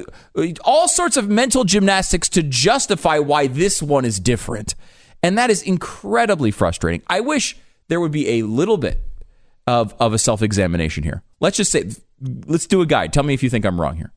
[0.66, 4.76] all sorts of mental gymnastics to justify why this one is different.
[5.22, 7.02] And that is incredibly frustrating.
[7.08, 9.02] I wish there would be a little bit
[9.68, 11.24] of, of a self examination here.
[11.40, 11.92] Let's just say,
[12.46, 13.14] let's do a guide.
[13.14, 14.14] Tell me if you think I'm wrong here.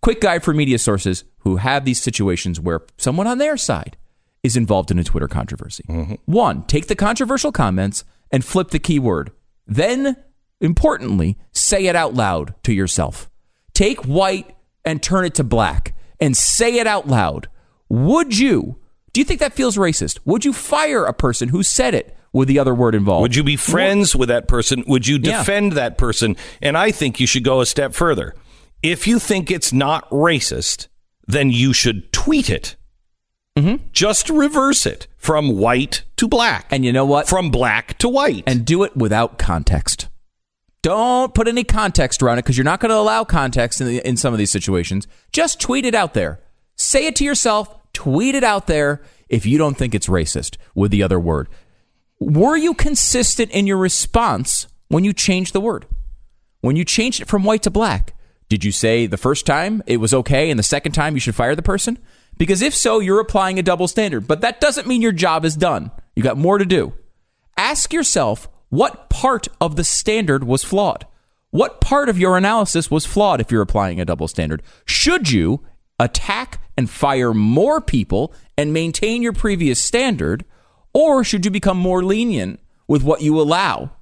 [0.00, 3.96] Quick guide for media sources who have these situations where someone on their side
[4.42, 5.84] is involved in a Twitter controversy.
[5.88, 6.14] Mm-hmm.
[6.26, 9.32] One, take the controversial comments and flip the keyword.
[9.66, 10.16] Then,
[10.60, 13.30] importantly, say it out loud to yourself.
[13.72, 17.48] Take white and turn it to black and say it out loud.
[17.88, 18.76] Would you?
[19.14, 20.18] Do you think that feels racist?
[20.26, 23.22] Would you fire a person who said it with the other word involved?
[23.22, 24.82] Would you be friends with that person?
[24.88, 25.38] Would you Yeah.
[25.38, 26.36] defend that person?
[26.60, 28.34] And I think you should go a step further.
[28.82, 30.88] If you think it's not racist,
[31.28, 32.76] then you should tweet it.
[33.92, 36.64] Just reverse it from white to black.
[36.64, 36.74] Mm-hmm.
[36.74, 37.28] And you know what?
[37.28, 38.42] From black to white.
[38.48, 40.08] and do it without context.
[40.82, 44.06] Don't put any context around it because you're not going to allow context in, the,
[44.06, 45.06] in some of these situations.
[45.32, 46.40] Just tweet it out there.
[46.76, 47.72] Say it to yourself.
[47.94, 51.48] Tweet it out there if you don't think it's racist with the other word.
[52.20, 55.86] Were you consistent in your response when you changed the word?
[56.60, 58.14] When you changed it from white to black,
[58.48, 61.34] did you say the first time it was okay and the second time you should
[61.34, 61.98] fire the person?
[62.36, 64.26] Because if so, you're applying a double standard.
[64.26, 65.90] But that doesn't mean your job is done.
[66.16, 66.94] You got more to do.
[67.56, 71.06] Ask yourself what part of the standard was flawed?
[71.50, 74.62] What part of your analysis was flawed if you're applying a double standard?
[74.84, 75.64] Should you
[76.00, 80.44] attack and fire more people and maintain your previous standard?
[80.92, 83.92] Or should you become more lenient with what you allow?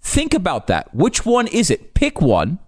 [0.00, 0.94] Think about that.
[0.94, 1.94] Which one is it?
[1.94, 2.58] Pick one.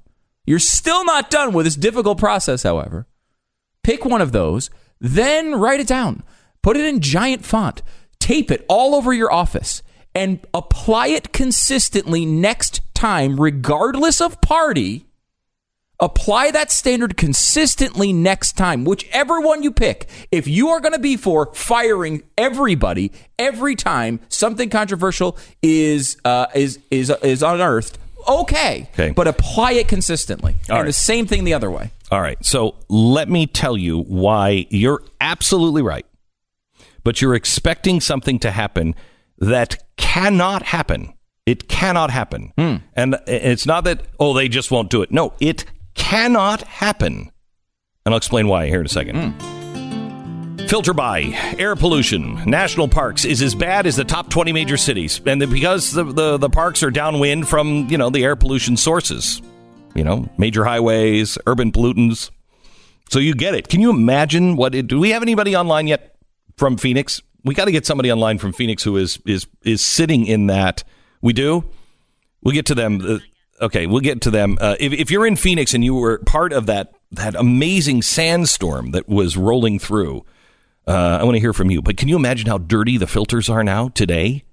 [0.47, 3.07] You're still not done with this difficult process, however.
[3.83, 4.71] Pick one of those,
[5.01, 6.23] then write it down.
[6.63, 7.83] Put it in giant font.
[8.19, 9.83] Tape it all over your office
[10.15, 15.07] and apply it consistently next time, regardless of party.
[16.01, 20.09] Apply that standard consistently next time, whichever one you pick.
[20.33, 26.47] If you are going to be for firing everybody every time something controversial is uh,
[26.55, 29.11] is is is unearthed, okay, Okay.
[29.13, 30.57] but apply it consistently.
[30.69, 30.87] All and right.
[30.87, 31.91] the same thing the other way.
[32.11, 32.45] All right.
[32.45, 36.07] So let me tell you why you're absolutely right.
[37.05, 38.95] But you're expecting something to happen
[39.39, 41.13] that cannot happen.
[41.47, 42.53] It cannot happen.
[42.57, 45.11] And it's not that, oh, they just won't do it.
[45.13, 47.31] No, it cannot happen.
[48.07, 49.17] And I'll explain why here in a second.
[49.17, 50.67] Mm-hmm.
[50.67, 51.25] Filter by
[51.59, 52.43] air pollution.
[52.47, 55.21] National parks is as bad as the top 20 major cities.
[55.27, 59.43] And because the, the, the parks are downwind from, you know, the air pollution sources,
[59.95, 62.31] you know, major highways, urban pollutants.
[63.11, 63.69] So you get it.
[63.69, 66.17] Can you imagine what it, do we have anybody online yet
[66.57, 67.21] from Phoenix?
[67.45, 70.83] We got to get somebody online from Phoenix who is, is, is sitting in that.
[71.21, 71.65] We do?
[72.43, 73.21] We'll get to them.
[73.61, 74.59] Okay, we'll get to them.
[74.61, 78.91] Uh, if, if you're in Phoenix and you were part of that, that amazing sandstorm
[78.91, 80.25] that was rolling through,
[80.87, 81.81] uh, I want to hear from you.
[81.81, 84.45] But can you imagine how dirty the filters are now today?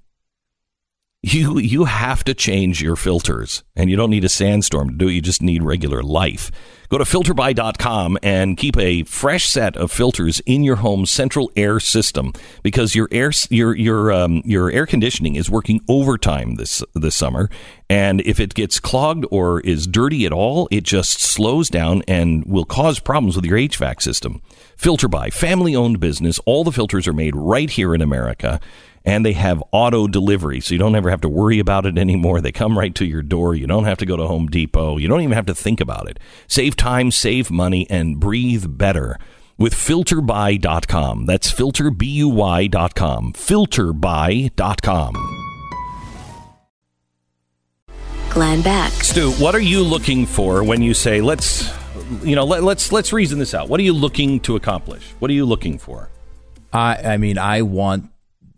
[1.24, 5.08] You you have to change your filters, and you don't need a sandstorm to do
[5.08, 5.12] it.
[5.12, 6.52] You just need regular life.
[6.90, 11.80] Go to filterbuy.com and keep a fresh set of filters in your home's central air
[11.80, 12.34] system
[12.64, 17.52] because your air your your um, your air conditioning is working overtime this this summer,
[17.88, 22.44] and if it gets clogged or is dirty at all, it just slows down and
[22.46, 24.42] will cause problems with your HVAC system.
[24.76, 26.40] FilterBuy, family owned business.
[26.48, 28.60] All the filters are made right here in America
[29.04, 32.42] and they have auto delivery, so you don't ever have to worry about it anymore.
[32.42, 33.56] They come right to your door.
[33.56, 34.98] You don't have to go to Home Depot.
[34.98, 36.20] You don't even have to think about it.
[36.48, 39.18] Save time, save money, and breathe better
[39.58, 41.26] with filterbuy.com.
[41.26, 43.34] That's filterbuy.com.
[43.34, 45.38] Filterby.com.
[48.30, 48.94] Glenn Beck.
[48.94, 51.70] Stu, what are you looking for when you say let's
[52.24, 53.70] you know, let, let's let's reason this out.
[53.70, 55.14] What are you looking to accomplish?
[55.20, 56.10] What are you looking for?
[56.74, 58.11] I, I mean, I want,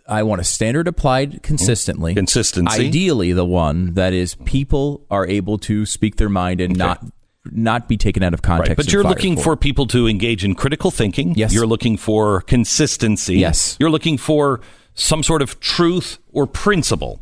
[0.07, 2.11] I want a standard applied consistently.
[2.11, 2.19] Mm-hmm.
[2.19, 2.87] Consistency.
[2.87, 7.03] Ideally, the one that is people are able to speak their mind and not
[7.45, 8.69] not be taken out of context.
[8.69, 11.35] Right, but you're looking for people to engage in critical thinking.
[11.35, 11.53] Yes.
[11.53, 13.37] You're looking for consistency.
[13.37, 13.75] Yes.
[13.79, 14.61] You're looking for
[14.93, 17.19] some sort of truth or principle.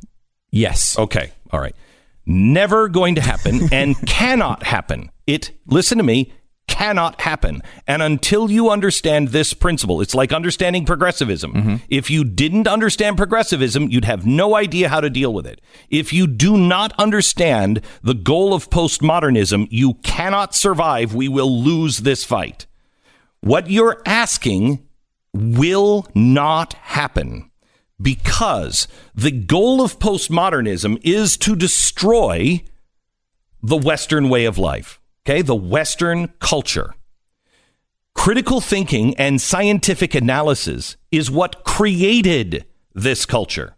[0.51, 0.97] yes.
[0.99, 1.31] Okay.
[1.51, 1.75] All right.
[2.25, 5.09] Never going to happen and cannot happen.
[5.25, 6.33] It, listen to me,
[6.71, 7.61] cannot happen.
[7.85, 11.53] And until you understand this principle, it's like understanding progressivism.
[11.53, 11.75] Mm-hmm.
[11.89, 15.59] If you didn't understand progressivism, you'd have no idea how to deal with it.
[15.89, 21.13] If you do not understand the goal of postmodernism, you cannot survive.
[21.13, 22.67] We will lose this fight.
[23.41, 24.87] What you're asking
[25.33, 27.51] will not happen
[28.01, 32.63] because the goal of postmodernism is to destroy
[33.61, 35.41] the Western way of life, okay?
[35.41, 36.93] The Western culture.
[38.13, 43.75] Critical thinking and scientific analysis is what created this culture,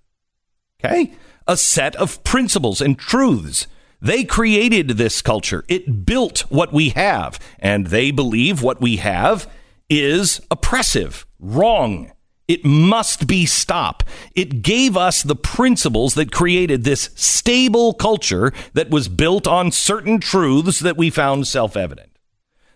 [0.83, 1.13] okay?
[1.47, 3.67] A set of principles and truths.
[4.01, 5.63] They created this culture.
[5.67, 9.49] It built what we have, and they believe what we have
[9.89, 12.11] is oppressive, wrong.
[12.47, 14.03] It must be stop.
[14.35, 20.19] It gave us the principles that created this stable culture that was built on certain
[20.19, 22.09] truths that we found self evident.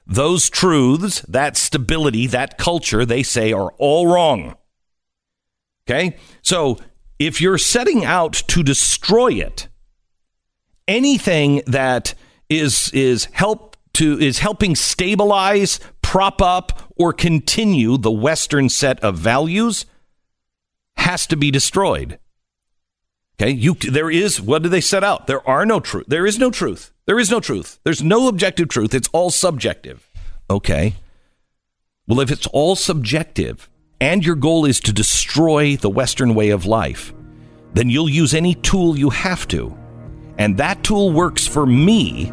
[0.06, 4.56] Those truths, that stability, that culture, they say are all wrong.
[5.85, 6.15] Okay?
[6.41, 6.77] So
[7.19, 9.68] if you're setting out to destroy it,
[10.88, 12.14] anything that
[12.49, 19.18] is is help to is helping stabilize, prop up, or continue the Western set of
[19.18, 19.86] values
[20.96, 22.18] has to be destroyed.
[23.36, 25.28] Okay, you there is what do they set out?
[25.28, 26.06] There are no truth.
[26.08, 26.94] There is no truth.
[27.08, 27.80] There is no truth.
[27.84, 28.94] There's no objective truth.
[28.94, 30.10] It's all subjective.
[30.50, 30.96] Okay.
[32.08, 33.70] Well, if it's all subjective
[34.00, 37.14] and your goal is to destroy the Western way of life,
[37.74, 39.78] then you'll use any tool you have to.
[40.38, 42.32] And that tool works for me,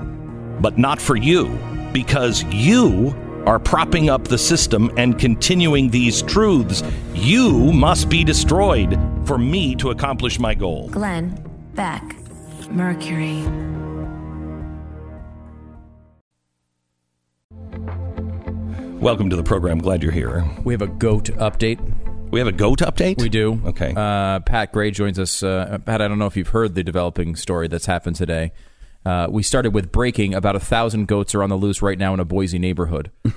[0.61, 1.59] but not for you,
[1.93, 6.83] because you are propping up the system and continuing these truths.
[7.15, 10.89] You must be destroyed for me to accomplish my goal.
[10.89, 11.43] Glenn
[11.75, 12.17] Beck.
[12.71, 13.43] Mercury.
[19.01, 19.79] Welcome to the program.
[19.79, 20.45] Glad you're here.
[20.65, 21.79] We have a goat update.
[22.31, 23.21] We have a goat update?
[23.21, 23.61] We do.
[23.67, 23.93] Okay.
[23.95, 25.43] Uh, Pat Gray joins us.
[25.43, 28.53] Uh, Pat, I don't know if you've heard the developing story that's happened today.
[29.05, 30.35] Uh, we started with breaking.
[30.35, 33.11] About a thousand goats are on the loose right now in a Boise neighborhood.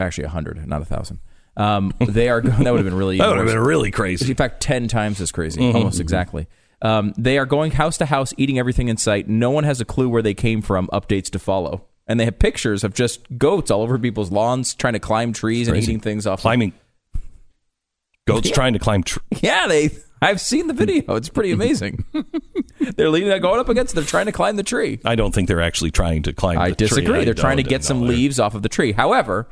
[0.00, 1.20] Actually, a hundred, not a thousand.
[1.56, 2.40] Um, they are.
[2.40, 3.18] That would have been really.
[3.18, 4.30] That would have been really crazy.
[4.30, 5.76] In fact, ten times as crazy, Mm-hmm.
[5.76, 6.46] almost exactly.
[6.82, 9.28] Um, they are going house to house, eating everything in sight.
[9.28, 10.86] No one has a clue where they came from.
[10.92, 14.92] Updates to follow, and they have pictures of just goats all over people's lawns, trying
[14.92, 16.40] to climb trees and eating things off.
[16.42, 16.72] Climbing.
[18.26, 19.02] Goats trying to climb.
[19.02, 19.90] Tr- Yeah, they.
[20.20, 21.14] I've seen the video.
[21.16, 22.04] It's pretty amazing.
[22.96, 23.94] they're leaning, going up against.
[23.94, 24.98] They're trying to climb the tree.
[25.04, 26.58] I don't think they're actually trying to climb.
[26.58, 26.86] I the tree.
[26.86, 27.18] I disagree.
[27.20, 28.06] I They're trying to get some know.
[28.06, 28.92] leaves off of the tree.
[28.92, 29.48] However,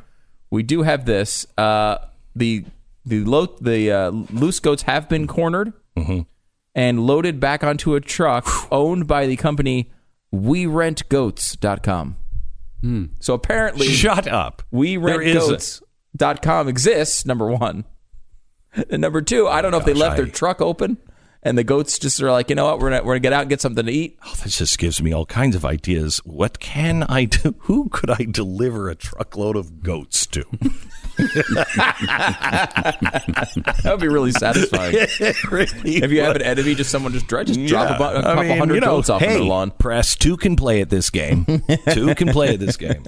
[0.51, 1.47] we do have this.
[1.57, 1.99] Uh,
[2.35, 2.65] the
[3.05, 6.21] the lo- the uh, loose goats have been cornered Mm-hmm.
[6.75, 9.91] and loaded back onto a truck owned by the company
[10.35, 12.17] WeRentGoats.com.
[13.19, 14.63] So apparently, Shut up.
[14.71, 17.85] we There rent goats.com exists number one
[18.91, 20.99] and number two i don't know if they Gosh, left their truck open
[21.43, 23.43] and the goats just are like you know what we're gonna, we're gonna get out
[23.43, 26.19] and get something to eat Oh, this just gives me all kinds of ideas.
[26.25, 27.55] What can I do?
[27.61, 30.45] Who could I deliver a truckload of goats to?
[33.83, 37.65] that would be really satifying if you have an enemy just someone just, dr- just
[37.67, 39.43] drop a, bu- a I couple mean, hundred you know, goats off hey, on their
[39.45, 39.71] lawn.
[39.71, 41.45] Press two can play at this game.
[41.93, 43.03] two can play at this game.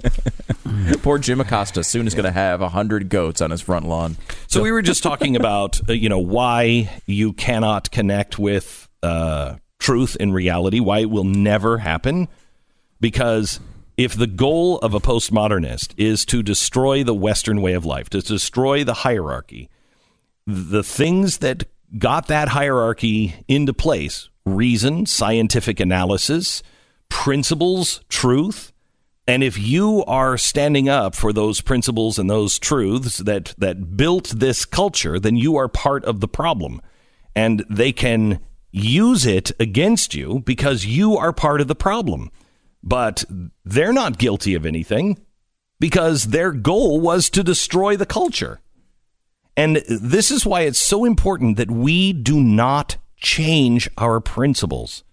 [1.03, 4.17] poor jim acosta soon is gonna have a hundred goats on his front lawn.
[4.47, 9.55] So we were just talking about uh, you know why you cannot connect with uh,
[9.79, 12.27] truth and reality, why it will never happen,
[12.99, 13.59] because
[13.99, 18.21] if the goal of a postmodernist is to destroy the Western way of life, to
[18.21, 19.69] destroy the hierarchy,
[20.47, 21.65] the things that
[21.97, 26.63] got that hierarchy into place reason, scientific analysis,
[27.09, 28.71] principles, truth.
[29.27, 34.29] And if you are standing up for those principles and those truths that, that built
[34.29, 36.81] this culture, then you are part of the problem.
[37.35, 38.39] And they can
[38.71, 42.31] use it against you because you are part of the problem.
[42.81, 43.25] But
[43.65, 45.17] they're not guilty of anything
[45.79, 48.59] because their goal was to destroy the culture.
[49.55, 55.03] And this is why it's so important that we do not change our principles,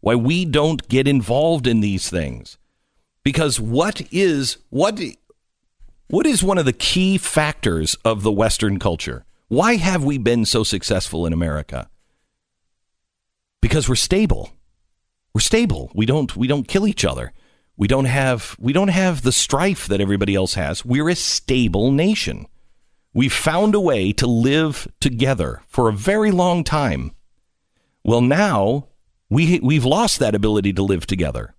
[0.00, 2.58] why we don't get involved in these things.
[3.22, 5.00] Because what is what
[6.08, 9.24] what is one of the key factors of the Western culture?
[9.48, 11.88] Why have we been so successful in America?
[13.60, 14.52] Because we're stable.
[15.34, 15.90] We're stable.
[15.94, 17.32] We don't we don't kill each other.
[17.76, 20.84] We don't have we don't have the strife that everybody else has.
[20.84, 22.46] We're a stable nation.
[23.14, 27.12] We've found a way to live together for a very long time.
[28.04, 28.88] Well, now
[29.30, 31.54] we we've lost that ability to live together.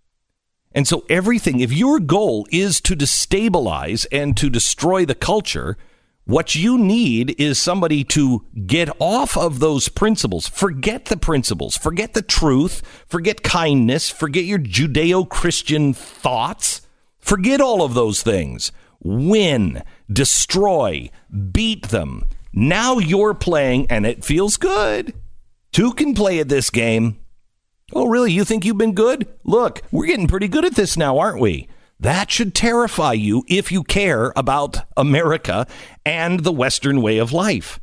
[0.75, 5.77] And so everything, if your goal is to destabilize and to destroy the culture,
[6.25, 10.47] what you need is somebody to get off of those principles.
[10.47, 11.75] Forget the principles.
[11.75, 12.81] Forget the truth.
[13.07, 14.09] Forget kindness.
[14.09, 16.81] Forget your Judeo Christian thoughts.
[17.19, 18.71] Forget all of those things.
[19.01, 21.09] Win, destroy,
[21.51, 22.23] beat them.
[22.53, 25.13] Now you're playing, and it feels good.
[25.73, 27.17] Two can play at this game.
[27.91, 28.31] Oh, really?
[28.31, 29.27] You think you've been good?
[29.43, 31.67] Look, we're getting pretty good at this now, aren't we?
[31.99, 35.67] That should terrify you if you care about America
[36.05, 37.79] and the Western way of life.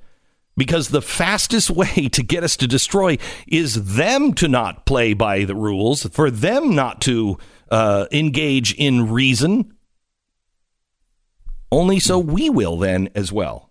[0.56, 5.44] Because the fastest way to get us to destroy is them to not play by
[5.44, 7.38] the rules, for them not to
[7.70, 9.74] uh, engage in reason.
[11.72, 13.70] Only so we will then as well.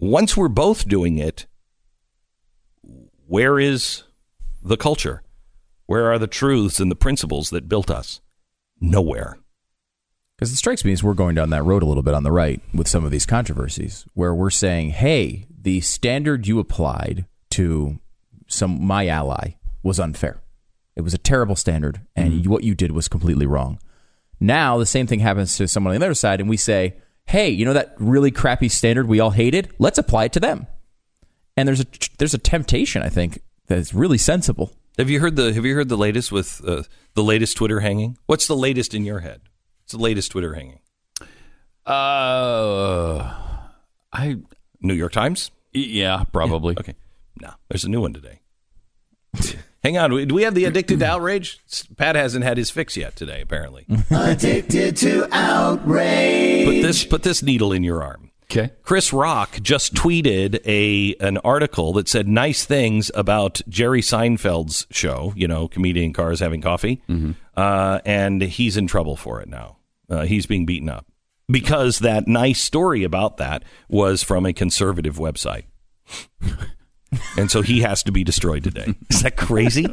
[0.00, 1.46] Once we're both doing it,
[3.26, 4.02] where is
[4.62, 5.22] the culture?
[5.86, 8.20] Where are the truths and the principles that built us?
[8.82, 9.38] Nowhere.
[10.36, 12.32] Because it strikes me as we're going down that road a little bit on the
[12.32, 18.00] right with some of these controversies, where we're saying, "Hey, the standard you applied to
[18.48, 19.54] some my ally
[19.84, 20.40] was unfair.
[20.96, 22.50] It was a terrible standard, and mm-hmm.
[22.50, 23.78] what you did was completely wrong."
[24.40, 26.96] Now the same thing happens to someone on the other side, and we say,
[27.26, 29.70] "Hey, you know that really crappy standard we all hated?
[29.78, 30.66] Let's apply it to them."
[31.56, 31.86] And there's a
[32.18, 33.38] there's a temptation, I think,
[33.68, 34.72] that's really sensible.
[34.98, 36.82] Have you heard the Have you heard the latest with uh,
[37.14, 38.18] the latest Twitter hanging?
[38.26, 39.40] What's the latest in your head?
[39.82, 40.80] What's the latest Twitter hanging?
[41.86, 43.34] Uh,
[44.12, 44.36] I
[44.80, 45.50] New York Times.
[45.72, 46.76] yeah, probably.
[46.78, 46.94] Okay,
[47.40, 48.40] no, there's a new one today.
[49.82, 51.58] Hang on, do we have the addicted to outrage?
[51.96, 53.84] Pat hasn't had his fix yet today, apparently.
[54.10, 56.66] Addicted to outrage.
[56.66, 58.30] Put this put this needle in your arm.
[58.52, 58.70] Okay.
[58.82, 65.32] Chris Rock just tweeted a an article that said nice things about Jerry Seinfeld's show.
[65.34, 67.02] You know, comedian cars having coffee,
[67.56, 69.78] uh, and he's in trouble for it now.
[70.10, 71.06] Uh, he's being beaten up
[71.48, 75.64] because that nice story about that was from a conservative website,
[77.38, 78.94] and so he has to be destroyed today.
[79.08, 79.86] Is that crazy?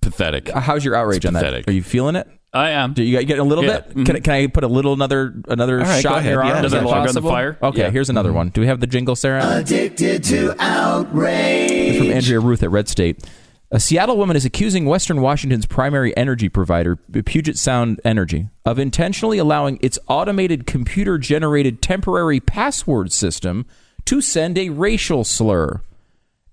[0.00, 0.54] Pathetic.
[0.54, 1.40] Uh, How's your outrage on that?
[1.40, 1.68] pathetic.
[1.68, 2.26] Are you feeling it?
[2.52, 2.94] I am.
[2.94, 3.80] Do you get a little Yeah.
[3.80, 3.88] bit?
[3.90, 4.04] Mm-hmm.
[4.04, 6.40] Can, I- can I put a little another another All right, go shot in your
[6.40, 6.54] ahead.
[6.54, 6.62] arm?
[6.62, 7.58] Yeah, another log on the fire?
[7.62, 7.90] Okay, Yeah.
[7.90, 8.36] here's another mm-hmm.
[8.38, 8.48] one.
[8.50, 9.58] Do we have the jingle, Sarah?
[9.58, 11.70] Addicted to outrage.
[11.70, 13.22] It's from Andrea Ruth at Red State.
[13.70, 19.36] A Seattle woman is accusing Western Washington's primary energy provider, Puget Sound Energy, of intentionally
[19.36, 23.66] allowing its automated computer generated temporary password system
[24.06, 25.82] to send a racial slur.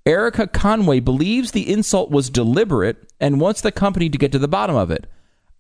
[0.05, 4.49] Erica Conway believes the insult was deliberate and wants the company to get to the
[4.49, 5.07] bottom of it.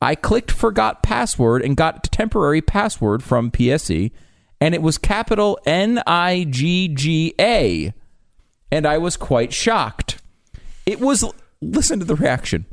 [0.01, 4.11] I clicked forgot password and got temporary password from PSE,
[4.59, 7.93] and it was capital N I G G A,
[8.71, 10.21] and I was quite shocked.
[10.85, 11.23] It was,
[11.61, 12.65] listen to the reaction.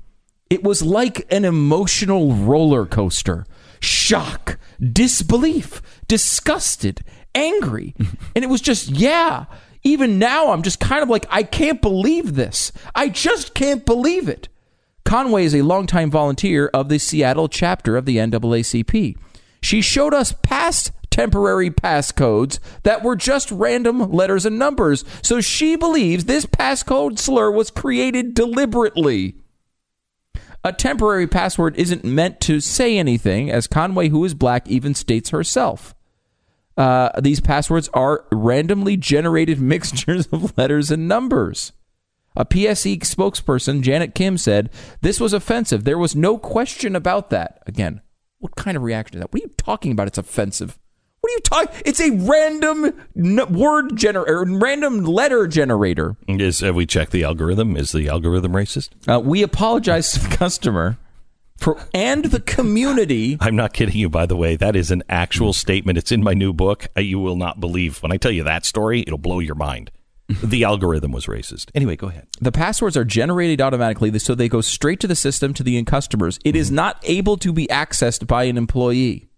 [0.50, 3.46] It was like an emotional roller coaster.
[3.80, 7.02] Shock, disbelief, disgusted,
[7.34, 7.94] angry.
[8.34, 9.46] and it was just, yeah.
[9.82, 12.70] Even now, I'm just kind of like, I can't believe this.
[12.94, 14.48] I just can't believe it.
[15.04, 19.16] Conway is a longtime volunteer of the Seattle chapter of the NAACP.
[19.62, 25.76] She showed us past temporary passcodes that were just random letters and numbers, so she
[25.76, 29.36] believes this passcode slur was created deliberately.
[30.64, 35.30] A temporary password isn't meant to say anything, as Conway, who is black, even states
[35.30, 35.94] herself.
[36.76, 41.72] Uh, these passwords are randomly generated mixtures of letters and numbers.
[42.36, 44.70] A PSE spokesperson, Janet Kim, said
[45.02, 45.84] this was offensive.
[45.84, 47.62] There was no question about that.
[47.66, 48.00] Again,
[48.38, 49.32] what kind of reaction is that?
[49.32, 50.06] What are you talking about?
[50.06, 50.78] It's offensive.
[51.20, 51.82] What are you talking?
[51.84, 56.16] It's a random n- word generator, random letter generator.
[56.26, 57.76] Is have we checked the algorithm?
[57.76, 58.88] Is the algorithm racist?
[59.06, 60.98] Uh, we apologize to the customer
[61.58, 63.38] for and the community.
[63.40, 64.56] I'm not kidding you, by the way.
[64.56, 65.96] That is an actual statement.
[65.96, 66.88] It's in my new book.
[66.96, 69.02] You will not believe when I tell you that story.
[69.02, 69.92] It'll blow your mind.
[70.42, 71.70] The algorithm was racist.
[71.74, 72.26] Anyway, go ahead.
[72.40, 75.86] The passwords are generated automatically, so they go straight to the system to the end
[75.86, 76.38] customers.
[76.44, 79.28] It is not able to be accessed by an employee.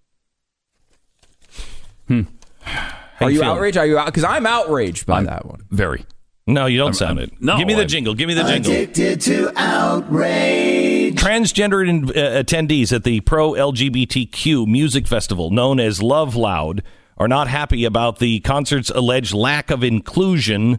[2.08, 2.24] How
[3.20, 3.56] Are you feeling?
[3.56, 3.76] outraged?
[3.78, 4.06] Are you out?
[4.06, 5.60] Because I'm outraged by that one.
[5.70, 6.04] Very.
[6.46, 7.32] No, you don't sound it.
[7.40, 8.12] no, give me the I'm- jingle.
[8.14, 8.70] Give me the jingle.
[8.72, 11.14] Addicted to outrage.
[11.14, 16.82] Transgender in, uh, attendees at the pro LGBTQ music festival known as Love Loud
[17.16, 20.78] are not happy about the concert's alleged lack of inclusion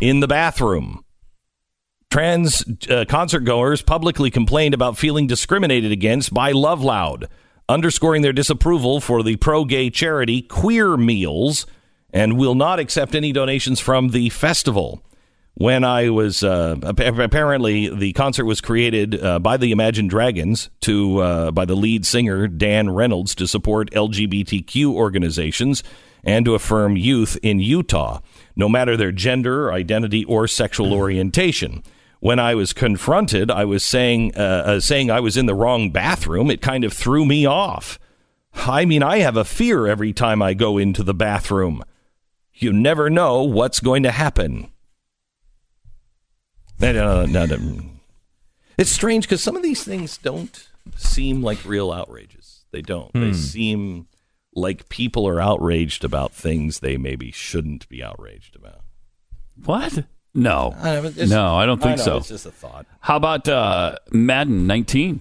[0.00, 1.04] in the bathroom.
[2.10, 7.28] Trans uh, concert goers publicly complained about feeling discriminated against by Love Loud,
[7.68, 11.66] underscoring their disapproval for the pro gay charity Queer Meals
[12.12, 15.04] and will not accept any donations from the festival.
[15.60, 21.18] When I was uh, apparently the concert was created uh, by the Imagine Dragons to
[21.18, 25.82] uh, by the lead singer Dan Reynolds to support LGBTQ organizations
[26.24, 28.20] and to affirm youth in Utah,
[28.56, 31.82] no matter their gender, identity, or sexual orientation.
[32.20, 35.90] When I was confronted, I was saying uh, uh, saying I was in the wrong
[35.90, 36.50] bathroom.
[36.50, 37.98] It kind of threw me off.
[38.54, 41.84] I mean, I have a fear every time I go into the bathroom.
[42.54, 44.70] You never know what's going to happen.
[46.80, 47.46] No, no.
[48.78, 52.64] It's strange because some of these things don't seem like real outrages.
[52.72, 53.12] They don't.
[53.12, 54.06] They seem
[54.54, 58.80] like people are outraged about things they maybe shouldn't be outraged about.
[59.64, 60.04] What?
[60.34, 60.74] No.
[60.78, 62.16] I it's- no, I don't think I know, so.
[62.18, 62.86] It's just a thought.
[63.00, 65.20] How about uh, Madden 19?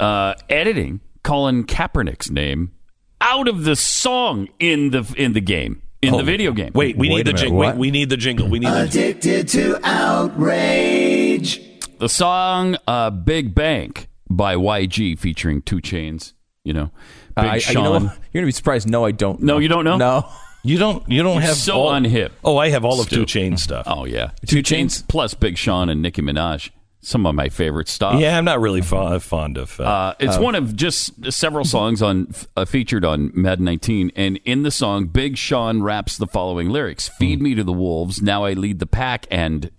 [0.00, 2.72] Uh, editing Colin Kaepernick's name
[3.20, 6.72] out of the song in the in the game in the video game.
[6.74, 7.58] Wait, we Wait need the jingle.
[7.58, 8.48] Wait, we need the jingle.
[8.48, 11.60] We need the Addicted to outrage.
[11.98, 16.32] the song uh, "Big Bank" by YG featuring Two Chainz.
[16.64, 16.90] You know,
[17.36, 17.74] Big I- I- Sean.
[17.74, 17.98] you know,
[18.32, 18.88] you're gonna be surprised.
[18.88, 19.40] No, I don't.
[19.40, 19.96] No, you don't know?
[19.96, 20.28] No.
[20.64, 21.08] You don't.
[21.08, 22.30] You don't You're have so all, unhip.
[22.42, 23.16] Oh, I have all of Stu.
[23.18, 23.84] Two Chain stuff.
[23.88, 26.70] oh yeah, Two Chainz plus Big Sean and Nicki Minaj.
[27.06, 28.18] Some of my favorite stuff.
[28.20, 29.78] Yeah, I'm not really fo- fond of.
[29.78, 34.40] Uh, Uh, it's one of just several songs on uh, featured on Madden 19, and
[34.44, 38.42] in the song, Big Sean raps the following lyrics: "Feed me to the wolves, now
[38.42, 39.70] I lead the pack," and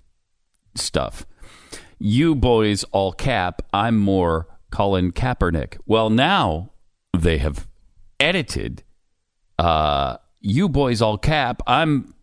[0.75, 1.25] stuff.
[1.99, 3.61] You boys all cap.
[3.73, 5.79] I'm more Colin Kaepernick.
[5.85, 6.71] Well, now
[7.17, 7.67] they have
[8.21, 8.83] edited.
[9.59, 11.61] Uh, you boys all cap.
[11.67, 12.13] I'm,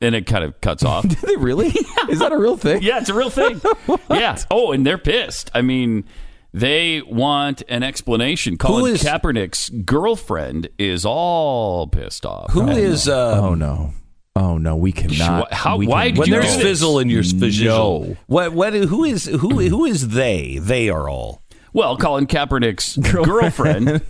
[0.00, 1.02] and it kind of cuts off.
[1.08, 1.68] Did they really?
[2.08, 2.82] Is that a real thing?
[2.82, 3.60] Yeah, it's a real thing.
[4.10, 4.36] yeah.
[4.50, 5.50] Oh, and they're pissed.
[5.54, 6.04] I mean,
[6.52, 8.56] they want an explanation.
[8.56, 12.52] Colin is- Kaepernick's girlfriend is all pissed off.
[12.52, 13.08] who is?
[13.08, 13.92] Uh, Oh no.
[14.36, 14.76] Oh no.
[14.76, 15.50] We cannot.
[15.50, 18.16] Wh- how- we why can- did when you there's do fizzle in your fizzle, No.
[18.26, 18.52] what?
[18.52, 18.72] What?
[18.72, 19.24] Who is?
[19.26, 19.58] Who?
[19.68, 20.58] Who is they?
[20.60, 21.42] They are all.
[21.74, 24.00] Well, Colin Kaepernick's girlfriend.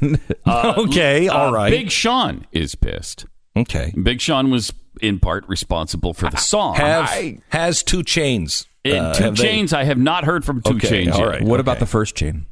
[0.47, 1.71] uh, Okay, uh, all right.
[1.71, 3.27] Big Sean is pissed.
[3.57, 3.93] Okay.
[4.01, 6.75] Big Sean was in part responsible for the song.
[6.77, 7.11] Have
[7.51, 8.67] has two chains.
[8.85, 11.21] In Uh, Two have they- Chains, I have not heard from Two Okay, Chains all
[11.21, 11.29] yet.
[11.29, 11.43] right.
[11.43, 12.47] What about the first chain?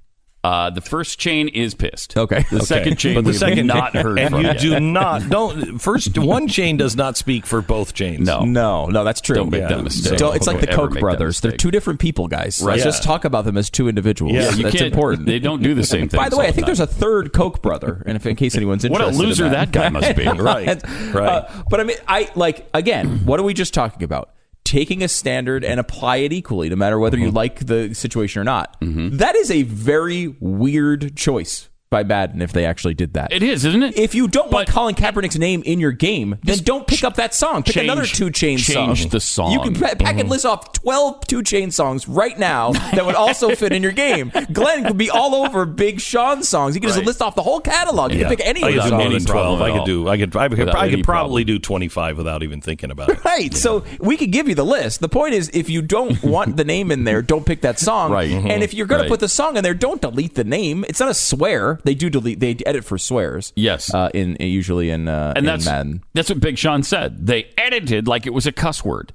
[0.47, 2.16] Uh, the first chain is pissed.
[2.16, 2.44] Okay.
[2.51, 2.64] The Okay.
[2.64, 4.59] second chain, but the second not heard and from you yet.
[4.60, 8.24] do not don't first one chain does not speak for both chains.
[8.27, 8.44] No.
[8.44, 9.35] No, no, that's true.
[9.36, 9.68] Don't make Yeah.
[9.77, 10.18] that mistake.
[10.18, 11.40] Don't- it's like the Don't ever Koch brothers.
[11.40, 12.60] They're two different people, guys.
[12.62, 12.74] Right.
[12.74, 14.35] Let's just talk about them as two individuals.
[14.35, 15.27] Yeah, you that's important.
[15.27, 16.18] They don't do the same thing.
[16.18, 18.85] By the way, I think there's a third Koch brother, and if in case anyone's
[18.85, 20.24] interested, What interested, a in loser that guy must be.
[20.47, 20.81] Right.
[21.12, 21.28] Right.
[21.28, 23.23] Uh, but I mean, I like again.
[23.24, 24.31] What are we just talking about?
[24.66, 27.36] Taking a standard and apply it equally, no matter whether you Mm-hmm.
[27.36, 28.76] like the situation or not.
[28.80, 33.32] That is a very weird choice by Madden if they actually did that.
[33.32, 33.97] It is, isn't it?
[33.97, 37.35] if you don't want Colin Kaepernick's name in your game, then don't pick up that
[37.35, 37.62] song.
[37.62, 38.94] Pick change- another two chain song.
[38.94, 39.52] change the song.
[39.52, 43.14] You can pa- pack and list off twelve two chain songs right now that would
[43.14, 44.31] also fit in your game.
[44.52, 46.74] Glenn could be all over Big Sean songs.
[46.74, 48.12] He could just list off the whole catalog.
[48.12, 48.28] You Yeah.
[48.28, 49.14] can pick any I of could the do songs.
[49.14, 49.62] Any twelve.
[49.62, 50.09] I at could do.
[50.09, 50.36] I could.
[50.36, 51.56] I could, I could probably problem.
[51.56, 53.24] do twenty-five without even thinking about it.
[53.24, 53.55] Right.
[53.55, 55.01] So we could give you the list.
[55.01, 58.10] The point is, if you don't want the name in there, don't pick that song.
[58.12, 58.31] Right.
[58.31, 58.51] Mhm.
[58.51, 59.05] And if you're going Right.
[59.06, 60.85] to put the song in there, don't delete the name.
[60.89, 61.78] It's not a swear.
[61.86, 62.40] They do delete.
[62.40, 63.52] They edit for swears.
[63.56, 63.94] Yes.
[63.94, 66.02] Uh, in usually in uh, and in that's Madden.
[66.14, 67.26] that's what Big Sean said.
[67.26, 69.12] They edited like it was a cuss word,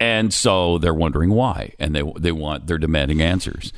[0.00, 3.72] and so they're wondering why, and they they want they're demanding answers.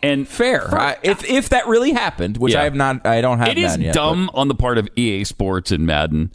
[0.00, 0.72] And Fair.
[0.72, 2.60] I, if if that really happened, which Yeah.
[2.60, 3.48] I have not, I don't have.
[3.48, 6.30] it is yet, dumb on the part of EA Sports and Madden,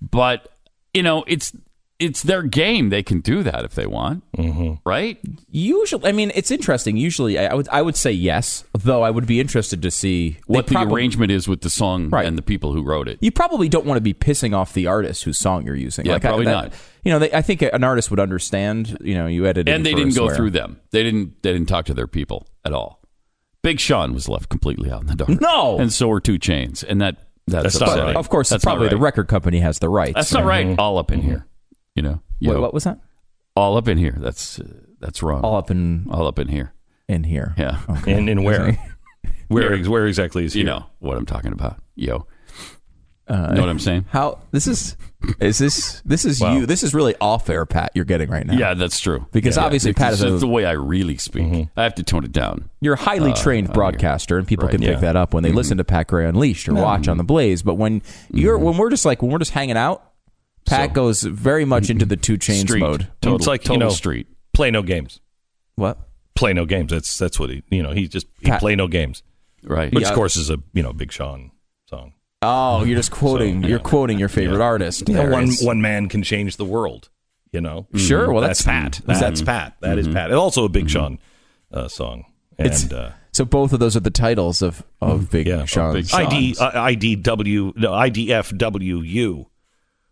[0.00, 0.52] but
[0.94, 1.52] you know it's
[1.98, 2.90] it's their game.
[2.90, 4.74] They can do that if they want, mm-hmm.
[4.88, 5.18] right?
[5.50, 6.96] Usually, I mean, it's interesting.
[6.96, 10.38] Usually, I, I would I would say yes, though I would be interested to see
[10.46, 12.26] What the probably- arrangement is with the song Right.
[12.26, 13.18] and the people who wrote it.
[13.20, 16.06] You probably don't want to be pissing off the artist whose song you're using.
[16.06, 16.72] Yeah, I- probably that- not.
[17.04, 18.98] You know, they, I think an artist would understand.
[19.00, 20.80] You know, you edited, and they didn't go through them.
[20.90, 21.42] They didn't.
[21.42, 23.00] They didn't talk to their people at all.
[23.62, 25.40] Big Sean was left completely out in the dark.
[25.40, 25.78] No!
[25.78, 27.16] and so were Two Chainz, and that
[27.46, 28.16] that's, That's not right.
[28.16, 30.14] Of course, that's probably the record company has the rights.
[30.14, 30.78] That's not right.
[30.78, 31.46] All up in here,
[31.98, 32.20] you know.
[32.40, 32.98] Wait, Yo, what was that?
[33.56, 34.14] all up in here?
[34.16, 34.64] That's uh,
[35.00, 35.42] that's wrong.
[35.42, 36.72] All up in all up in here.
[37.08, 37.54] in here.
[37.58, 38.78] Yeah, And, and where?
[39.48, 39.72] where?
[39.74, 40.60] ex- Where exactly is he?
[40.60, 40.74] you here?
[40.76, 41.80] know what I'm talking about.
[41.96, 42.26] Yo,
[43.26, 44.06] Uh, know what I'm saying?
[44.10, 44.96] How this is?
[45.40, 46.54] Is this this is Wow.
[46.54, 46.66] you?
[46.66, 47.90] This is really off air, Pat.
[47.94, 48.54] You're getting right now.
[48.54, 49.26] Yeah, that's true.
[49.32, 51.42] Because Yeah, obviously it's Pat is just a- the way I really speak.
[51.44, 51.62] Mm-hmm.
[51.80, 52.70] I have to tone it down.
[52.80, 54.72] You're a highly trained broadcaster, and people Right.
[54.78, 57.24] can pick that up when they listen to Pat Gray Unleashed or watch on the
[57.24, 57.62] Blaze.
[57.62, 58.00] But when
[58.32, 60.04] you're when we're just like when we're just hanging out,
[60.66, 63.08] Pat So- goes very much into the two chains Street mode.
[63.20, 64.26] Total, It's like, you know- street.
[64.52, 65.20] Play no games.
[65.76, 65.98] What?
[66.34, 66.90] Play no games.
[66.90, 67.62] That's that's what he.
[67.70, 69.22] You know, he just he Pat- play no games.
[69.64, 69.92] Right.
[69.92, 70.10] Which Yeah.
[70.10, 71.50] of course is a you know Big Sean
[71.88, 72.12] song.
[72.42, 73.62] Oh, you're just quoting.
[73.62, 73.82] So, you're yeah.
[73.84, 75.08] quoting your favorite artist.
[75.08, 77.08] You know, one is- one man can change the world.
[77.52, 77.86] You know.
[77.94, 79.00] Sure, well, that's- Pat.
[79.06, 79.76] That's Pat.
[79.80, 80.30] That is Pat.
[80.30, 81.18] And also a Big Sean
[81.72, 82.24] uh, song.
[82.58, 86.10] And It's- uh, So both of those are the titles of of Big yeah, Sean's.
[86.10, 86.74] Big ID songs.
[86.74, 89.46] uh, IDW no, IDFWU,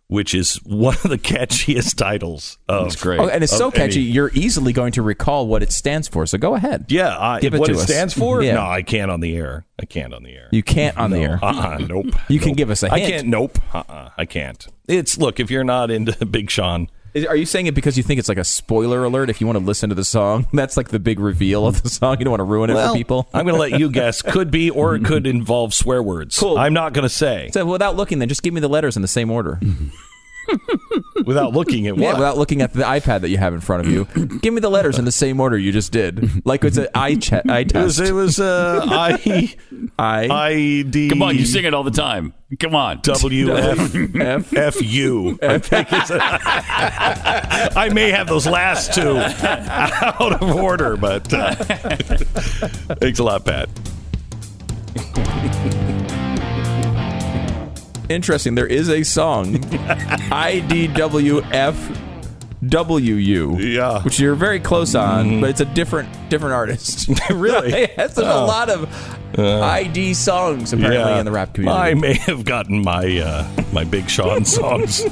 [0.08, 2.84] which is one of the catchiest titles of.
[2.84, 3.18] That's great.
[3.20, 4.02] Oh, and it's so of any- catchy.
[4.02, 6.26] You're easily going to recall what it stands for.
[6.26, 6.86] So go ahead.
[6.88, 7.82] Yeah, I, Give it what to it us.
[7.84, 8.42] stands for?
[8.42, 8.54] Yeah.
[8.54, 9.66] No, I can't on the air.
[9.80, 10.48] I can't on the air.
[10.52, 11.38] You can't on the air.
[11.42, 12.06] Uh-uh, nope.
[12.28, 13.08] You can give us a I hint.
[13.08, 13.28] I can't.
[13.28, 13.58] Nope.
[13.74, 14.66] Uh-uh, I can't.
[14.88, 15.40] It's look.
[15.40, 18.28] If you're not into Big Sean, Is- Are you saying it because you think it's
[18.28, 19.30] like a spoiler alert?
[19.30, 21.88] If you want to listen to the song, that's like the big reveal of the
[21.88, 22.18] song.
[22.18, 23.28] You don't want to ruin it well, for people.
[23.32, 24.20] I'm going to let you guess.
[24.20, 26.38] Could be, or it could involve swear words.
[26.38, 26.58] Cool.
[26.58, 29.02] I'm not going to say So without looking, then just give me the letters in
[29.02, 29.58] the same order.
[31.26, 32.02] without looking at what.
[32.02, 34.04] Yeah, without looking at the iPad that you have in front of you.
[34.40, 37.16] give me the letters in the same order you just did, like it's an eye,
[37.16, 38.00] che- eye it was.
[38.00, 38.40] It was.
[38.40, 39.54] Uh, I.
[39.98, 41.08] I I D.
[41.10, 42.32] Come on, you sing it all the time.
[42.60, 43.00] Come on.
[43.02, 44.52] W F F.
[44.54, 45.38] F U.
[45.42, 46.10] I think it's.
[46.12, 51.54] I may have those last two out of order, but uh,
[53.00, 53.68] thanks a lot, Pat.
[58.08, 58.54] Interesting.
[58.54, 59.54] There is a song,
[60.30, 61.44] IDWFWU.
[63.74, 64.02] Yeah.
[64.02, 67.08] Which you're very close on, but it's a different different artist.
[67.30, 67.86] Really?
[67.96, 68.88] there's a lot of
[69.38, 71.78] ID songs apparently in the rap community.
[71.78, 75.04] I may have gotten my uh, my Big Sean songs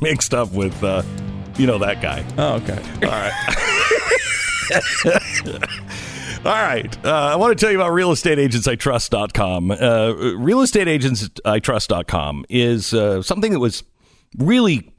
[0.00, 1.02] mixed up with uh,
[1.56, 2.24] you know that guy.
[2.38, 2.82] oh, okay.
[3.04, 3.32] All right.
[7.04, 9.70] Uh, I want to tell you about realestateagentsitrust.com.
[9.72, 13.84] Uh, realestateagentsitrust.com is uh, something that was
[14.38, 14.90] really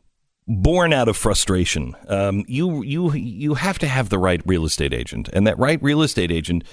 [0.47, 1.95] born out of frustration.
[2.07, 5.81] Um, you you you have to have the right real estate agent, and that right
[5.81, 6.63] real estate agent,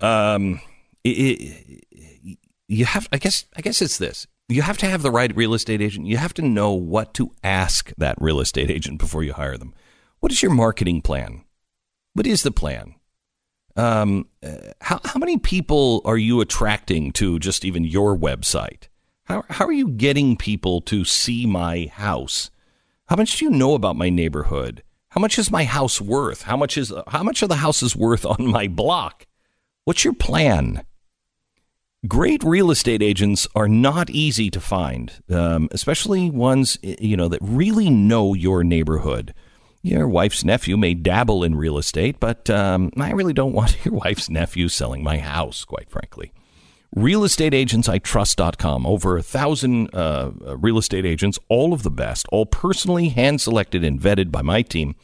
[0.00, 0.62] um,
[1.06, 1.78] i i
[2.68, 3.06] you have.
[3.12, 4.26] I guess I guess it's this.
[4.48, 6.06] You have to have the right real estate agent.
[6.06, 9.74] You have to know what to ask that real estate agent before you hire them.
[10.20, 11.44] What is your marketing plan?
[12.14, 12.94] What is the plan?
[13.76, 14.26] Um,
[14.80, 18.88] how how many people are you attracting to just even your website?
[19.24, 22.50] How how are you getting people to see my house?
[23.06, 24.82] How much do you know about my neighborhood?
[25.10, 26.42] How much is my house worth?
[26.42, 29.26] How much is how much of the house is worth on my block?
[29.84, 30.84] What's your plan?
[32.06, 37.40] Great real estate agents are not easy to find, um, especially ones you know that
[37.42, 39.34] really know your neighborhood.
[39.82, 43.94] Your wife's nephew may dabble in real estate, but um, I really don't want your
[43.94, 46.32] wife's nephew selling my house, quite frankly.
[46.94, 48.86] realestateagentsitrust.com.
[48.86, 53.40] Over a thousand uh, uh, real estate agents, all of the best, all personally hand
[53.40, 54.94] selected and vetted by my team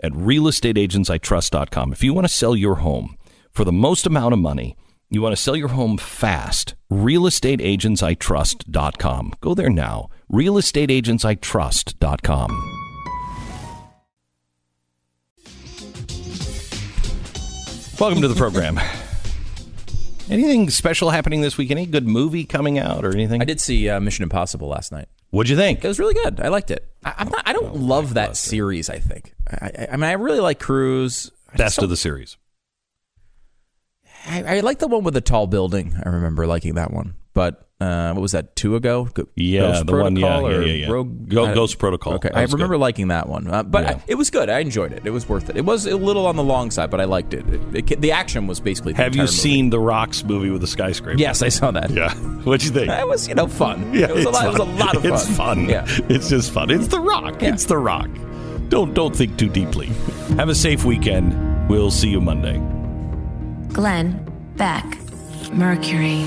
[0.00, 1.92] at realestateagentsitrust.com.
[1.92, 3.16] If you want to sell your home
[3.50, 4.76] for the most amount of money,
[5.10, 9.32] you want to sell your home fast, realestateagentsitrust.com.
[9.40, 10.08] Go there now.
[10.30, 12.79] realestateagentsitrust.com.
[18.00, 18.80] Welcome to the program.
[20.30, 21.70] Anything special happening this week?
[21.70, 23.42] Any good movie coming out or anything?
[23.42, 25.06] I did see uh, Mission Impossible last night.
[25.30, 25.84] What'd you think?
[25.84, 26.40] It was really good.
[26.40, 26.88] I liked it.
[27.04, 28.88] I, I'm not, I don't love that series.
[28.88, 29.34] I think.
[29.50, 31.30] I, I, I mean, I really like Cruise.
[31.48, 32.38] I just Best don't- of the series.
[34.26, 35.94] I, I like the one with the tall building.
[36.02, 37.14] I remember liking that one.
[37.34, 38.54] But uh, what was that?
[38.56, 39.08] Two ago?
[39.14, 40.90] Go- Yeah, Ghost the one- yeah, yeah, yeah, yeah.
[40.90, 42.14] Rogue- Go- I- Ghost Protocol.
[42.14, 42.80] Okay, I remember good.
[42.80, 43.46] liking that one.
[43.46, 43.90] Uh, but Yeah.
[43.92, 44.50] I, it was good.
[44.50, 45.02] I enjoyed it.
[45.04, 45.56] It was worth it.
[45.56, 47.44] It was a little on the long side, but I liked it.
[47.74, 48.92] It- it- the action was basically.
[48.92, 49.36] The Have you entire movie.
[49.38, 51.18] seen The Rock's movie with the skyscraper?
[51.18, 51.90] Yes, I saw that.
[51.90, 52.12] Yeah.
[52.44, 52.90] What'd you think?
[52.90, 53.94] It was you know fun.
[53.94, 54.44] Yeah, it was a it's lot.
[54.44, 55.12] It was a lot of fun.
[55.12, 55.68] It's fun.
[55.68, 55.84] Yeah.
[56.08, 56.70] It's just fun.
[56.70, 57.40] It's The Rock.
[57.42, 57.52] Yeah.
[57.54, 58.08] It's The Rock.
[58.68, 59.86] Don't don't think too deeply.
[60.36, 61.68] Have a safe weekend.
[61.68, 62.58] We'll see you Monday.
[63.72, 64.26] Glenn
[64.56, 64.84] Beck,
[65.52, 66.24] Mercury.